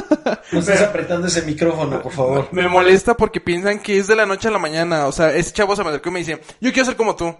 No 0.51 0.60
estés 0.60 0.81
apretando 0.81 1.27
ese 1.27 1.41
micrófono, 1.41 2.01
por 2.01 2.12
favor. 2.12 2.47
Me 2.51 2.67
molesta 2.67 3.17
porque 3.17 3.41
piensan 3.41 3.79
que 3.79 3.97
es 3.97 4.08
de 4.08 4.15
la 4.15 4.25
noche 4.25 4.47
a 4.47 4.51
la 4.51 4.60
mañana. 4.60 5.08
O 5.08 5.12
sea, 5.12 5.34
ese 5.34 5.51
chavo 5.51 5.75
se 5.75 5.84
me 5.84 5.89
acercó 5.89 6.10
y 6.10 6.12
me 6.13 6.19
dice, 6.19 6.39
yo 6.62 6.71
quiero 6.71 6.86
ser 6.86 6.95
como 6.95 7.15
tú. 7.15 7.36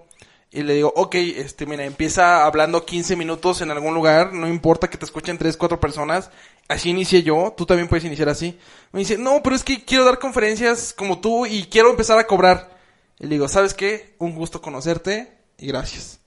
Y 0.52 0.64
le 0.64 0.76
digo, 0.76 0.92
ok, 0.96 1.16
este, 1.16 1.66
mira, 1.66 1.84
empieza 1.84 2.46
hablando 2.46 2.86
15 2.86 3.16
minutos 3.16 3.62
en 3.62 3.72
algún 3.72 3.94
lugar, 3.94 4.34
no 4.34 4.48
importa 4.48 4.90
que 4.90 4.98
te 4.98 5.06
escuchen 5.06 5.38
3, 5.38 5.58
4 5.58 5.80
personas. 5.80 6.32
Así 6.68 6.90
inicié 6.90 7.24
yo, 7.24 7.54
tú 7.56 7.66
también 7.66 7.88
puedes 7.88 8.06
iniciar 8.06 8.30
así. 8.30 8.58
Me 8.92 9.00
dice, 9.00 9.18
no, 9.18 9.42
pero 9.44 9.56
es 9.56 9.64
que 9.64 9.84
quiero 9.84 10.06
dar 10.06 10.20
conferencias 10.20 10.94
como 10.94 11.20
tú 11.20 11.46
y 11.46 11.66
quiero 11.66 11.90
empezar 11.90 12.18
a 12.20 12.28
cobrar. 12.28 12.78
Y 13.20 13.26
le 13.26 13.36
digo, 13.36 13.48
¿sabes 13.48 13.74
qué? 13.74 14.16
Un 14.18 14.36
gusto 14.36 14.62
conocerte 14.62 15.32
y 15.58 15.68
gracias. 15.68 16.20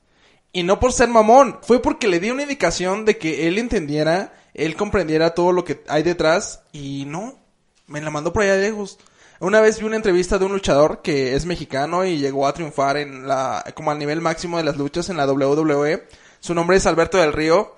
Y 0.59 0.65
no 0.65 0.81
por 0.81 0.93
ser 0.93 1.09
mamón, 1.09 1.61
fue 1.63 1.81
porque 1.81 2.09
le 2.09 2.19
di 2.19 2.33
una 2.33 2.43
indicación 2.43 3.05
de 3.05 3.17
que 3.17 3.47
él 3.47 3.59
entendiera, 3.59 4.35
él 4.55 4.75
comprendiera 4.75 5.31
todo 5.31 5.53
lo 5.53 5.63
que 5.63 5.85
hay 5.87 6.03
detrás 6.03 6.65
y 6.73 7.05
no, 7.07 7.39
me 7.87 8.01
la 8.01 8.11
mandó 8.11 8.33
por 8.33 8.43
allá 8.43 8.57
lejos. 8.57 8.99
Una 9.39 9.61
vez 9.61 9.79
vi 9.79 9.87
una 9.87 9.95
entrevista 9.95 10.37
de 10.37 10.47
un 10.47 10.53
luchador 10.53 11.01
que 11.01 11.37
es 11.37 11.47
mexicano 11.47 12.05
y 12.05 12.19
llegó 12.19 12.45
a 12.49 12.55
triunfar 12.55 12.97
en 12.97 13.29
la, 13.29 13.65
como 13.77 13.93
al 13.93 14.01
nivel 14.01 14.21
máximo 14.21 14.57
de 14.57 14.65
las 14.65 14.77
luchas 14.77 15.09
en 15.11 15.17
la 15.17 15.31
WWE. 15.31 16.09
Su 16.41 16.55
nombre 16.55 16.77
es 16.77 16.87
Alberto 16.87 17.19
del 17.19 17.33
Río. 17.33 17.77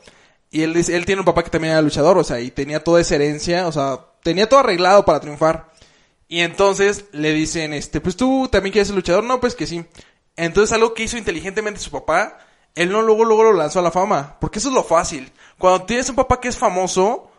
Y 0.51 0.63
él 0.63 0.75
él 0.75 1.05
tiene 1.05 1.21
un 1.21 1.27
papá 1.27 1.45
que 1.45 1.51
también 1.51 1.73
era 1.73 1.83
luchador, 1.83 2.17
o 2.17 2.25
sea, 2.25 2.41
y 2.41 2.51
tenía 2.51 2.83
toda 2.83 3.03
esa 3.03 3.17
herencia, 3.17 3.67
o 3.67 3.73
sea, 3.73 4.07
tenía 4.23 4.49
todo 4.49 4.61
arreglado 4.61 5.05
para 5.05 5.21
triunfar. 5.21 5.71
Y 6.29 6.41
entonces 6.41 7.05
le 7.13 7.35
dicen, 7.35 7.75
este, 7.75 8.01
pues 8.01 8.17
tú 8.17 8.49
también 8.51 8.73
quieres 8.73 8.89
ser 8.89 8.97
luchador, 8.97 9.23
no, 9.23 9.39
pues 9.39 9.55
que 9.55 9.67
sí. 9.67 9.85
Entonces 10.35 10.73
algo 10.73 10.95
que 10.95 11.03
hizo 11.03 11.19
inteligentemente 11.19 11.79
su 11.79 11.91
papá 11.91 12.39
él 12.75 12.91
no 12.91 13.03
luego, 13.03 13.25
luego 13.25 13.45
lo 13.45 13.53
lanzó 13.53 13.81
a 13.81 13.83
la 13.83 13.91
fama. 13.91 14.37
Porque 14.41 14.59
eso 14.59 14.69
es 14.69 14.75
lo 14.75 14.85
fácil. 14.85 15.33
Cuando 15.59 15.85
tienes 15.85 16.09
un 16.09 16.17
papá 16.17 16.41
que 16.41 16.49
es 16.49 16.57
famoso, 16.57 17.31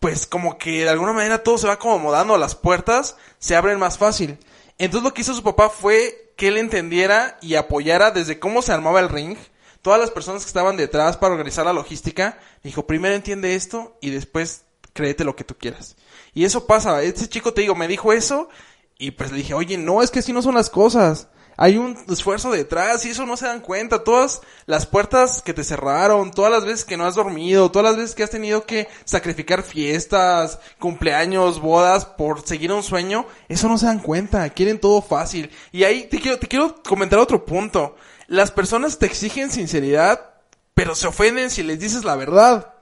pues 0.00 0.26
como 0.26 0.58
que 0.58 0.84
de 0.84 0.90
alguna 0.90 1.12
manera 1.12 1.42
todo 1.42 1.58
se 1.58 1.66
va 1.66 1.74
acomodando, 1.74 2.36
las 2.38 2.54
puertas 2.54 3.16
se 3.38 3.56
abren 3.56 3.78
más 3.78 3.98
fácil. 3.98 4.38
Entonces 4.78 5.04
lo 5.04 5.12
que 5.12 5.22
hizo 5.22 5.34
su 5.34 5.42
papá 5.42 5.70
fue 5.70 6.32
que 6.36 6.48
él 6.48 6.56
entendiera 6.56 7.36
y 7.42 7.56
apoyara 7.56 8.10
desde 8.10 8.38
cómo 8.38 8.62
se 8.62 8.72
armaba 8.72 9.00
el 9.00 9.08
ring, 9.08 9.36
todas 9.82 9.98
las 9.98 10.10
personas 10.10 10.42
que 10.42 10.48
estaban 10.48 10.76
detrás 10.76 11.16
para 11.16 11.32
organizar 11.32 11.66
la 11.66 11.72
logística. 11.72 12.38
Dijo, 12.62 12.86
primero 12.86 13.14
entiende 13.14 13.56
esto 13.56 13.96
y 14.00 14.10
después 14.10 14.64
créete 14.92 15.24
lo 15.24 15.34
que 15.34 15.44
tú 15.44 15.56
quieras. 15.56 15.96
Y 16.32 16.44
eso 16.44 16.66
pasa, 16.66 17.02
este 17.02 17.28
chico 17.28 17.52
te 17.52 17.62
digo, 17.62 17.74
me 17.74 17.88
dijo 17.88 18.12
eso 18.12 18.48
y 18.96 19.10
pues 19.10 19.32
le 19.32 19.38
dije, 19.38 19.54
oye, 19.54 19.76
no, 19.78 20.02
es 20.02 20.10
que 20.10 20.20
así 20.20 20.32
no 20.32 20.42
son 20.42 20.54
las 20.54 20.70
cosas 20.70 21.28
hay 21.60 21.76
un 21.76 21.98
esfuerzo 22.08 22.52
detrás 22.52 23.04
y 23.04 23.10
eso 23.10 23.26
no 23.26 23.36
se 23.36 23.46
dan 23.46 23.60
cuenta. 23.60 24.04
Todas 24.04 24.42
las 24.66 24.86
puertas 24.86 25.42
que 25.42 25.52
te 25.52 25.64
cerraron, 25.64 26.30
todas 26.30 26.52
las 26.52 26.64
veces 26.64 26.84
que 26.84 26.96
no 26.96 27.04
has 27.04 27.16
dormido, 27.16 27.72
todas 27.72 27.90
las 27.90 27.96
veces 27.96 28.14
que 28.14 28.22
has 28.22 28.30
tenido 28.30 28.64
que 28.64 28.86
sacrificar 29.04 29.64
fiestas, 29.64 30.60
cumpleaños, 30.78 31.60
bodas 31.60 32.04
por 32.04 32.46
seguir 32.46 32.70
un 32.70 32.84
sueño, 32.84 33.26
eso 33.48 33.68
no 33.68 33.76
se 33.76 33.86
dan 33.86 33.98
cuenta. 33.98 34.48
Quieren 34.50 34.78
todo 34.78 35.02
fácil. 35.02 35.50
Y 35.72 35.82
ahí 35.82 36.04
te 36.04 36.20
quiero, 36.20 36.38
te 36.38 36.46
quiero 36.46 36.80
comentar 36.84 37.18
otro 37.18 37.44
punto. 37.44 37.96
Las 38.28 38.52
personas 38.52 39.00
te 39.00 39.06
exigen 39.06 39.50
sinceridad, 39.50 40.30
pero 40.74 40.94
se 40.94 41.08
ofenden 41.08 41.50
si 41.50 41.64
les 41.64 41.80
dices 41.80 42.04
la 42.04 42.14
verdad. 42.14 42.72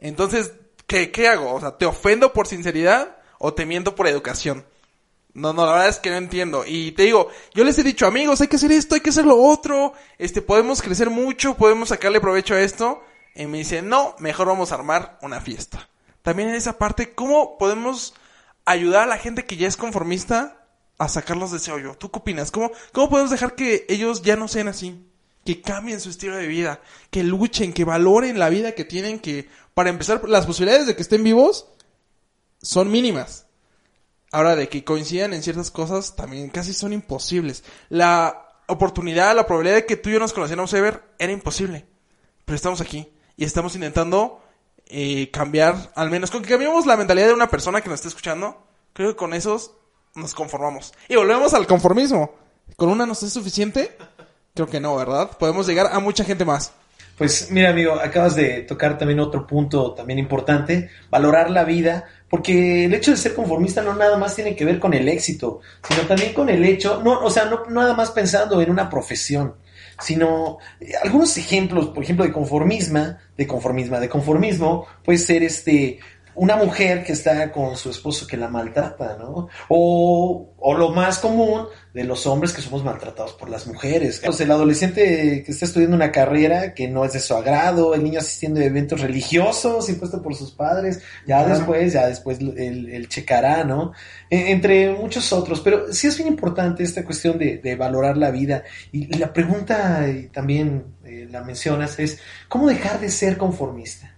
Entonces, 0.00 0.50
¿qué, 0.88 1.12
qué 1.12 1.28
hago? 1.28 1.54
O 1.54 1.60
sea, 1.60 1.78
¿te 1.78 1.86
ofendo 1.86 2.32
por 2.32 2.48
sinceridad 2.48 3.18
o 3.38 3.54
te 3.54 3.66
miento 3.66 3.94
por 3.94 4.08
educación? 4.08 4.66
No, 5.36 5.52
no, 5.52 5.66
la 5.66 5.72
verdad 5.72 5.88
es 5.90 5.98
que 5.98 6.08
no 6.08 6.16
entiendo. 6.16 6.64
Y 6.66 6.92
te 6.92 7.02
digo, 7.02 7.28
yo 7.52 7.62
les 7.62 7.78
he 7.78 7.82
dicho, 7.82 8.06
amigos, 8.06 8.40
hay 8.40 8.48
que 8.48 8.56
hacer 8.56 8.72
esto, 8.72 8.94
hay 8.94 9.02
que 9.02 9.10
hacer 9.10 9.26
lo 9.26 9.36
otro. 9.36 9.92
Este, 10.16 10.40
podemos 10.40 10.80
crecer 10.80 11.10
mucho, 11.10 11.58
podemos 11.58 11.90
sacarle 11.90 12.22
provecho 12.22 12.54
a 12.54 12.62
esto. 12.62 13.04
Y 13.34 13.44
me 13.44 13.58
dicen, 13.58 13.86
no, 13.86 14.16
mejor 14.18 14.46
vamos 14.46 14.72
a 14.72 14.76
armar 14.76 15.18
una 15.20 15.42
fiesta. 15.42 15.90
También 16.22 16.48
en 16.48 16.54
esa 16.54 16.78
parte, 16.78 17.14
¿cómo 17.14 17.58
podemos 17.58 18.14
ayudar 18.64 19.02
a 19.02 19.06
la 19.06 19.18
gente 19.18 19.44
que 19.44 19.58
ya 19.58 19.68
es 19.68 19.76
conformista 19.76 20.66
a 20.96 21.06
sacarlos 21.06 21.50
de 21.50 21.58
ese 21.58 21.70
hoyo? 21.70 21.96
¿Tú 21.98 22.10
qué 22.10 22.18
opinas? 22.18 22.50
¿Cómo, 22.50 22.70
cómo 22.92 23.10
podemos 23.10 23.30
dejar 23.30 23.54
que 23.54 23.84
ellos 23.90 24.22
ya 24.22 24.36
no 24.36 24.48
sean 24.48 24.68
así? 24.68 25.06
Que 25.44 25.60
cambien 25.60 26.00
su 26.00 26.08
estilo 26.08 26.36
de 26.36 26.46
vida, 26.46 26.80
que 27.10 27.22
luchen, 27.22 27.74
que 27.74 27.84
valoren 27.84 28.38
la 28.38 28.48
vida 28.48 28.72
que 28.72 28.86
tienen, 28.86 29.18
que 29.18 29.50
para 29.74 29.90
empezar, 29.90 30.26
las 30.26 30.46
posibilidades 30.46 30.86
de 30.86 30.96
que 30.96 31.02
estén 31.02 31.22
vivos 31.22 31.68
son 32.62 32.90
mínimas 32.90 33.45
Ahora, 34.36 34.54
de 34.54 34.68
que 34.68 34.84
coincidan 34.84 35.32
en 35.32 35.42
ciertas 35.42 35.70
cosas, 35.70 36.14
también 36.14 36.50
casi 36.50 36.74
son 36.74 36.92
imposibles. 36.92 37.64
La 37.88 38.50
oportunidad, 38.66 39.34
la 39.34 39.46
probabilidad 39.46 39.76
de 39.76 39.86
que 39.86 39.96
tú 39.96 40.10
y 40.10 40.12
yo 40.12 40.18
nos 40.18 40.34
conociéramos, 40.34 40.74
Ever, 40.74 41.02
era 41.18 41.32
imposible. 41.32 41.86
Pero 42.44 42.54
estamos 42.54 42.82
aquí 42.82 43.08
y 43.38 43.46
estamos 43.46 43.74
intentando 43.76 44.42
eh, 44.88 45.30
cambiar, 45.30 45.90
al 45.94 46.10
menos 46.10 46.30
con 46.30 46.42
que 46.42 46.50
cambiemos 46.50 46.84
la 46.84 46.98
mentalidad 46.98 47.28
de 47.28 47.32
una 47.32 47.48
persona 47.48 47.80
que 47.80 47.88
nos 47.88 48.00
esté 48.00 48.08
escuchando, 48.08 48.62
creo 48.92 49.08
que 49.08 49.16
con 49.16 49.32
esos 49.32 49.70
nos 50.14 50.34
conformamos. 50.34 50.92
Y 51.08 51.16
volvemos 51.16 51.54
al 51.54 51.66
conformismo. 51.66 52.34
¿Con 52.76 52.90
una 52.90 53.06
nos 53.06 53.22
es 53.22 53.32
suficiente? 53.32 53.96
Creo 54.52 54.66
que 54.66 54.80
no, 54.80 54.96
¿verdad? 54.96 55.30
Podemos 55.38 55.66
llegar 55.66 55.88
a 55.90 55.98
mucha 55.98 56.24
gente 56.24 56.44
más. 56.44 56.72
Pues 57.16 57.50
mira, 57.50 57.70
amigo, 57.70 57.94
acabas 57.94 58.36
de 58.36 58.62
tocar 58.62 58.98
también 58.98 59.20
otro 59.20 59.46
punto 59.46 59.94
también 59.94 60.18
importante, 60.18 60.90
valorar 61.10 61.50
la 61.50 61.64
vida, 61.64 62.04
porque 62.28 62.84
el 62.84 62.92
hecho 62.94 63.12
de 63.12 63.16
ser 63.16 63.34
conformista 63.34 63.82
no 63.82 63.94
nada 63.94 64.18
más 64.18 64.34
tiene 64.34 64.54
que 64.54 64.66
ver 64.66 64.78
con 64.78 64.92
el 64.92 65.08
éxito, 65.08 65.60
sino 65.88 66.02
también 66.02 66.34
con 66.34 66.50
el 66.50 66.62
hecho, 66.64 67.00
no, 67.02 67.20
o 67.20 67.30
sea, 67.30 67.46
no 67.46 67.64
nada 67.70 67.94
más 67.94 68.10
pensando 68.10 68.60
en 68.60 68.70
una 68.70 68.90
profesión, 68.90 69.54
sino 69.98 70.58
eh, 70.78 70.92
algunos 71.02 71.36
ejemplos, 71.38 71.86
por 71.88 72.02
ejemplo, 72.02 72.24
de 72.24 72.32
conformismo, 72.32 73.16
de 73.34 73.46
conformismo, 73.46 73.98
de 73.98 74.08
conformismo, 74.10 74.86
puede 75.02 75.18
ser 75.18 75.42
este 75.42 75.98
una 76.36 76.56
mujer 76.56 77.02
que 77.02 77.12
está 77.12 77.50
con 77.50 77.76
su 77.76 77.90
esposo 77.90 78.26
que 78.26 78.36
la 78.36 78.48
maltrata, 78.48 79.16
¿no? 79.18 79.48
O, 79.68 80.54
o, 80.58 80.74
lo 80.74 80.90
más 80.90 81.18
común 81.18 81.66
de 81.94 82.04
los 82.04 82.26
hombres 82.26 82.52
que 82.52 82.60
somos 82.60 82.84
maltratados 82.84 83.32
por 83.32 83.48
las 83.48 83.66
mujeres. 83.66 84.20
Pues 84.24 84.40
el 84.40 84.50
adolescente 84.50 85.42
que 85.44 85.50
está 85.50 85.64
estudiando 85.64 85.96
una 85.96 86.12
carrera 86.12 86.74
que 86.74 86.88
no 86.88 87.04
es 87.04 87.14
de 87.14 87.20
su 87.20 87.34
agrado, 87.34 87.94
el 87.94 88.04
niño 88.04 88.20
asistiendo 88.20 88.60
a 88.60 88.64
eventos 88.64 89.00
religiosos 89.00 89.88
impuesto 89.88 90.22
por 90.22 90.34
sus 90.34 90.52
padres, 90.52 91.00
ya 91.26 91.44
después, 91.46 91.94
ya 91.94 92.06
después 92.06 92.38
el, 92.38 93.08
checará, 93.08 93.64
¿no? 93.64 93.92
E, 94.28 94.50
entre 94.52 94.92
muchos 94.92 95.32
otros. 95.32 95.60
Pero 95.60 95.92
sí 95.92 96.06
es 96.06 96.16
bien 96.16 96.28
importante 96.28 96.82
esta 96.82 97.04
cuestión 97.04 97.38
de, 97.38 97.58
de 97.58 97.76
valorar 97.76 98.16
la 98.18 98.30
vida. 98.30 98.62
Y, 98.92 99.06
la 99.16 99.32
pregunta, 99.32 100.06
y 100.08 100.26
también 100.28 100.84
eh, 101.04 101.26
la 101.30 101.42
mencionas, 101.42 101.98
es, 101.98 102.18
¿cómo 102.48 102.68
dejar 102.68 103.00
de 103.00 103.10
ser 103.10 103.38
conformista? 103.38 104.15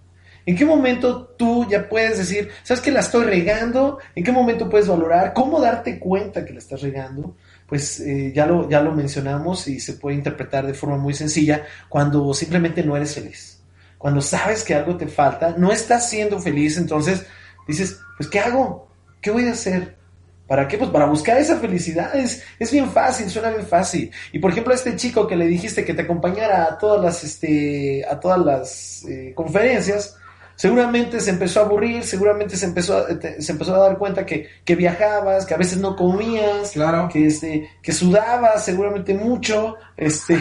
¿En 0.48 0.56
qué 0.56 0.64
momento 0.64 1.34
tú 1.36 1.66
ya 1.68 1.90
puedes 1.90 2.16
decir, 2.16 2.48
sabes 2.62 2.80
que 2.80 2.90
la 2.90 3.00
estoy 3.00 3.26
regando? 3.26 3.98
¿En 4.14 4.24
qué 4.24 4.32
momento 4.32 4.70
puedes 4.70 4.88
valorar? 4.88 5.34
¿Cómo 5.34 5.60
darte 5.60 5.98
cuenta 5.98 6.42
que 6.46 6.54
la 6.54 6.58
estás 6.60 6.80
regando? 6.80 7.36
Pues 7.66 8.00
eh, 8.00 8.32
ya, 8.34 8.46
lo, 8.46 8.66
ya 8.66 8.80
lo 8.80 8.92
mencionamos 8.92 9.68
y 9.68 9.78
se 9.78 9.92
puede 9.92 10.16
interpretar 10.16 10.66
de 10.66 10.72
forma 10.72 10.96
muy 10.96 11.12
sencilla 11.12 11.66
cuando 11.90 12.32
simplemente 12.32 12.82
no 12.82 12.96
eres 12.96 13.14
feliz. 13.14 13.60
Cuando 13.98 14.22
sabes 14.22 14.64
que 14.64 14.74
algo 14.74 14.96
te 14.96 15.06
falta, 15.06 15.54
no 15.58 15.70
estás 15.70 16.08
siendo 16.08 16.40
feliz, 16.40 16.78
entonces 16.78 17.26
dices, 17.66 18.00
pues 18.16 18.30
¿qué 18.30 18.40
hago? 18.40 18.88
¿Qué 19.20 19.30
voy 19.30 19.46
a 19.48 19.52
hacer? 19.52 19.98
¿Para 20.46 20.66
qué? 20.66 20.78
Pues 20.78 20.88
para 20.88 21.04
buscar 21.04 21.36
esa 21.36 21.58
felicidad. 21.58 22.16
Es, 22.16 22.42
es 22.58 22.72
bien 22.72 22.90
fácil, 22.90 23.28
suena 23.28 23.50
bien 23.50 23.66
fácil. 23.66 24.10
Y 24.32 24.38
por 24.38 24.52
ejemplo, 24.52 24.72
a 24.72 24.76
este 24.76 24.96
chico 24.96 25.26
que 25.26 25.36
le 25.36 25.44
dijiste 25.44 25.84
que 25.84 25.92
te 25.92 26.02
acompañara 26.02 26.64
a 26.64 26.78
todas 26.78 27.04
las, 27.04 27.22
este, 27.22 28.02
a 28.10 28.18
todas 28.18 28.38
las 28.38 29.04
eh, 29.04 29.32
conferencias, 29.34 30.16
seguramente 30.58 31.20
se 31.20 31.30
empezó 31.30 31.60
a 31.60 31.64
aburrir, 31.66 32.02
seguramente 32.02 32.56
se 32.56 32.66
empezó 32.66 32.98
a, 32.98 33.06
se 33.06 33.52
empezó 33.52 33.76
a 33.76 33.78
dar 33.78 33.96
cuenta 33.96 34.26
que, 34.26 34.48
que, 34.64 34.74
viajabas, 34.74 35.46
que 35.46 35.54
a 35.54 35.56
veces 35.56 35.78
no 35.78 35.94
comías, 35.94 36.72
claro. 36.72 37.08
que 37.08 37.26
este, 37.26 37.70
que 37.80 37.92
sudabas 37.92 38.64
seguramente 38.64 39.14
mucho, 39.14 39.76
este, 39.96 40.36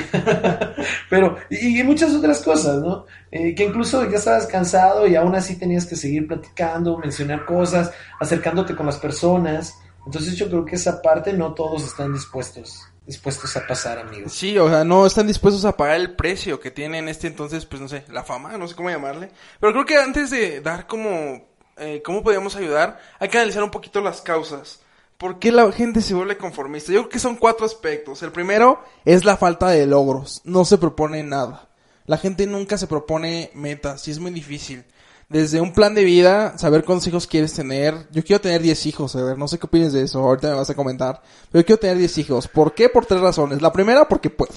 pero, 1.11 1.37
y, 1.51 1.83
muchas 1.83 2.15
otras 2.15 2.41
cosas, 2.41 2.81
¿no? 2.81 3.05
Eh, 3.29 3.53
que 3.53 3.65
incluso 3.65 4.09
ya 4.09 4.17
estabas 4.17 4.47
cansado 4.47 5.05
y 5.05 5.15
aún 5.15 5.35
así 5.35 5.55
tenías 5.55 5.85
que 5.85 5.95
seguir 5.95 6.27
platicando, 6.27 6.97
mencionar 6.97 7.45
cosas, 7.45 7.91
acercándote 8.19 8.75
con 8.75 8.87
las 8.87 8.97
personas. 8.97 9.75
Entonces 10.03 10.35
yo 10.35 10.47
creo 10.47 10.65
que 10.65 10.77
esa 10.77 10.99
parte 10.99 11.31
no 11.31 11.53
todos 11.53 11.83
están 11.83 12.11
dispuestos 12.11 12.89
dispuestos 13.07 13.55
a 13.55 13.65
pasar, 13.65 13.97
amigos. 13.97 14.33
Sí, 14.33 14.57
o 14.59 14.69
sea, 14.69 14.83
no 14.83 15.05
están 15.05 15.25
dispuestos 15.25 15.65
a 15.65 15.75
pagar 15.75 15.95
el 15.95 16.15
precio 16.15 16.59
que 16.59 16.69
tiene 16.69 16.99
en 16.99 17.07
este 17.07 17.27
entonces, 17.27 17.65
pues 17.65 17.81
no 17.81 17.87
sé, 17.87 18.03
la 18.09 18.23
fama, 18.23 18.57
no 18.57 18.67
sé 18.67 18.75
cómo 18.75 18.89
llamarle. 18.89 19.31
Pero 19.59 19.73
creo 19.73 19.85
que 19.85 19.97
antes 19.97 20.29
de 20.29 20.61
dar 20.61 20.85
como 20.85 21.47
eh, 21.77 22.01
cómo 22.03 22.21
podemos 22.21 22.55
ayudar, 22.55 22.99
hay 23.19 23.29
que 23.29 23.37
analizar 23.37 23.63
un 23.63 23.71
poquito 23.71 24.01
las 24.01 24.21
causas. 24.21 24.81
¿Por 25.17 25.39
qué 25.39 25.51
la 25.51 25.71
gente 25.71 26.01
se 26.01 26.13
vuelve 26.13 26.37
conformista? 26.37 26.91
Yo 26.91 27.01
creo 27.01 27.09
que 27.09 27.19
son 27.19 27.37
cuatro 27.37 27.65
aspectos. 27.65 28.21
El 28.21 28.31
primero 28.31 28.83
es 29.03 29.25
la 29.25 29.37
falta 29.37 29.69
de 29.69 29.87
logros. 29.87 30.41
No 30.43 30.63
se 30.63 30.77
propone 30.77 31.23
nada. 31.23 31.69
La 32.05 32.17
gente 32.17 32.45
nunca 32.45 32.77
se 32.77 32.87
propone 32.87 33.49
metas 33.55 34.07
y 34.07 34.11
es 34.11 34.19
muy 34.19 34.31
difícil 34.31 34.85
desde 35.29 35.59
un 35.59 35.73
plan 35.73 35.93
de 35.93 36.03
vida, 36.03 36.57
saber 36.57 36.85
cuántos 36.85 37.07
hijos 37.07 37.27
quieres 37.27 37.53
tener. 37.53 38.07
Yo 38.11 38.23
quiero 38.23 38.41
tener 38.41 38.61
10 38.61 38.85
hijos, 38.85 39.15
a 39.15 39.23
ver, 39.23 39.37
no 39.37 39.47
sé 39.47 39.59
qué 39.59 39.65
opinas 39.65 39.93
de 39.93 40.03
eso, 40.03 40.19
ahorita 40.19 40.49
me 40.49 40.55
vas 40.55 40.69
a 40.69 40.75
comentar. 40.75 41.21
Pero 41.51 41.61
yo 41.61 41.65
quiero 41.65 41.79
tener 41.79 41.97
10 41.97 42.17
hijos. 42.19 42.47
¿Por 42.47 42.73
qué? 42.73 42.89
Por 42.89 43.05
tres 43.05 43.21
razones. 43.21 43.61
La 43.61 43.73
primera, 43.73 44.07
porque 44.07 44.29
puedo. 44.29 44.53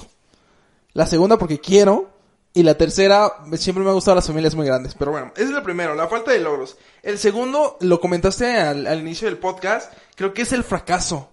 La 0.93 1.07
segunda, 1.07 1.39
porque 1.39 1.59
quiero. 1.59 2.11
Y 2.53 2.65
la 2.65 2.75
tercera, 2.75 3.33
siempre 3.57 3.85
me 3.85 3.91
han 3.91 3.95
gustado 3.95 4.17
las 4.17 4.27
familias 4.27 4.57
muy 4.57 4.67
grandes. 4.67 4.95
Pero 4.95 5.13
bueno, 5.13 5.33
ese 5.37 5.45
es 5.45 5.51
el 5.51 5.63
primero, 5.63 5.95
la 5.95 6.09
falta 6.09 6.33
de 6.33 6.41
logros. 6.41 6.77
El 7.03 7.17
segundo, 7.19 7.77
lo 7.81 8.01
comentaste 8.01 8.57
al, 8.57 8.99
inicio 8.99 9.29
del 9.29 9.39
podcast, 9.39 9.93
creo 10.17 10.35
que 10.35 10.43
es 10.43 10.53
el 10.53 10.65
fracaso 10.65 11.29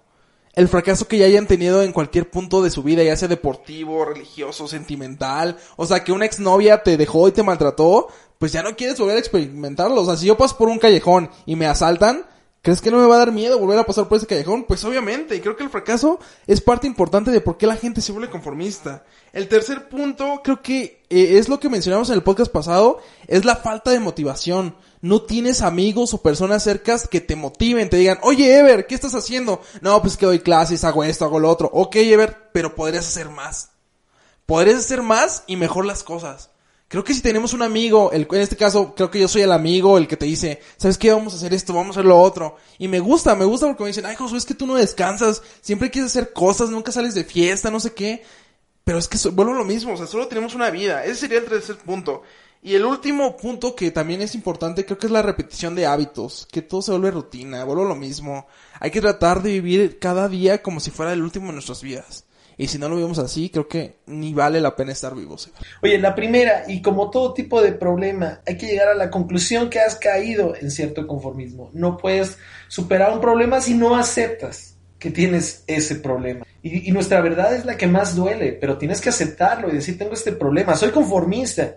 el 0.53 0.67
fracaso 0.67 1.07
que 1.07 1.19
ya 1.19 1.27
hayan 1.27 1.45
tenido 1.45 1.83
en 1.83 1.93
cualquier 1.93 2.31
punto 2.31 2.63
de 2.63 2.71
su 2.71 2.81
vida, 2.81 3.03
ya 3.03 3.15
sea 3.15 3.27
deportivo, 3.27 4.03
religioso, 4.03 4.67
sentimental, 4.67 5.55
o 5.75 5.85
sea, 5.85 6.03
que 6.03 6.11
una 6.11 6.25
exnovia 6.25 6.81
te 6.81 6.97
dejó 6.97 7.27
y 7.27 7.31
te 7.31 7.43
maltrató, 7.43 8.07
pues 8.39 8.51
ya 8.51 8.63
no 8.63 8.75
quieres 8.75 8.99
volver 8.99 9.17
a 9.17 9.19
experimentarlo. 9.19 10.01
O 10.01 10.05
sea, 10.05 10.17
si 10.17 10.25
yo 10.25 10.37
paso 10.37 10.57
por 10.57 10.69
un 10.69 10.79
callejón 10.79 11.29
y 11.45 11.55
me 11.55 11.67
asaltan, 11.67 12.25
¿crees 12.61 12.81
que 12.81 12.91
no 12.91 12.97
me 12.97 13.07
va 13.07 13.15
a 13.15 13.19
dar 13.19 13.31
miedo 13.31 13.59
volver 13.59 13.79
a 13.79 13.85
pasar 13.85 14.07
por 14.07 14.17
ese 14.17 14.27
callejón? 14.27 14.63
Pues 14.63 14.83
obviamente, 14.83 15.35
y 15.35 15.41
creo 15.41 15.55
que 15.55 15.63
el 15.63 15.69
fracaso 15.69 16.19
es 16.45 16.61
parte 16.61 16.87
importante 16.87 17.31
de 17.31 17.41
por 17.41 17.57
qué 17.57 17.67
la 17.67 17.75
gente 17.75 18.01
se 18.01 18.11
vuelve 18.11 18.29
conformista. 18.29 19.03
El 19.33 19.47
tercer 19.47 19.89
punto, 19.89 20.41
creo 20.43 20.61
que 20.61 21.03
eh, 21.09 21.37
es 21.37 21.49
lo 21.49 21.59
que 21.59 21.69
mencionamos 21.69 22.09
en 22.09 22.15
el 22.15 22.23
podcast 22.23 22.51
pasado, 22.51 22.99
es 23.27 23.45
la 23.45 23.55
falta 23.55 23.91
de 23.91 23.99
motivación 23.99 24.75
no 25.01 25.21
tienes 25.21 25.61
amigos 25.61 26.13
o 26.13 26.21
personas 26.21 26.63
cercas 26.63 27.07
que 27.07 27.21
te 27.21 27.35
motiven, 27.35 27.89
te 27.89 27.97
digan, 27.97 28.17
oye 28.23 28.57
Ever, 28.57 28.87
¿qué 28.87 28.95
estás 28.95 29.13
haciendo? 29.13 29.61
No, 29.81 30.01
pues 30.01 30.17
que 30.17 30.25
doy 30.25 30.39
clases, 30.39 30.83
hago 30.83 31.03
esto, 31.03 31.25
hago 31.25 31.39
lo 31.39 31.49
otro. 31.49 31.69
Ok 31.71 31.97
Ever, 31.97 32.49
pero 32.51 32.75
podrías 32.75 33.07
hacer 33.07 33.29
más. 33.29 33.69
Podrías 34.45 34.79
hacer 34.79 35.01
más 35.01 35.43
y 35.45 35.55
mejor 35.55 35.85
las 35.85 36.03
cosas. 36.03 36.49
Creo 36.89 37.03
que 37.03 37.13
si 37.13 37.21
tenemos 37.21 37.53
un 37.53 37.63
amigo, 37.63 38.11
el, 38.13 38.25
en 38.31 38.41
este 38.41 38.55
caso 38.55 38.95
creo 38.95 39.11
que 39.11 39.19
yo 39.19 39.27
soy 39.27 39.41
el 39.41 39.51
amigo, 39.51 39.97
el 39.97 40.07
que 40.07 40.15
te 40.15 40.25
dice, 40.25 40.61
¿sabes 40.77 40.97
qué? 40.97 41.11
Vamos 41.11 41.33
a 41.33 41.35
hacer 41.35 41.53
esto, 41.53 41.73
vamos 41.73 41.97
a 41.97 41.99
hacer 41.99 42.05
lo 42.05 42.17
otro. 42.17 42.55
Y 42.77 42.87
me 42.87 42.99
gusta, 43.01 43.35
me 43.35 43.43
gusta 43.43 43.67
porque 43.67 43.83
me 43.83 43.89
dicen, 43.89 44.05
ay 44.05 44.15
Josué, 44.15 44.37
es 44.37 44.45
que 44.45 44.53
tú 44.53 44.65
no 44.65 44.75
descansas, 44.75 45.43
siempre 45.61 45.91
quieres 45.91 46.11
hacer 46.11 46.31
cosas, 46.31 46.69
nunca 46.69 46.93
sales 46.93 47.13
de 47.13 47.25
fiesta, 47.25 47.69
no 47.69 47.81
sé 47.81 47.93
qué. 47.93 48.23
Pero 48.85 48.99
es 48.99 49.09
que 49.09 49.17
vuelvo 49.31 49.53
lo 49.53 49.65
mismo, 49.65 49.93
o 49.93 49.97
sea, 49.97 50.07
solo 50.07 50.29
tenemos 50.29 50.55
una 50.55 50.69
vida. 50.69 51.03
Ese 51.03 51.15
sería 51.15 51.39
el 51.39 51.45
tercer 51.45 51.77
punto. 51.77 52.23
Y 52.61 52.75
el 52.75 52.85
último 52.85 53.35
punto 53.35 53.75
que 53.75 53.91
también 53.91 54.21
es 54.21 54.33
importante, 54.33 54.85
creo 54.85 54.97
que 54.97 55.07
es 55.07 55.11
la 55.11 55.21
repetición 55.21 55.75
de 55.75 55.85
hábitos, 55.85 56.47
que 56.51 56.61
todo 56.61 56.81
se 56.81 56.91
vuelve 56.91 57.11
rutina, 57.11 57.65
vuelve 57.65 57.83
lo 57.83 57.95
mismo. 57.95 58.47
Hay 58.79 58.91
que 58.91 59.01
tratar 59.01 59.43
de 59.43 59.51
vivir 59.51 59.99
cada 59.99 60.29
día 60.29 60.61
como 60.61 60.79
si 60.79 60.89
fuera 60.91 61.11
el 61.11 61.21
último 61.21 61.47
de 61.47 61.53
nuestras 61.53 61.81
vidas. 61.81 62.26
Y 62.57 62.67
si 62.67 62.79
no 62.79 62.89
lo 62.89 62.95
vivimos 62.95 63.19
así, 63.19 63.49
creo 63.49 63.67
que 63.67 63.97
ni 64.07 64.33
vale 64.33 64.59
la 64.59 64.75
pena 64.75 64.91
estar 64.91 65.15
vivos. 65.15 65.51
Oye, 65.83 65.99
la 65.99 66.15
primera, 66.15 66.63
y 66.67 66.81
como 66.81 67.11
todo 67.11 67.33
tipo 67.33 67.61
de 67.61 67.71
problema, 67.71 68.41
hay 68.47 68.57
que 68.57 68.65
llegar 68.65 68.87
a 68.87 68.95
la 68.95 69.11
conclusión 69.11 69.69
que 69.69 69.79
has 69.79 69.95
caído 69.95 70.55
en 70.55 70.71
cierto 70.71 71.05
conformismo. 71.05 71.69
No 71.73 71.97
puedes 71.97 72.37
superar 72.67 73.13
un 73.13 73.21
problema 73.21 73.61
si 73.61 73.75
no 73.75 73.95
aceptas 73.95 74.75
que 74.97 75.11
tienes 75.11 75.63
ese 75.67 75.95
problema. 75.95 76.45
Y, 76.63 76.89
y 76.89 76.91
nuestra 76.91 77.21
verdad 77.21 77.53
es 77.53 77.65
la 77.65 77.77
que 77.77 77.85
más 77.85 78.15
duele, 78.15 78.53
pero 78.53 78.79
tienes 78.79 79.01
que 79.01 79.09
aceptarlo 79.09 79.69
y 79.69 79.73
decir, 79.73 79.97
tengo 79.97 80.13
este 80.13 80.31
problema, 80.31 80.75
soy 80.75 80.89
conformista 80.89 81.75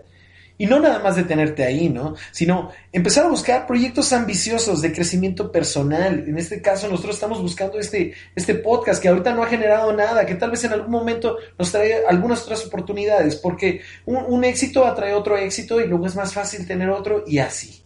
y 0.61 0.67
no 0.67 0.79
nada 0.79 0.99
más 0.99 1.15
detenerte 1.15 1.63
ahí, 1.63 1.89
¿no? 1.89 2.13
Sino 2.29 2.69
empezar 2.91 3.25
a 3.25 3.29
buscar 3.29 3.65
proyectos 3.65 4.13
ambiciosos 4.13 4.79
de 4.83 4.93
crecimiento 4.93 5.51
personal. 5.51 6.23
En 6.27 6.37
este 6.37 6.61
caso, 6.61 6.87
nosotros 6.87 7.15
estamos 7.15 7.41
buscando 7.41 7.79
este, 7.79 8.13
este 8.35 8.53
podcast 8.53 9.01
que 9.01 9.07
ahorita 9.07 9.33
no 9.33 9.41
ha 9.41 9.47
generado 9.47 9.91
nada, 9.91 10.23
que 10.23 10.35
tal 10.35 10.51
vez 10.51 10.63
en 10.63 10.73
algún 10.73 10.91
momento 10.91 11.37
nos 11.57 11.71
trae 11.71 12.05
algunas 12.05 12.43
otras 12.43 12.63
oportunidades, 12.63 13.37
porque 13.37 13.81
un, 14.05 14.17
un 14.17 14.43
éxito 14.43 14.85
atrae 14.85 15.15
otro 15.15 15.35
éxito 15.35 15.81
y 15.81 15.87
luego 15.87 16.05
es 16.05 16.15
más 16.15 16.31
fácil 16.31 16.67
tener 16.67 16.91
otro 16.91 17.23
y 17.25 17.39
así. 17.39 17.81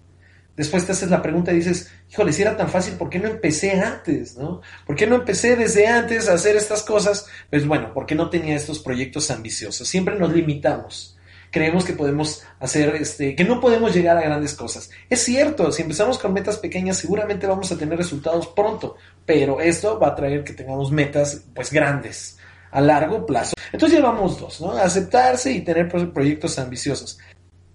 Después 0.57 0.85
te 0.85 0.91
haces 0.91 1.09
la 1.09 1.21
pregunta 1.21 1.53
y 1.53 1.55
dices, 1.55 1.89
híjole, 2.11 2.33
si 2.33 2.41
era 2.41 2.57
tan 2.57 2.67
fácil, 2.67 2.95
¿por 2.95 3.09
qué 3.09 3.19
no 3.19 3.29
empecé 3.29 3.79
antes? 3.79 4.35
¿no? 4.35 4.59
¿Por 4.85 4.97
qué 4.97 5.07
no 5.07 5.15
empecé 5.15 5.55
desde 5.55 5.87
antes 5.87 6.27
a 6.27 6.33
hacer 6.33 6.57
estas 6.57 6.83
cosas? 6.83 7.25
Pues 7.49 7.65
bueno, 7.65 7.93
porque 7.93 8.15
no 8.15 8.29
tenía 8.29 8.57
estos 8.57 8.79
proyectos 8.79 9.31
ambiciosos. 9.31 9.87
Siempre 9.87 10.19
nos 10.19 10.33
limitamos 10.33 11.14
creemos 11.55 11.85
que 11.85 11.93
podemos 11.93 12.43
hacer, 12.59 12.93
este, 12.95 13.33
que 13.33 13.45
no 13.45 13.61
podemos 13.61 13.95
llegar 13.95 14.17
a 14.17 14.21
grandes 14.21 14.55
cosas. 14.55 14.89
Es 15.09 15.23
cierto, 15.23 15.71
si 15.71 15.83
empezamos 15.83 16.17
con 16.17 16.33
metas 16.33 16.57
pequeñas, 16.57 16.97
seguramente 16.97 17.47
vamos 17.47 17.71
a 17.71 17.77
tener 17.77 17.97
resultados 17.97 18.47
pronto, 18.47 18.97
pero 19.25 19.61
esto 19.61 19.97
va 19.97 20.09
a 20.09 20.15
traer 20.15 20.43
que 20.43 20.51
tengamos 20.51 20.91
metas, 20.91 21.45
pues, 21.55 21.71
grandes, 21.71 22.37
a 22.71 22.81
largo 22.81 23.25
plazo. 23.25 23.55
Entonces 23.71 23.97
llevamos 23.97 24.37
dos, 24.37 24.59
¿no? 24.59 24.71
Aceptarse 24.71 25.49
y 25.49 25.61
tener 25.61 25.87
proyectos 26.11 26.59
ambiciosos. 26.59 27.19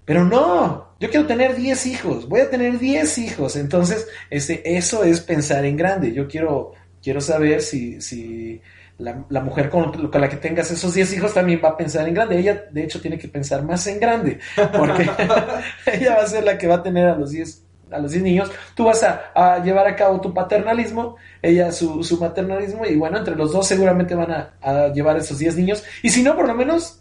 Pero 0.05 0.27
no, 0.27 0.97
yo 1.01 1.09
quiero 1.09 1.27
tener 1.27 1.57
10 1.57 1.87
hijos, 1.87 2.29
voy 2.29 2.41
a 2.41 2.51
tener 2.51 2.79
10 2.79 3.17
hijos. 3.17 3.57
Entonces, 3.57 4.07
este, 4.29 4.77
eso 4.77 5.05
es 5.05 5.23
pensar 5.23 5.65
en 5.65 5.79
grande. 5.79 6.13
Yo 6.13 6.29
quiero, 6.29 6.73
quiero 7.03 7.23
saber 7.23 7.63
si, 7.63 7.99
si 8.03 8.61
la, 9.01 9.25
la 9.29 9.41
mujer 9.41 9.69
con, 9.71 10.09
con, 10.09 10.21
la 10.21 10.29
que 10.29 10.37
tengas 10.37 10.71
esos 10.71 10.95
10 10.95 11.15
hijos 11.15 11.35
también 11.35 11.61
va 11.65 11.71
a 11.71 11.77
pensar 11.77 12.07
en 12.07 12.15
grande. 12.15 12.39
Ella, 12.39 12.65
de 12.71 12.85
hecho, 12.85 13.01
tiene 13.01 13.19
que 13.19 13.29
pensar 13.29 13.63
más 13.65 13.87
en 13.87 13.99
grande, 13.99 14.39
porque 14.77 15.09
ella 15.87 16.17
va 16.17 16.23
a 16.23 16.27
ser 16.27 16.45
la 16.45 16.59
que 16.59 16.67
va 16.67 16.77
a 16.77 16.83
tener 16.83 17.09
a 17.09 17.17
los 17.17 17.31
10 17.31 17.65
a 17.91 17.99
los 17.99 18.13
10 18.13 18.23
niños, 18.23 18.53
tú 18.77 18.85
vas 18.85 19.03
a, 19.03 19.33
a, 19.35 19.59
llevar 19.65 19.85
a 19.89 19.97
cabo 19.97 20.21
tu 20.21 20.33
paternalismo, 20.33 21.17
ella 21.43 21.73
su, 21.73 22.05
su 22.05 22.21
maternalismo, 22.21 22.87
y 22.87 22.95
bueno, 22.95 23.19
entre 23.19 23.35
los 23.35 23.53
dos 23.53 23.67
seguramente 23.67 24.15
van 24.15 24.31
a, 24.31 24.55
a 24.63 24.93
llevar 24.93 25.17
esos 25.17 25.39
10 25.39 25.57
niños, 25.57 25.83
y 26.01 26.11
si 26.11 26.23
no, 26.23 26.37
por 26.37 26.47
lo 26.47 26.55
menos 26.55 27.00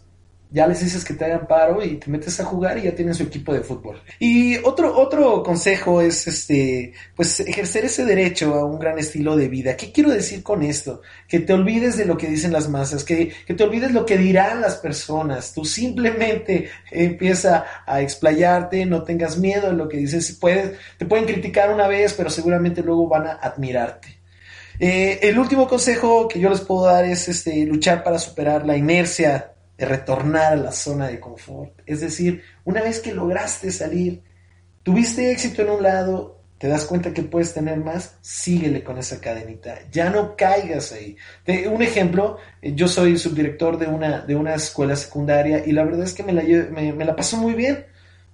ya 0.52 0.66
les 0.66 0.80
dices 0.80 1.04
que 1.04 1.14
te 1.14 1.24
hagan 1.24 1.46
paro 1.46 1.82
y 1.84 1.96
te 1.96 2.10
metes 2.10 2.40
a 2.40 2.44
jugar 2.44 2.76
y 2.78 2.82
ya 2.82 2.94
tienen 2.94 3.14
su 3.14 3.22
equipo 3.22 3.52
de 3.52 3.60
fútbol. 3.60 4.02
Y 4.18 4.56
otro, 4.58 4.98
otro 4.98 5.42
consejo 5.42 6.00
es 6.00 6.26
este, 6.26 6.92
pues 7.14 7.38
ejercer 7.40 7.84
ese 7.84 8.04
derecho 8.04 8.54
a 8.54 8.64
un 8.64 8.78
gran 8.78 8.98
estilo 8.98 9.36
de 9.36 9.48
vida. 9.48 9.76
¿Qué 9.76 9.92
quiero 9.92 10.10
decir 10.10 10.42
con 10.42 10.62
esto? 10.62 11.02
Que 11.28 11.38
te 11.38 11.52
olvides 11.52 11.96
de 11.96 12.04
lo 12.04 12.16
que 12.16 12.28
dicen 12.28 12.52
las 12.52 12.68
masas, 12.68 13.04
que, 13.04 13.32
que 13.46 13.54
te 13.54 13.62
olvides 13.62 13.92
lo 13.92 14.04
que 14.04 14.18
dirán 14.18 14.60
las 14.60 14.76
personas. 14.76 15.54
Tú 15.54 15.64
simplemente 15.64 16.68
empieza 16.90 17.64
a 17.86 18.00
explayarte, 18.00 18.86
no 18.86 19.04
tengas 19.04 19.38
miedo 19.38 19.68
de 19.68 19.76
lo 19.76 19.88
que 19.88 19.98
dices. 19.98 20.36
Puedes, 20.40 20.72
te 20.98 21.06
pueden 21.06 21.26
criticar 21.26 21.72
una 21.72 21.86
vez, 21.86 22.14
pero 22.14 22.28
seguramente 22.28 22.82
luego 22.82 23.06
van 23.06 23.28
a 23.28 23.32
admirarte. 23.34 24.20
Eh, 24.80 25.20
el 25.28 25.38
último 25.38 25.68
consejo 25.68 26.26
que 26.26 26.40
yo 26.40 26.48
les 26.48 26.62
puedo 26.62 26.86
dar 26.86 27.04
es 27.04 27.28
este, 27.28 27.66
luchar 27.66 28.02
para 28.02 28.18
superar 28.18 28.66
la 28.66 28.76
inercia 28.76 29.52
de 29.80 29.86
retornar 29.86 30.52
a 30.52 30.56
la 30.56 30.72
zona 30.72 31.08
de 31.08 31.18
confort. 31.18 31.72
Es 31.86 32.02
decir, 32.02 32.42
una 32.64 32.82
vez 32.82 33.00
que 33.00 33.14
lograste 33.14 33.70
salir, 33.70 34.22
tuviste 34.82 35.32
éxito 35.32 35.62
en 35.62 35.70
un 35.70 35.82
lado, 35.82 36.42
te 36.58 36.68
das 36.68 36.84
cuenta 36.84 37.14
que 37.14 37.22
puedes 37.22 37.54
tener 37.54 37.78
más, 37.78 38.18
síguele 38.20 38.84
con 38.84 38.98
esa 38.98 39.22
cadenita. 39.22 39.78
Ya 39.90 40.10
no 40.10 40.36
caigas 40.36 40.92
ahí. 40.92 41.16
De, 41.46 41.66
un 41.66 41.80
ejemplo, 41.80 42.36
yo 42.60 42.88
soy 42.88 43.16
subdirector 43.16 43.78
de 43.78 43.86
una, 43.86 44.20
de 44.20 44.34
una 44.34 44.54
escuela 44.54 44.94
secundaria 44.96 45.64
y 45.64 45.72
la 45.72 45.84
verdad 45.84 46.04
es 46.04 46.12
que 46.12 46.24
me 46.24 46.34
la, 46.34 46.42
me 46.42 47.04
la 47.06 47.16
paso 47.16 47.38
muy 47.38 47.54
bien. 47.54 47.86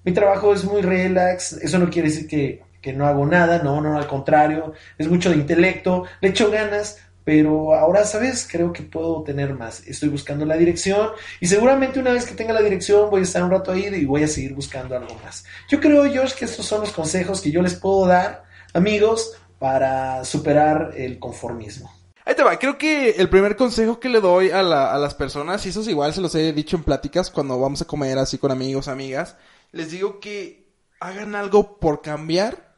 Mi 0.02 0.10
trabajo 0.10 0.52
es 0.52 0.64
muy 0.64 0.82
relax, 0.82 1.52
eso 1.52 1.78
no 1.78 1.90
quiere 1.90 2.08
decir 2.08 2.26
que, 2.26 2.64
que 2.82 2.92
no 2.92 3.06
hago 3.06 3.24
nada, 3.24 3.62
no, 3.62 3.80
no, 3.80 3.96
al 3.96 4.08
contrario, 4.08 4.72
es 4.98 5.08
mucho 5.08 5.30
de 5.30 5.36
intelecto, 5.36 6.06
le 6.20 6.30
echo 6.30 6.50
ganas, 6.50 6.98
pero 7.26 7.74
ahora, 7.74 8.04
¿sabes? 8.04 8.46
Creo 8.48 8.72
que 8.72 8.84
puedo 8.84 9.24
tener 9.24 9.52
más. 9.52 9.84
Estoy 9.88 10.10
buscando 10.10 10.46
la 10.46 10.56
dirección 10.56 11.10
y 11.40 11.48
seguramente 11.48 11.98
una 11.98 12.12
vez 12.12 12.24
que 12.24 12.36
tenga 12.36 12.52
la 12.52 12.62
dirección 12.62 13.10
voy 13.10 13.22
a 13.22 13.24
estar 13.24 13.42
un 13.42 13.50
rato 13.50 13.72
ahí 13.72 13.86
y 13.86 14.04
voy 14.04 14.22
a 14.22 14.28
seguir 14.28 14.54
buscando 14.54 14.96
algo 14.96 15.12
más. 15.24 15.44
Yo 15.68 15.80
creo, 15.80 16.04
George, 16.04 16.36
que 16.38 16.44
estos 16.44 16.64
son 16.64 16.82
los 16.82 16.92
consejos 16.92 17.40
que 17.40 17.50
yo 17.50 17.62
les 17.62 17.74
puedo 17.74 18.06
dar, 18.06 18.44
amigos, 18.74 19.32
para 19.58 20.24
superar 20.24 20.92
el 20.96 21.18
conformismo. 21.18 21.92
Ahí 22.24 22.36
te 22.36 22.44
va, 22.44 22.56
creo 22.60 22.78
que 22.78 23.10
el 23.10 23.28
primer 23.28 23.56
consejo 23.56 23.98
que 23.98 24.08
le 24.08 24.20
doy 24.20 24.50
a, 24.50 24.62
la, 24.62 24.94
a 24.94 24.98
las 24.98 25.14
personas, 25.14 25.66
y 25.66 25.70
eso 25.70 25.80
es 25.80 25.88
igual, 25.88 26.14
se 26.14 26.20
los 26.20 26.32
he 26.36 26.52
dicho 26.52 26.76
en 26.76 26.84
pláticas 26.84 27.32
cuando 27.32 27.58
vamos 27.58 27.82
a 27.82 27.86
comer 27.86 28.18
así 28.18 28.38
con 28.38 28.52
amigos, 28.52 28.86
amigas, 28.86 29.34
les 29.72 29.90
digo 29.90 30.20
que 30.20 30.68
hagan 31.00 31.34
algo 31.34 31.80
por 31.80 32.02
cambiar 32.02 32.72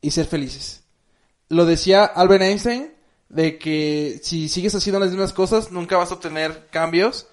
y 0.00 0.12
ser 0.12 0.26
felices. 0.26 0.84
Lo 1.48 1.66
decía 1.66 2.04
Albert 2.04 2.42
Einstein, 2.42 2.97
de 3.28 3.58
que 3.58 4.20
si 4.22 4.48
sigues 4.48 4.74
haciendo 4.74 5.00
las 5.00 5.10
mismas 5.10 5.32
cosas, 5.32 5.70
nunca 5.70 5.96
vas 5.96 6.10
a 6.10 6.14
obtener 6.14 6.68
cambios. 6.70 7.26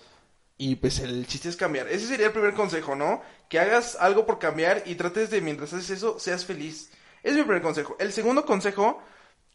Y 0.58 0.76
pues 0.76 1.00
el 1.00 1.28
chiste 1.28 1.50
es 1.50 1.58
cambiar. 1.58 1.88
Ese 1.89 2.08
sería 2.08 2.28
el 2.28 2.32
primer 2.32 2.54
consejo, 2.54 2.96
¿no? 2.96 3.22
Que 3.50 3.60
hagas 3.60 3.98
algo 4.00 4.26
por 4.26 4.39
cambiar 4.39 4.84
y 4.86 4.96
trates 4.96 5.30
de, 5.30 5.41
mientras 5.41 5.74
haces 5.74 5.89
eso, 5.89 6.18
seas 6.20 6.46
feliz. 6.46 6.89
Es 7.24 7.36
mi 7.36 7.43
primer 7.43 7.62
consejo. 7.62 7.98
El 8.00 8.14
segundo 8.14 8.46
consejo 8.46 9.02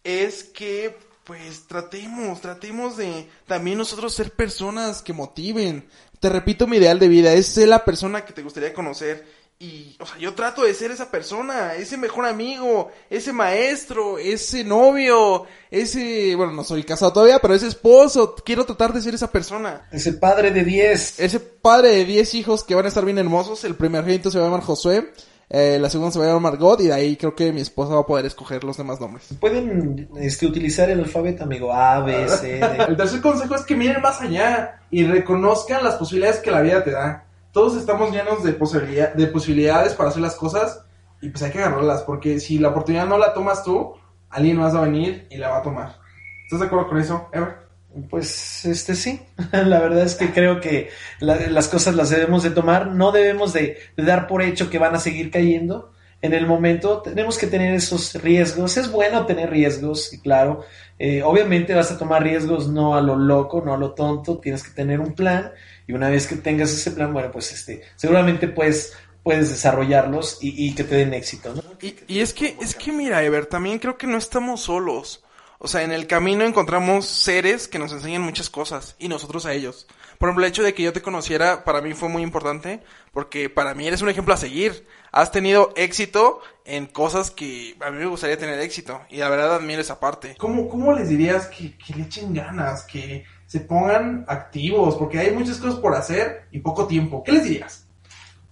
es 0.04 0.44
que, 0.44 0.96
pues, 1.24 1.66
tratemos, 1.66 2.40
tratemos 2.40 2.96
de 2.96 3.28
también 3.46 3.78
nosotros 3.78 4.14
ser 4.14 4.32
personas 4.32 5.00
que 5.02 5.14
motiven. 5.14 5.88
Te 6.20 6.28
repito, 6.28 6.66
mi 6.66 6.76
ideal 6.76 6.98
de 6.98 7.08
vida 7.08 7.32
es 7.32 7.46
ser 7.46 7.68
la 7.68 7.84
persona 7.84 8.24
que 8.26 8.34
te 8.34 8.42
gustaría 8.42 8.74
conocer 8.74 9.26
y, 9.62 9.94
o 10.00 10.06
sea, 10.06 10.16
yo 10.16 10.32
trato 10.32 10.62
de 10.62 10.72
ser 10.72 10.90
esa 10.90 11.10
persona, 11.10 11.74
ese 11.74 11.98
mejor 11.98 12.24
amigo, 12.24 12.90
ese 13.10 13.30
maestro, 13.30 14.16
ese 14.16 14.64
novio, 14.64 15.44
ese, 15.70 16.34
bueno, 16.34 16.52
no 16.52 16.64
soy 16.64 16.82
casado 16.82 17.12
todavía, 17.12 17.40
pero 17.40 17.52
ese 17.52 17.66
esposo, 17.66 18.34
quiero 18.42 18.64
tratar 18.64 18.94
de 18.94 19.02
ser 19.02 19.14
esa 19.14 19.30
persona. 19.30 19.86
Ese 19.92 20.14
padre 20.14 20.50
de 20.50 20.64
10. 20.64 21.20
Ese 21.20 21.40
padre 21.40 21.90
de 21.90 22.04
10 22.06 22.34
hijos 22.36 22.64
que 22.64 22.74
van 22.74 22.86
a 22.86 22.88
estar 22.88 23.04
bien 23.04 23.18
hermosos. 23.18 23.62
El 23.64 23.74
primer 23.74 24.02
genito 24.06 24.30
se 24.30 24.38
va 24.38 24.46
a 24.46 24.48
llamar 24.48 24.64
Josué. 24.64 25.12
Eh, 25.50 25.78
la 25.78 25.90
segunda 25.90 26.10
se 26.10 26.18
va 26.18 26.24
a 26.24 26.28
llamar 26.28 26.52
Margot 26.52 26.80
y 26.80 26.86
de 26.86 26.94
ahí 26.94 27.16
creo 27.16 27.34
que 27.34 27.52
mi 27.52 27.60
esposa 27.60 27.92
va 27.92 28.00
a 28.00 28.06
poder 28.06 28.24
escoger 28.24 28.64
los 28.64 28.78
demás 28.78 28.98
nombres. 28.98 29.28
Pueden 29.40 30.08
este, 30.16 30.46
utilizar 30.46 30.88
el 30.88 31.00
alfabeto, 31.00 31.44
amigo. 31.44 31.70
A, 31.70 32.00
B, 32.00 32.28
C, 32.30 32.60
D. 32.60 32.84
el 32.88 32.96
tercer 32.96 33.20
consejo 33.20 33.56
es 33.56 33.62
que 33.64 33.76
miren 33.76 34.00
más 34.00 34.22
allá 34.22 34.80
y 34.90 35.04
reconozcan 35.04 35.84
las 35.84 35.96
posibilidades 35.96 36.40
que 36.40 36.50
la 36.50 36.62
vida 36.62 36.82
te 36.82 36.92
da 36.92 37.26
todos 37.52 37.76
estamos 37.76 38.12
llenos 38.12 38.42
de, 38.42 38.52
posibilidad, 38.52 39.12
de 39.12 39.26
posibilidades 39.26 39.94
para 39.94 40.10
hacer 40.10 40.22
las 40.22 40.36
cosas 40.36 40.84
y 41.20 41.28
pues 41.28 41.42
hay 41.42 41.50
que 41.50 41.58
agarrarlas, 41.58 42.02
porque 42.02 42.40
si 42.40 42.58
la 42.58 42.68
oportunidad 42.68 43.06
no 43.06 43.18
la 43.18 43.34
tomas 43.34 43.64
tú, 43.64 43.94
alguien 44.30 44.56
más 44.56 44.74
va 44.74 44.80
a 44.80 44.84
venir 44.84 45.26
y 45.30 45.36
la 45.36 45.50
va 45.50 45.58
a 45.58 45.62
tomar. 45.62 45.96
¿Estás 46.44 46.60
de 46.60 46.66
acuerdo 46.66 46.88
con 46.88 46.98
eso, 46.98 47.28
Ever? 47.32 47.70
Pues 48.08 48.64
este 48.64 48.94
sí, 48.94 49.20
la 49.52 49.80
verdad 49.80 50.02
es 50.02 50.14
que 50.14 50.32
creo 50.32 50.60
que 50.60 50.90
la, 51.18 51.36
las 51.48 51.68
cosas 51.68 51.94
las 51.94 52.10
debemos 52.10 52.42
de 52.42 52.50
tomar, 52.50 52.86
no 52.86 53.10
debemos 53.10 53.52
de, 53.52 53.78
de, 53.96 54.04
dar 54.04 54.28
por 54.28 54.42
hecho 54.42 54.70
que 54.70 54.78
van 54.78 54.94
a 54.94 55.00
seguir 55.00 55.30
cayendo 55.30 55.92
en 56.22 56.34
el 56.34 56.46
momento, 56.46 57.00
tenemos 57.00 57.38
que 57.38 57.46
tener 57.46 57.74
esos 57.74 58.14
riesgos, 58.14 58.76
es 58.76 58.90
bueno 58.90 59.24
tener 59.24 59.50
riesgos, 59.50 60.12
y 60.12 60.20
claro, 60.20 60.64
eh, 60.98 61.22
obviamente 61.22 61.74
vas 61.74 61.90
a 61.90 61.98
tomar 61.98 62.22
riesgos 62.22 62.68
no 62.68 62.94
a 62.94 63.00
lo 63.00 63.16
loco, 63.16 63.62
no 63.64 63.72
a 63.72 63.78
lo 63.78 63.92
tonto, 63.92 64.38
tienes 64.38 64.62
que 64.62 64.70
tener 64.70 65.00
un 65.00 65.14
plan 65.14 65.52
y 65.86 65.92
una 65.92 66.10
vez 66.10 66.26
que 66.26 66.36
tengas 66.36 66.70
ese 66.72 66.90
plan, 66.90 67.12
bueno, 67.12 67.30
pues 67.32 67.52
este, 67.52 67.82
seguramente 67.96 68.48
puedes, 68.48 68.92
puedes 69.22 69.48
desarrollarlos 69.48 70.38
y, 70.42 70.74
que 70.74 70.84
te 70.84 70.96
den 70.96 71.14
éxito, 71.14 71.54
¿no? 71.54 71.62
Y, 71.80 71.96
y, 72.06 72.20
es 72.20 72.34
que, 72.34 72.56
es 72.60 72.74
que 72.74 72.92
mira, 72.92 73.22
Ever, 73.24 73.46
también 73.46 73.78
creo 73.78 73.96
que 73.96 74.06
no 74.06 74.18
estamos 74.18 74.60
solos. 74.60 75.24
O 75.62 75.68
sea, 75.68 75.82
en 75.82 75.92
el 75.92 76.06
camino 76.06 76.44
encontramos 76.44 77.06
seres 77.06 77.68
que 77.68 77.78
nos 77.78 77.92
enseñan 77.92 78.22
muchas 78.22 78.48
cosas 78.48 78.96
y 78.98 79.08
nosotros 79.08 79.44
a 79.44 79.52
ellos. 79.52 79.86
Por 80.18 80.28
ejemplo, 80.28 80.46
el 80.46 80.50
hecho 80.50 80.62
de 80.62 80.72
que 80.72 80.82
yo 80.82 80.92
te 80.92 81.02
conociera 81.02 81.64
para 81.64 81.82
mí 81.82 81.92
fue 81.92 82.08
muy 82.08 82.22
importante 82.22 82.80
porque 83.12 83.50
para 83.50 83.74
mí 83.74 83.86
eres 83.86 84.00
un 84.00 84.08
ejemplo 84.08 84.32
a 84.32 84.38
seguir. 84.38 84.86
Has 85.12 85.32
tenido 85.32 85.72
éxito 85.76 86.40
en 86.64 86.86
cosas 86.86 87.30
que 87.30 87.76
a 87.80 87.90
mí 87.90 87.98
me 87.98 88.06
gustaría 88.06 88.38
tener 88.38 88.60
éxito 88.60 89.00
y 89.08 89.16
la 89.16 89.28
verdad 89.28 89.56
admiro 89.56 89.80
esa 89.80 89.98
parte. 89.98 90.36
¿Cómo, 90.38 90.68
cómo 90.68 90.92
les 90.92 91.08
dirías 91.08 91.46
que, 91.46 91.76
que 91.76 91.94
le 91.94 92.04
echen 92.04 92.32
ganas, 92.32 92.84
que, 92.84 93.24
se 93.50 93.58
pongan 93.58 94.24
activos, 94.28 94.94
porque 94.94 95.18
hay 95.18 95.32
muchas 95.32 95.56
cosas 95.56 95.80
por 95.80 95.92
hacer 95.96 96.42
y 96.52 96.60
poco 96.60 96.86
tiempo. 96.86 97.24
¿Qué 97.24 97.32
les 97.32 97.42
dirías? 97.42 97.84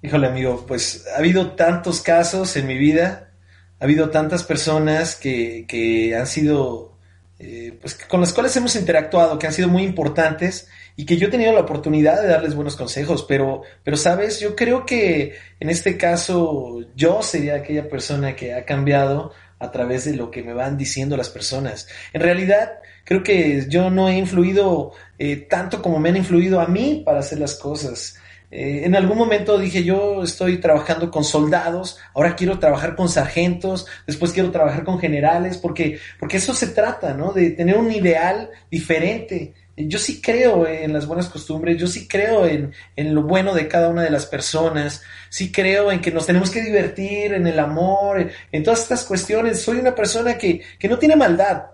Híjole, 0.02 0.26
amigo, 0.26 0.64
pues 0.66 1.06
ha 1.14 1.18
habido 1.18 1.52
tantos 1.52 2.00
casos 2.00 2.56
en 2.56 2.66
mi 2.66 2.76
vida, 2.76 3.30
ha 3.78 3.84
habido 3.84 4.10
tantas 4.10 4.42
personas 4.42 5.14
que, 5.14 5.66
que 5.68 6.16
han 6.16 6.26
sido, 6.26 6.96
eh, 7.38 7.78
pues 7.80 7.94
con 7.94 8.20
las 8.20 8.32
cuales 8.32 8.56
hemos 8.56 8.74
interactuado, 8.74 9.38
que 9.38 9.46
han 9.46 9.52
sido 9.52 9.68
muy 9.68 9.84
importantes 9.84 10.66
y 10.98 11.06
que 11.06 11.16
yo 11.16 11.28
he 11.28 11.30
tenido 11.30 11.52
la 11.52 11.60
oportunidad 11.60 12.20
de 12.20 12.26
darles 12.26 12.56
buenos 12.56 12.74
consejos, 12.74 13.24
pero, 13.28 13.62
pero 13.84 13.96
sabes, 13.96 14.40
yo 14.40 14.56
creo 14.56 14.84
que 14.84 15.36
en 15.60 15.70
este 15.70 15.96
caso 15.96 16.80
yo 16.96 17.22
sería 17.22 17.54
aquella 17.54 17.88
persona 17.88 18.34
que 18.34 18.52
ha 18.52 18.64
cambiado 18.64 19.30
a 19.60 19.70
través 19.70 20.06
de 20.06 20.16
lo 20.16 20.28
que 20.28 20.42
me 20.42 20.54
van 20.54 20.76
diciendo 20.76 21.16
las 21.16 21.30
personas. 21.30 21.86
En 22.12 22.20
realidad, 22.20 22.80
creo 23.04 23.22
que 23.22 23.66
yo 23.68 23.90
no 23.90 24.08
he 24.08 24.18
influido 24.18 24.90
eh, 25.20 25.36
tanto 25.36 25.80
como 25.82 26.00
me 26.00 26.08
han 26.08 26.16
influido 26.16 26.60
a 26.60 26.66
mí 26.66 27.00
para 27.06 27.20
hacer 27.20 27.38
las 27.38 27.54
cosas. 27.54 28.16
Eh, 28.50 28.82
en 28.84 28.96
algún 28.96 29.18
momento 29.18 29.56
dije, 29.56 29.84
yo 29.84 30.24
estoy 30.24 30.58
trabajando 30.58 31.12
con 31.12 31.22
soldados, 31.22 32.00
ahora 32.12 32.34
quiero 32.34 32.58
trabajar 32.58 32.96
con 32.96 33.08
sargentos, 33.08 33.86
después 34.04 34.32
quiero 34.32 34.50
trabajar 34.50 34.82
con 34.82 34.98
generales, 34.98 35.58
porque, 35.58 36.00
porque 36.18 36.38
eso 36.38 36.54
se 36.54 36.66
trata, 36.66 37.14
¿no? 37.14 37.32
De 37.32 37.50
tener 37.50 37.76
un 37.76 37.92
ideal 37.92 38.50
diferente. 38.68 39.54
Yo 39.86 39.98
sí 39.98 40.20
creo 40.20 40.66
en 40.66 40.92
las 40.92 41.06
buenas 41.06 41.28
costumbres, 41.28 41.78
yo 41.78 41.86
sí 41.86 42.08
creo 42.08 42.46
en, 42.46 42.72
en 42.96 43.14
lo 43.14 43.22
bueno 43.22 43.54
de 43.54 43.68
cada 43.68 43.88
una 43.88 44.02
de 44.02 44.10
las 44.10 44.26
personas, 44.26 45.02
sí 45.28 45.52
creo 45.52 45.92
en 45.92 46.00
que 46.00 46.10
nos 46.10 46.26
tenemos 46.26 46.50
que 46.50 46.62
divertir, 46.62 47.32
en 47.34 47.46
el 47.46 47.58
amor, 47.58 48.30
en, 48.50 48.62
todas 48.64 48.82
estas 48.82 49.04
cuestiones. 49.04 49.60
Soy 49.60 49.78
una 49.78 49.94
persona 49.94 50.36
que, 50.36 50.62
que 50.78 50.88
no 50.88 50.98
tiene 50.98 51.16
maldad, 51.16 51.66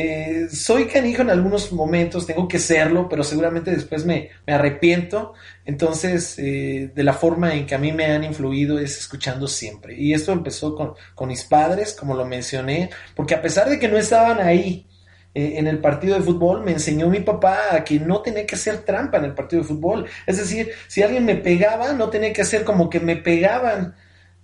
eh, 0.00 0.46
soy 0.48 0.86
canijo 0.86 1.22
en 1.22 1.30
algunos 1.30 1.72
momentos, 1.72 2.24
tengo 2.24 2.46
que 2.46 2.60
serlo, 2.60 3.08
pero 3.08 3.24
seguramente 3.24 3.72
después 3.72 4.06
me, 4.06 4.30
me 4.46 4.52
arrepiento. 4.52 5.34
Entonces, 5.64 6.38
eh, 6.38 6.92
de 6.94 7.02
la 7.02 7.14
forma 7.14 7.52
en 7.54 7.66
que 7.66 7.74
a 7.74 7.78
mí 7.78 7.90
me 7.90 8.04
han 8.04 8.22
influido 8.22 8.78
es 8.78 8.96
escuchando 8.96 9.48
siempre. 9.48 9.96
Y 9.98 10.14
esto 10.14 10.30
empezó 10.30 10.76
con 10.76 11.28
mis 11.28 11.42
padres, 11.42 11.94
como 11.98 12.14
lo 12.14 12.24
mencioné, 12.24 12.90
porque 13.16 13.34
a 13.34 13.42
pesar 13.42 13.68
de 13.68 13.80
que 13.80 13.88
no 13.88 13.98
estaban 13.98 14.38
ahí, 14.38 14.86
eh, 15.34 15.58
en 15.58 15.66
el 15.66 15.78
partido 15.78 16.14
de 16.14 16.22
fútbol, 16.22 16.64
me 16.64 16.72
enseñó 16.72 17.08
mi 17.08 17.20
papá 17.20 17.74
a 17.76 17.84
que 17.84 18.00
no 18.00 18.22
tenía 18.22 18.46
que 18.46 18.54
hacer 18.54 18.78
trampa 18.78 19.18
en 19.18 19.24
el 19.24 19.34
partido 19.34 19.62
de 19.62 19.68
fútbol. 19.68 20.06
Es 20.26 20.38
decir, 20.38 20.70
si 20.88 21.02
alguien 21.02 21.24
me 21.24 21.36
pegaba, 21.36 21.92
no 21.92 22.08
tenía 22.10 22.32
que 22.32 22.42
hacer 22.42 22.64
como 22.64 22.88
que 22.90 23.00
me 23.00 23.16
pegaban. 23.16 23.94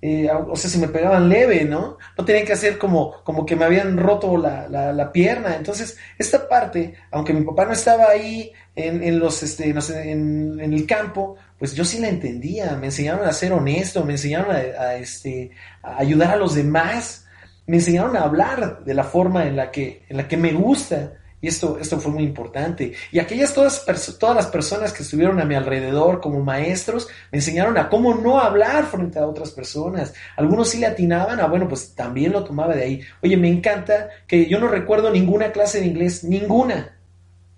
Eh, 0.03 0.29
o 0.31 0.55
sea, 0.55 0.69
si 0.69 0.79
me 0.79 0.89
pegaban 0.89 1.31
leve, 1.31 1.65
¿no? 1.65 1.97
No 2.19 2.25
tenía 2.27 2.45
que 2.45 2.53
hacer 2.53 2.77
como, 2.77 3.25
como 3.25 3.47
que 3.47 3.57
me 3.57 3.65
habían 3.65 3.97
roto 3.97 4.37
la, 4.37 4.69
la, 4.69 5.13
pierna. 5.13 5.57
Entonces, 5.57 5.97
esta 6.19 6.47
parte, 6.47 6.95
aunque 7.11 7.33
mi 7.33 7.43
papá 7.43 7.65
no 7.65 7.73
estaba 7.73 8.11
ahí 8.11 8.53
en, 8.77 9.03
en 9.03 9.19
los, 9.19 9.43
este, 9.43 9.73
no 9.73 9.81
sé, 9.81 10.11
en, 10.11 10.61
el 10.61 10.87
campo, 10.87 11.37
pues 11.59 11.75
yo 11.75 11.87
sí 11.87 11.99
la 12.01 12.09
entendía. 12.09 12.77
Me 12.77 12.87
enseñaron 12.87 13.27
a 13.27 13.33
ser 13.33 13.55
honesto, 13.55 14.05
me 14.05 14.13
enseñaron 14.13 14.55
a, 14.55 14.59
a, 14.59 14.97
este, 14.97 15.53
a 15.83 15.99
ayudar 16.01 16.33
a 16.33 16.37
los 16.37 16.55
demás, 16.55 17.24
me 17.67 17.77
enseñaron 17.77 18.17
a 18.17 18.23
hablar 18.23 18.85
de 18.85 18.95
la 18.95 19.05
forma 19.05 19.47
en 19.47 19.57
la 19.57 19.71
que, 19.71 20.05
en 20.09 20.17
la 20.17 20.29
que 20.29 20.37
me 20.37 20.53
gusta. 20.53 21.15
Y 21.41 21.49
esto, 21.49 21.79
esto 21.79 22.01
fue 22.01 22.11
muy 22.11 22.23
importante. 22.23 22.95
Y 23.13 23.19
aquellas 23.19 23.53
todas, 23.53 23.85
todas 24.19 24.35
las 24.35 24.47
personas 24.47 24.95
que 24.95 25.03
estuvieron 25.03 25.39
a 25.41 25.45
mi 25.45 25.55
alrededor 25.55 26.23
como 26.23 26.41
maestros 26.41 27.07
me 27.31 27.39
enseñaron 27.39 27.77
a 27.77 27.91
cómo 27.91 28.15
no 28.15 28.39
hablar 28.39 28.87
frente 28.87 29.19
a 29.19 29.27
otras 29.27 29.51
personas. 29.51 30.15
Algunos 30.37 30.71
sí 30.71 30.79
le 30.79 30.87
atinaban, 30.87 31.41
a 31.41 31.47
bueno, 31.47 31.69
pues 31.69 31.95
también 31.95 32.33
lo 32.33 32.45
tomaba 32.45 32.75
de 32.75 32.83
ahí. 32.83 33.01
Oye, 33.23 33.37
me 33.37 33.51
encanta 33.51 34.09
que 34.27 34.47
yo 34.47 34.59
no 34.59 34.69
recuerdo 34.69 35.11
ninguna 35.11 35.53
clase 35.53 35.81
de 35.81 35.87
inglés, 35.87 36.25
ninguna. 36.25 36.97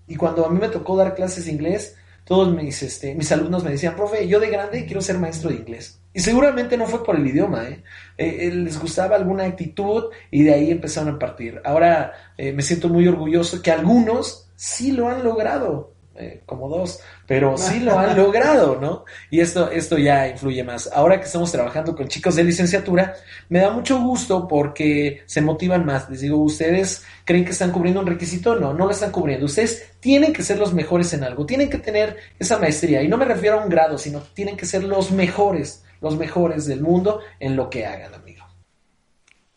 Y 0.09 0.17
cuando 0.17 0.45
a 0.45 0.51
mí 0.51 0.59
me 0.59 0.69
tocó 0.69 0.97
dar 0.97 1.15
clases 1.15 1.47
de 1.47 1.53
inglés, 1.53 1.97
todos 2.25 2.53
mis, 2.53 2.83
este, 2.83 3.15
mis 3.15 3.31
alumnos 3.31 3.63
me 3.63 3.71
decían, 3.71 3.95
profe, 3.95 4.27
yo 4.27 4.41
de 4.41 4.51
grande 4.51 4.85
quiero 4.85 5.01
ser 5.01 5.19
maestro 5.19 5.51
de 5.51 5.57
inglés. 5.57 6.01
Y 6.17 6.21
seguramente 6.21 6.79
no 6.79 6.87
fue 6.87 7.05
por 7.05 7.17
el 7.17 7.27
idioma, 7.27 7.65
¿eh? 7.65 7.83
Eh, 8.17 8.47
eh, 8.47 8.51
les 8.51 8.81
gustaba 8.81 9.17
alguna 9.17 9.45
actitud 9.45 10.05
y 10.31 10.45
de 10.45 10.55
ahí 10.55 10.71
empezaron 10.71 11.17
a 11.17 11.19
partir. 11.19 11.61
Ahora 11.63 12.11
me 12.39 12.63
siento 12.63 12.89
muy 12.89 13.07
orgulloso 13.07 13.61
que 13.61 13.71
algunos 13.71 14.49
sí 14.57 14.93
lo 14.93 15.11
han 15.11 15.23
logrado. 15.23 15.93
Eh, 16.19 16.41
como 16.47 16.71
dos, 16.71 17.01
pero 17.27 17.59
sí 17.59 17.81
lo 17.81 17.99
han 17.99 18.17
logrado, 18.17 18.79
¿no? 18.81 19.05
Y 19.29 19.41
esto, 19.41 19.71
esto 19.71 19.99
ya 19.99 20.27
influye 20.27 20.65
más. 20.65 20.89
Ahora 20.91 21.21
que 21.21 21.27
estamos 21.27 21.53
trabajando 21.53 21.95
con 21.95 22.09
chicos 22.09 22.37
de 22.37 22.45
licenciatura, 22.45 23.15
me 23.51 23.59
da 23.59 23.71
mucho 23.71 24.01
gusto 24.01 24.49
porque 24.49 25.25
se 25.27 25.43
motivan 25.43 25.85
más. 25.85 26.09
Les 26.09 26.23
digo, 26.23 26.39
¿ustedes 26.39 27.05
creen 27.27 27.45
que 27.45 27.51
están 27.51 27.71
cubriendo 27.71 28.01
un 28.01 28.07
requisito? 28.07 28.57
No, 28.57 28.73
no 28.73 28.87
lo 28.87 28.93
están 28.93 29.13
cubriendo. 29.13 29.45
Ustedes 29.45 29.93
tienen 30.01 30.33
que 30.33 30.43
ser 30.43 30.59
los 30.59 30.73
mejores 30.73 31.13
en 31.13 31.23
algo, 31.23 31.45
tienen 31.45 31.69
que 31.69 31.79
tener 31.79 32.17
esa 32.39 32.59
maestría. 32.59 33.03
Y 33.03 33.09
no 33.09 33.19
me 33.19 33.27
refiero 33.27 33.61
a 33.61 33.63
un 33.63 33.69
grado, 33.69 33.99
sino 33.99 34.21
tienen 34.33 34.57
que 34.57 34.65
ser 34.65 34.85
los 34.85 35.11
mejores, 35.11 35.85
los 36.01 36.17
mejores 36.17 36.67
del 36.67 36.81
mundo 36.81 37.21
en 37.41 37.57
lo 37.57 37.71
que 37.71 37.87
hagan, 37.87 38.15
amigo. 38.15 38.45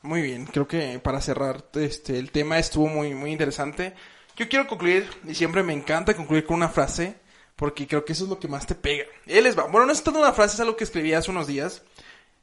Muy 0.01 0.21
bien, 0.21 0.45
creo 0.45 0.67
que 0.67 0.99
para 0.99 1.19
cerrar 1.19 1.65
este 1.73 2.17
el 2.17 2.31
tema 2.31 2.57
estuvo 2.57 2.87
muy 2.87 3.13
muy 3.13 3.31
interesante. 3.31 3.93
Yo 4.39 4.47
quiero 4.47 4.67
concluir, 4.67 5.05
y 5.27 5.35
siempre 5.35 5.63
me 5.63 5.73
encanta 5.73 6.15
concluir 6.15 6.45
con 6.45 6.55
una 6.55 6.69
frase, 6.69 7.15
porque 7.57 7.85
creo 7.85 8.05
que 8.05 8.13
eso 8.13 8.23
es 8.23 8.29
lo 8.29 8.39
que 8.39 8.47
más 8.47 8.65
te 8.65 8.73
pega. 8.73 9.03
Él 9.25 9.43
les 9.43 9.57
va. 9.57 9.63
Bueno, 9.63 9.85
no 9.85 9.91
es 9.91 10.01
tanto 10.01 10.17
una 10.17 10.31
frase, 10.31 10.55
es 10.55 10.61
algo 10.61 10.77
que 10.77 10.85
escribí 10.85 11.13
hace 11.13 11.29
unos 11.29 11.45
días. 11.45 11.81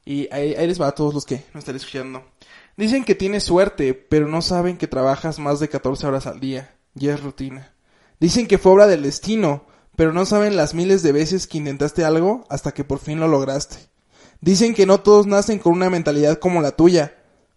Y 0.05 0.29
ahí, 0.31 0.55
les 0.55 0.81
va 0.81 0.89
a 0.89 0.95
todos 0.95 1.15
los 1.15 1.25
que 1.25 1.43
me 1.55 1.59
están 1.59 1.75
escuchando. 1.75 2.23
Dicen 2.77 3.03
que 3.03 3.15
tienes 3.15 3.45
suerte, 3.45 3.95
pero 3.95 4.29
no 4.29 4.43
saben 4.43 4.77
que 4.77 4.87
trabajas 4.87 5.39
más 5.39 5.59
de 5.59 5.71
14 5.71 6.07
horas 6.07 6.27
al 6.27 6.39
día. 6.39 6.75
Ya 6.93 7.15
es 7.15 7.23
rutina. 7.23 7.73
Dicen 8.21 8.47
que 8.47 8.59
fue 8.59 8.73
obra 8.73 8.87
del 8.87 9.03
destino, 9.03 9.65
pero 9.97 10.13
no 10.13 10.27
saben 10.27 10.57
las 10.57 10.75
miles 10.75 11.03
de 11.03 11.13
veces 11.13 11.47
que 11.47 11.59
intentaste 11.59 12.05
algo 12.05 12.45
hasta 12.49 12.73
que 12.73 12.85
por 12.85 12.99
fin 12.99 13.19
lo 13.19 13.29
lograste. 13.29 13.77
Dicen 14.41 14.75
que 14.75 14.87
no 14.87 15.01
todos 15.01 15.27
nacen 15.27 15.59
con 15.59 15.73
una 15.73 15.91
mentalidad 15.91 16.39
como 16.39 16.61
la 16.61 16.73
tuya, 16.73 17.17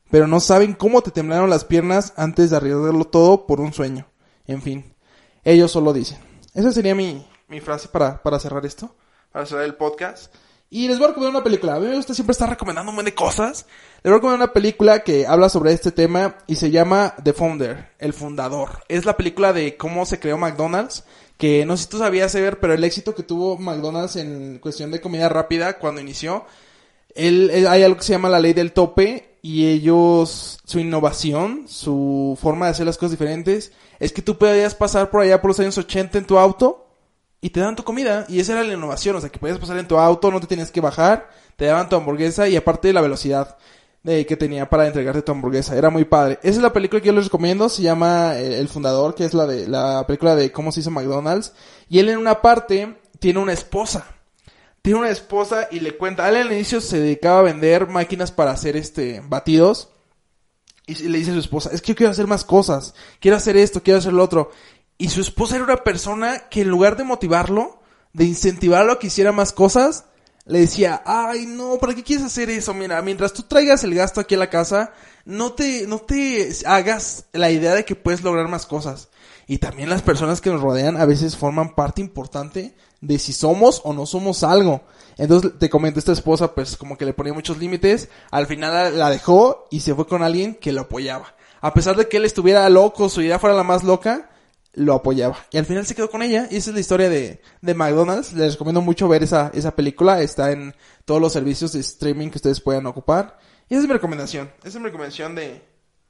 pero 0.10 0.28
no 0.28 0.40
saben 0.40 0.74
cómo 0.74 1.02
te 1.02 1.12
temblaron 1.12 1.50
las 1.50 1.66
piernas 1.66 2.14
antes 2.16 2.50
de 2.50 2.58
arriesgarlo 2.58 3.06
todo 3.06 3.46
por 3.46 3.60
un 3.60 3.74
sueño. 3.74 4.08
En 4.48 4.62
fin, 4.62 4.96
ellos 5.44 5.72
solo 5.72 5.94
dicen. 5.94 6.18
Esa 6.54 6.72
sería 6.72 6.96
mi, 6.96 7.28
mi 7.48 7.60
frase 7.60 7.90
para, 7.90 8.24
para 8.24 8.40
cerrar 8.40 8.66
esto, 8.66 8.96
para 9.32 9.46
cerrar 9.46 9.66
el 9.66 9.76
podcast. 9.76 10.34
Y 10.72 10.88
les 10.88 10.98
voy 10.98 11.06
a 11.06 11.08
recomendar 11.10 11.36
una 11.36 11.44
película. 11.44 11.76
A 11.76 11.80
mí 11.80 11.88
me 11.88 11.96
gusta 11.96 12.14
siempre 12.14 12.32
estar 12.32 12.50
recomendando 12.50 12.92
un 12.92 12.96
montón 12.96 13.12
de 13.12 13.16
cosas. 13.16 13.66
Les 14.04 14.04
voy 14.04 14.14
a 14.14 14.16
recomendar 14.16 14.48
una 14.48 14.54
película 14.54 15.00
que 15.04 15.26
habla 15.26 15.50
sobre 15.50 15.74
este 15.74 15.92
tema 15.92 16.38
y 16.46 16.56
se 16.56 16.70
llama 16.70 17.16
The 17.24 17.34
Founder, 17.34 17.90
El 17.98 18.14
Fundador. 18.14 18.84
Es 18.88 19.06
la 19.06 19.18
película 19.18 19.52
de 19.52 19.78
cómo 19.78 20.06
se 20.06 20.20
creó 20.20 20.38
McDonald's, 20.38 21.06
que 21.40 21.66
no 21.66 21.78
sé 21.78 21.84
si 21.84 21.90
tú 21.90 22.00
sabías 22.00 22.34
ver, 22.34 22.60
pero 22.60 22.74
el 22.74 22.84
éxito 22.84 23.16
que 23.16 23.24
tuvo 23.24 23.58
McDonald's 23.58 24.18
en 24.18 24.60
cuestión 24.60 24.92
de 24.92 25.00
comida 25.00 25.30
rápida 25.30 25.80
cuando 25.80 26.02
inició, 26.02 26.44
él, 27.16 27.66
hay 27.66 27.82
algo 27.82 27.96
que 27.96 28.04
se 28.04 28.12
llama 28.12 28.28
la 28.28 28.42
ley 28.42 28.52
del 28.52 28.74
tope 28.74 29.38
y 29.42 29.68
ellos, 29.68 30.60
su 30.66 30.80
innovación, 30.80 31.66
su 31.70 32.38
forma 32.42 32.66
de 32.66 32.72
hacer 32.72 32.86
las 32.86 32.98
cosas 32.98 33.12
diferentes, 33.12 33.72
es 34.00 34.12
que 34.12 34.22
tú 34.22 34.38
podías 34.38 34.76
pasar 34.76 35.10
por 35.10 35.22
allá 35.22 35.40
por 35.40 35.52
los 35.52 35.60
años 35.62 35.78
80 35.78 36.18
en 36.18 36.28
tu 36.28 36.38
auto 36.38 36.90
y 37.40 37.52
te 37.52 37.62
daban 37.62 37.78
tu 37.78 37.86
comida. 37.86 38.26
Y 38.28 38.42
esa 38.42 38.52
era 38.52 38.64
la 38.64 38.74
innovación, 38.74 39.16
o 39.16 39.22
sea, 39.22 39.30
que 39.30 39.40
podías 39.40 39.60
pasar 39.60 39.78
en 39.78 39.88
tu 39.88 39.98
auto, 39.98 40.32
no 40.32 40.42
te 40.42 40.48
tenías 40.48 40.72
que 40.72 40.82
bajar, 40.82 41.30
te 41.56 41.68
daban 41.68 41.88
tu 41.88 41.96
hamburguesa 41.96 42.50
y 42.50 42.58
aparte 42.58 42.90
de 42.90 42.94
la 42.94 43.02
velocidad 43.02 43.58
de, 44.04 44.26
que 44.26 44.38
tenía 44.38 44.70
para 44.70 44.88
entregarte 44.88 45.22
tu 45.22 45.32
hamburguesa. 45.32 45.78
Era 45.78 45.90
muy 45.90 46.06
padre. 46.06 46.40
Esa 46.42 46.58
es 46.58 46.62
la 46.62 46.74
película 46.74 47.02
que 47.02 47.08
yo 47.08 47.14
les 47.14 47.26
recomiendo, 47.26 47.70
se 47.70 47.82
llama 47.82 48.38
eh, 48.38 48.60
El 48.60 48.68
Fundador, 48.68 49.16
que 49.16 49.26
es 49.26 49.34
la 49.34 49.46
de 49.46 49.68
la 49.68 50.06
película 50.08 50.36
de 50.36 50.52
cómo 50.52 50.72
se 50.72 50.80
hizo 50.82 50.92
McDonald's. 50.92 51.54
Y 51.90 52.00
él 52.00 52.10
en 52.10 52.18
una 52.18 52.42
parte 52.42 52.98
tiene 53.20 53.40
una 53.40 53.54
esposa 53.54 54.06
tiene 54.82 55.00
una 55.00 55.10
esposa 55.10 55.68
y 55.72 55.82
le 55.82 55.98
cuenta, 55.98 56.26
al 56.26 56.52
inicio 56.52 56.80
se 56.82 57.00
dedicaba 57.00 57.40
a 57.40 57.44
vender 57.44 57.88
máquinas 57.88 58.32
para 58.32 58.52
hacer 58.52 58.78
este 58.78 59.22
batidos 59.24 59.90
y 60.88 60.96
le 61.08 61.20
dice 61.20 61.32
a 61.32 61.36
su 61.36 61.40
esposa, 61.40 61.70
es 61.72 61.82
que 61.82 61.90
yo 61.90 61.96
quiero 61.96 62.12
hacer 62.12 62.26
más 62.26 62.44
cosas, 62.44 62.96
quiero 63.20 63.38
hacer 63.38 63.58
esto, 63.58 63.84
quiero 63.84 64.00
hacer 64.00 64.14
lo 64.14 64.24
otro. 64.24 64.52
Y 64.98 65.10
su 65.10 65.22
esposa 65.22 65.56
era 65.56 65.64
una 65.64 65.78
persona 65.78 66.50
que 66.50 66.62
en 66.62 66.70
lugar 66.70 66.98
de 66.98 67.04
motivarlo, 67.04 67.82
de 68.14 68.26
incentivarlo 68.26 68.94
a 68.94 69.00
que 69.00 69.08
hiciera 69.08 69.32
más 69.32 69.54
cosas, 69.54 70.06
le 70.50 70.62
decía, 70.62 71.04
ay 71.06 71.46
no, 71.46 71.78
¿para 71.78 71.94
qué 71.94 72.04
quieres 72.04 72.26
hacer 72.26 72.50
eso? 72.50 72.74
Mira, 72.74 73.00
mientras 73.04 73.34
tú 73.34 73.44
traigas 73.44 73.84
el 73.84 73.94
gasto 73.94 74.20
aquí 74.20 74.34
a 74.34 74.40
la 74.40 74.50
casa, 74.50 74.94
no 75.24 75.54
te, 75.54 75.86
no 75.86 76.00
te 76.00 76.50
hagas 76.66 77.26
la 77.34 77.52
idea 77.52 77.76
de 77.76 77.86
que 77.86 77.96
puedes 77.96 78.24
lograr 78.24 78.48
más 78.48 78.66
cosas. 78.66 79.10
Y 79.46 79.60
también 79.60 79.90
las 79.90 80.02
personas 80.02 80.42
que 80.42 80.50
nos 80.50 80.62
rodean 80.62 80.98
a 80.98 81.06
veces 81.06 81.38
forman 81.38 81.76
parte 81.76 82.02
importante 82.02 82.76
de 83.00 83.20
si 83.20 83.32
somos 83.32 83.82
o 83.84 83.94
no 83.94 84.08
somos 84.08 84.44
algo. 84.44 84.82
Entonces 85.18 85.52
te 85.60 85.70
comento, 85.70 86.00
esta 86.00 86.14
esposa 86.14 86.56
pues 86.56 86.78
como 86.78 86.98
que 86.98 87.06
le 87.06 87.14
ponía 87.14 87.34
muchos 87.34 87.60
límites, 87.60 88.10
al 88.32 88.48
final 88.48 88.98
la 88.98 89.12
dejó 89.12 89.68
y 89.70 89.82
se 89.82 89.94
fue 89.94 90.08
con 90.08 90.24
alguien 90.24 90.56
que 90.56 90.72
lo 90.72 90.82
apoyaba. 90.82 91.36
A 91.62 91.76
pesar 91.76 91.96
de 91.96 92.08
que 92.08 92.18
él 92.18 92.26
estuviera 92.26 92.68
loco, 92.70 93.08
su 93.08 93.22
idea 93.22 93.38
fuera 93.38 93.56
la 93.56 93.64
más 93.64 93.84
loca, 93.84 94.32
lo 94.80 94.94
apoyaba. 94.94 95.38
Y 95.52 95.58
al 95.58 95.66
final 95.66 95.86
se 95.86 95.96
quedó 95.96 96.10
con 96.10 96.22
ella. 96.22 96.48
Y 96.50 96.58
esa 96.58 96.70
es 96.72 96.74
la 96.74 96.80
historia 96.80 97.10
de, 97.10 97.42
de 97.62 97.74
McDonald's. 97.74 98.34
Les 98.34 98.54
recomiendo 98.54 98.82
mucho 98.82 99.08
ver 99.08 99.24
esa, 99.24 99.52
esa 99.54 99.76
película. 99.76 100.22
Está 100.22 100.52
en 100.52 100.74
todos 101.06 101.22
los 101.22 101.34
servicios 101.34 101.74
de 101.74 101.80
streaming 101.80 102.30
que 102.30 102.38
ustedes 102.38 102.62
puedan 102.62 102.86
ocupar. 102.86 103.38
Y 103.70 103.76
esa 103.76 103.84
es 103.84 103.88
mi 103.88 103.94
recomendación. 103.94 104.52
Esa 104.60 104.70
es 104.70 104.76
mi 104.76 104.86
recomendación 104.86 105.36
de, 105.36 105.62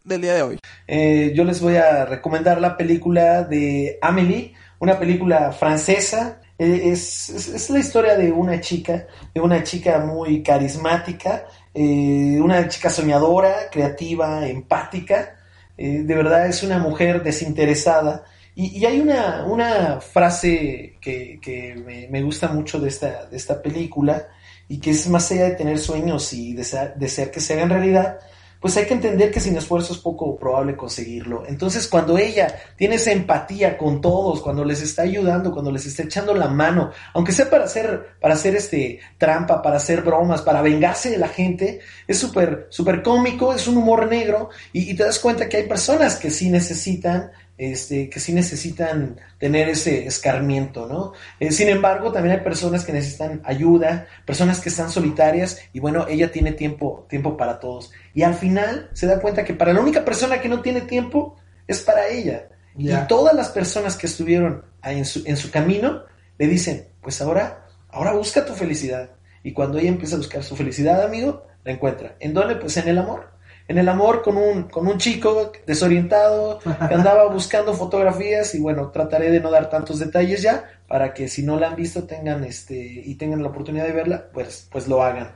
del 0.04 0.22
día 0.22 0.34
de 0.34 0.42
hoy. 0.42 0.60
Eh, 0.88 1.34
yo 1.36 1.44
les 1.44 1.62
voy 1.62 1.76
a 1.76 2.06
recomendar 2.06 2.62
la 2.62 2.78
película 2.78 3.44
de 3.44 3.98
Amelie, 4.02 4.54
una 4.80 4.98
película 4.98 5.52
francesa 5.52 6.40
eh, 6.60 6.92
es, 6.92 7.30
es, 7.30 7.70
la 7.70 7.80
historia 7.80 8.18
de 8.18 8.34
una 8.34 8.60
chica, 8.60 9.08
de 9.34 9.40
una 9.40 9.64
chica 9.64 10.00
muy 10.00 10.44
carismática, 10.44 11.46
eh, 11.74 12.38
una 12.42 12.68
chica 12.68 12.90
soñadora, 12.90 13.70
creativa, 13.72 14.46
empática. 14.46 15.38
Eh, 15.78 16.02
de 16.04 16.16
verdad 16.16 16.48
es 16.48 16.62
una 16.62 16.78
mujer 16.78 17.24
desinteresada. 17.24 18.26
Y, 18.62 18.86
hay 18.86 19.00
una, 19.00 19.46
una 19.46 20.02
frase 20.02 20.98
que, 21.00 21.40
que 21.42 22.08
me, 22.10 22.22
gusta 22.22 22.50
mucho 22.50 22.78
de 22.78 22.90
esta, 22.90 23.26
de 23.26 23.38
esta 23.38 23.62
película 23.62 24.28
y 24.68 24.82
que 24.82 24.90
es 24.90 25.08
más 25.08 25.32
allá 25.32 25.46
de 25.46 25.56
tener 25.56 25.80
sueños 25.80 26.34
y 26.34 26.54
desear 26.54 26.98
que 27.32 27.40
se 27.40 27.54
hagan 27.54 27.70
realidad, 27.70 28.20
pues 28.60 28.76
hay 28.76 28.86
que 28.86 28.96
entender 28.96 29.32
que 29.32 29.40
sin 29.40 29.56
esfuerzo 29.56 29.94
es 29.94 30.00
poco 30.00 30.38
probable 30.38 30.76
conseguirlo. 30.76 31.46
Entonces, 31.48 31.88
cuando 31.88 32.18
ella 32.18 32.54
tiene 32.76 32.96
esa 32.96 33.14
empatía 33.14 33.78
con 33.78 34.02
todos, 34.02 34.42
cuando 34.42 34.66
les 34.66 34.82
está 34.82 35.04
ayudando, 35.04 35.54
cuando 35.54 35.72
les 35.72 35.86
está 35.86 36.04
echando 36.04 36.34
la 36.34 36.50
mano, 36.50 36.92
aunque 37.14 37.32
sea 37.32 37.50
para 37.50 37.64
hacer, 37.64 38.18
para 38.20 38.34
hacer 38.34 38.58
este 38.58 39.00
trampa, 39.18 39.62
para 39.62 39.78
hacer 39.78 40.02
bromas, 40.02 40.42
para 40.42 40.62
vengarse 40.62 41.10
de 41.10 41.18
la 41.18 41.30
gente, 41.30 41.80
es 42.06 42.20
súper, 42.20 42.68
súper 42.70 43.02
cómico, 43.04 43.54
es 43.54 43.70
un 43.70 43.78
humor 43.78 44.06
negro, 44.10 44.50
y, 44.74 44.92
y 44.92 44.96
te 44.96 45.06
das 45.06 45.20
cuenta 45.20 45.48
que 45.48 45.56
hay 45.56 45.64
personas 45.66 46.18
que 46.18 46.30
sí 46.30 46.50
necesitan 46.50 47.32
este, 47.60 48.10
que 48.10 48.22
sí 48.22 48.32
necesitan 48.32 49.20
tener 49.38 49.68
ese 49.68 50.08
escarmiento, 50.08 50.88
¿no? 50.88 51.12
Eh, 51.42 51.52
sin 51.52 51.68
embargo, 51.68 52.10
también 52.10 52.38
hay 52.38 52.42
personas 52.42 52.86
que 52.86 52.94
necesitan 52.94 53.42
ayuda, 53.44 54.08
personas 54.26 54.62
que 54.62 54.70
están 54.70 54.90
solitarias 54.90 55.60
y 55.74 55.82
bueno, 55.82 56.08
ella 56.08 56.32
tiene 56.32 56.54
tiempo, 56.54 57.06
tiempo 57.10 57.36
para 57.36 57.60
todos. 57.60 57.92
Y 58.14 58.24
al 58.24 58.34
final 58.34 58.90
se 58.94 59.08
da 59.08 59.20
cuenta 59.20 59.44
que 59.44 59.54
para 59.54 59.74
la 59.74 59.82
única 59.82 60.06
persona 60.06 60.40
que 60.40 60.48
no 60.48 60.62
tiene 60.62 60.82
tiempo 60.82 61.36
es 61.68 61.82
para 61.82 62.08
ella. 62.08 62.48
Y 62.78 62.92
todas 63.10 63.36
las 63.36 63.50
personas 63.50 63.98
que 63.98 64.08
estuvieron 64.08 64.64
en 64.82 65.04
su, 65.04 65.22
en 65.26 65.36
su 65.36 65.52
camino 65.52 66.04
le 66.38 66.48
dicen, 66.48 66.88
pues 67.02 67.22
ahora, 67.22 67.68
ahora 67.90 68.14
busca 68.14 68.46
tu 68.46 68.54
felicidad. 68.54 69.10
Y 69.44 69.52
cuando 69.52 69.80
ella 69.80 69.90
empieza 69.90 70.16
a 70.16 70.20
buscar 70.20 70.44
su 70.44 70.56
felicidad, 70.56 71.04
amigo, 71.04 71.46
la 71.66 71.74
encuentra. 71.74 72.16
¿En 72.22 72.34
dónde? 72.34 72.56
Pues 72.56 72.78
en 72.78 72.88
el 72.88 73.00
amor 73.00 73.38
en 73.70 73.78
el 73.78 73.88
amor 73.88 74.24
con 74.24 74.36
un, 74.36 74.64
con 74.64 74.88
un 74.88 74.98
chico 74.98 75.52
desorientado 75.66 76.60
que 76.60 76.94
andaba 76.94 77.26
buscando 77.32 77.76
fotografías 77.76 78.56
y 78.56 78.60
bueno, 78.60 78.90
trataré 78.90 79.30
de 79.30 79.40
no 79.40 79.52
dar 79.52 79.70
tantos 79.70 80.00
detalles 80.00 80.42
ya 80.42 80.82
para 80.88 81.14
que 81.14 81.28
si 81.28 81.44
no 81.44 81.60
la 81.60 81.68
han 81.68 81.76
visto 81.76 82.06
tengan 82.06 82.44
este 82.44 82.76
y 82.76 83.14
tengan 83.14 83.44
la 83.44 83.50
oportunidad 83.50 83.86
de 83.86 83.92
verla, 83.92 84.26
pues, 84.34 84.68
pues 84.72 84.88
lo 84.88 85.04
hagan. 85.04 85.32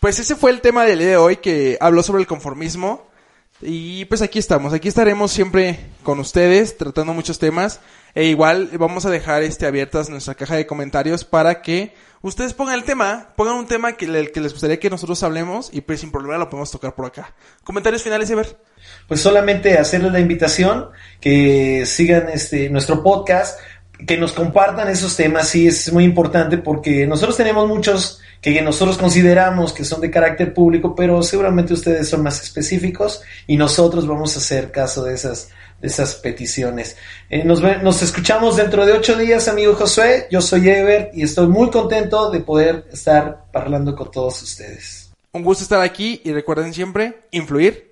Pues 0.00 0.18
ese 0.18 0.36
fue 0.36 0.50
el 0.50 0.62
tema 0.62 0.86
del 0.86 1.00
día 1.00 1.08
de 1.08 1.16
hoy 1.18 1.36
que 1.36 1.76
habló 1.80 2.02
sobre 2.02 2.22
el 2.22 2.26
conformismo. 2.26 3.06
Y 3.60 4.06
pues 4.06 4.22
aquí 4.22 4.38
estamos, 4.38 4.72
aquí 4.72 4.88
estaremos 4.88 5.30
siempre 5.30 5.78
con 6.02 6.18
ustedes 6.18 6.78
tratando 6.78 7.12
muchos 7.12 7.38
temas. 7.38 7.80
E 8.14 8.24
igual 8.24 8.70
vamos 8.78 9.04
a 9.04 9.10
dejar 9.10 9.42
este 9.42 9.66
abiertas 9.66 10.08
nuestra 10.08 10.34
caja 10.34 10.56
de 10.56 10.66
comentarios 10.66 11.24
para 11.26 11.60
que 11.60 11.92
ustedes 12.22 12.54
pongan 12.54 12.74
el 12.74 12.84
tema, 12.84 13.28
pongan 13.36 13.56
un 13.56 13.66
tema 13.66 13.92
que, 13.92 14.06
que 14.32 14.40
les 14.40 14.52
gustaría 14.52 14.78
que 14.78 14.90
nosotros 14.90 15.22
hablemos 15.22 15.70
y 15.72 15.80
pues 15.80 16.00
sin 16.00 16.10
problema 16.10 16.38
lo 16.38 16.50
podemos 16.50 16.70
tocar 16.70 16.94
por 16.94 17.06
acá. 17.06 17.34
Comentarios 17.64 18.02
finales, 18.02 18.30
Ever. 18.30 18.58
Pues 19.08 19.20
solamente 19.20 19.78
hacerles 19.78 20.12
la 20.12 20.20
invitación 20.20 20.88
que 21.20 21.84
sigan 21.86 22.28
este 22.28 22.70
nuestro 22.70 23.02
podcast, 23.02 23.58
que 24.06 24.16
nos 24.16 24.32
compartan 24.32 24.88
esos 24.88 25.16
temas, 25.16 25.48
sí 25.48 25.66
es 25.66 25.92
muy 25.92 26.04
importante 26.04 26.58
porque 26.58 27.06
nosotros 27.06 27.36
tenemos 27.36 27.68
muchos 27.68 28.20
que 28.40 28.62
nosotros 28.62 28.96
consideramos 28.96 29.72
que 29.72 29.84
son 29.84 30.00
de 30.00 30.10
carácter 30.10 30.54
público, 30.54 30.94
pero 30.94 31.22
seguramente 31.22 31.74
ustedes 31.74 32.08
son 32.08 32.22
más 32.22 32.42
específicos 32.42 33.22
y 33.46 33.56
nosotros 33.56 34.06
vamos 34.06 34.34
a 34.34 34.38
hacer 34.38 34.70
caso 34.70 35.04
de 35.04 35.14
esas, 35.14 35.50
esas 35.82 36.14
peticiones. 36.16 36.96
Eh, 37.28 37.44
nos, 37.44 37.62
nos 37.82 38.02
escuchamos 38.02 38.56
dentro 38.56 38.86
de 38.86 38.92
ocho 38.92 39.16
días, 39.16 39.48
amigo 39.48 39.74
Josué. 39.74 40.26
Yo 40.30 40.40
soy 40.40 40.68
Ever 40.68 41.10
y 41.14 41.22
estoy 41.22 41.46
muy 41.46 41.70
contento 41.70 42.30
de 42.30 42.40
poder 42.40 42.86
estar 42.92 43.46
hablando 43.52 43.94
con 43.94 44.10
todos 44.10 44.42
ustedes. 44.42 45.10
Un 45.32 45.44
gusto 45.44 45.62
estar 45.62 45.80
aquí 45.80 46.20
y 46.24 46.32
recuerden 46.32 46.74
siempre 46.74 47.22
influir 47.30 47.89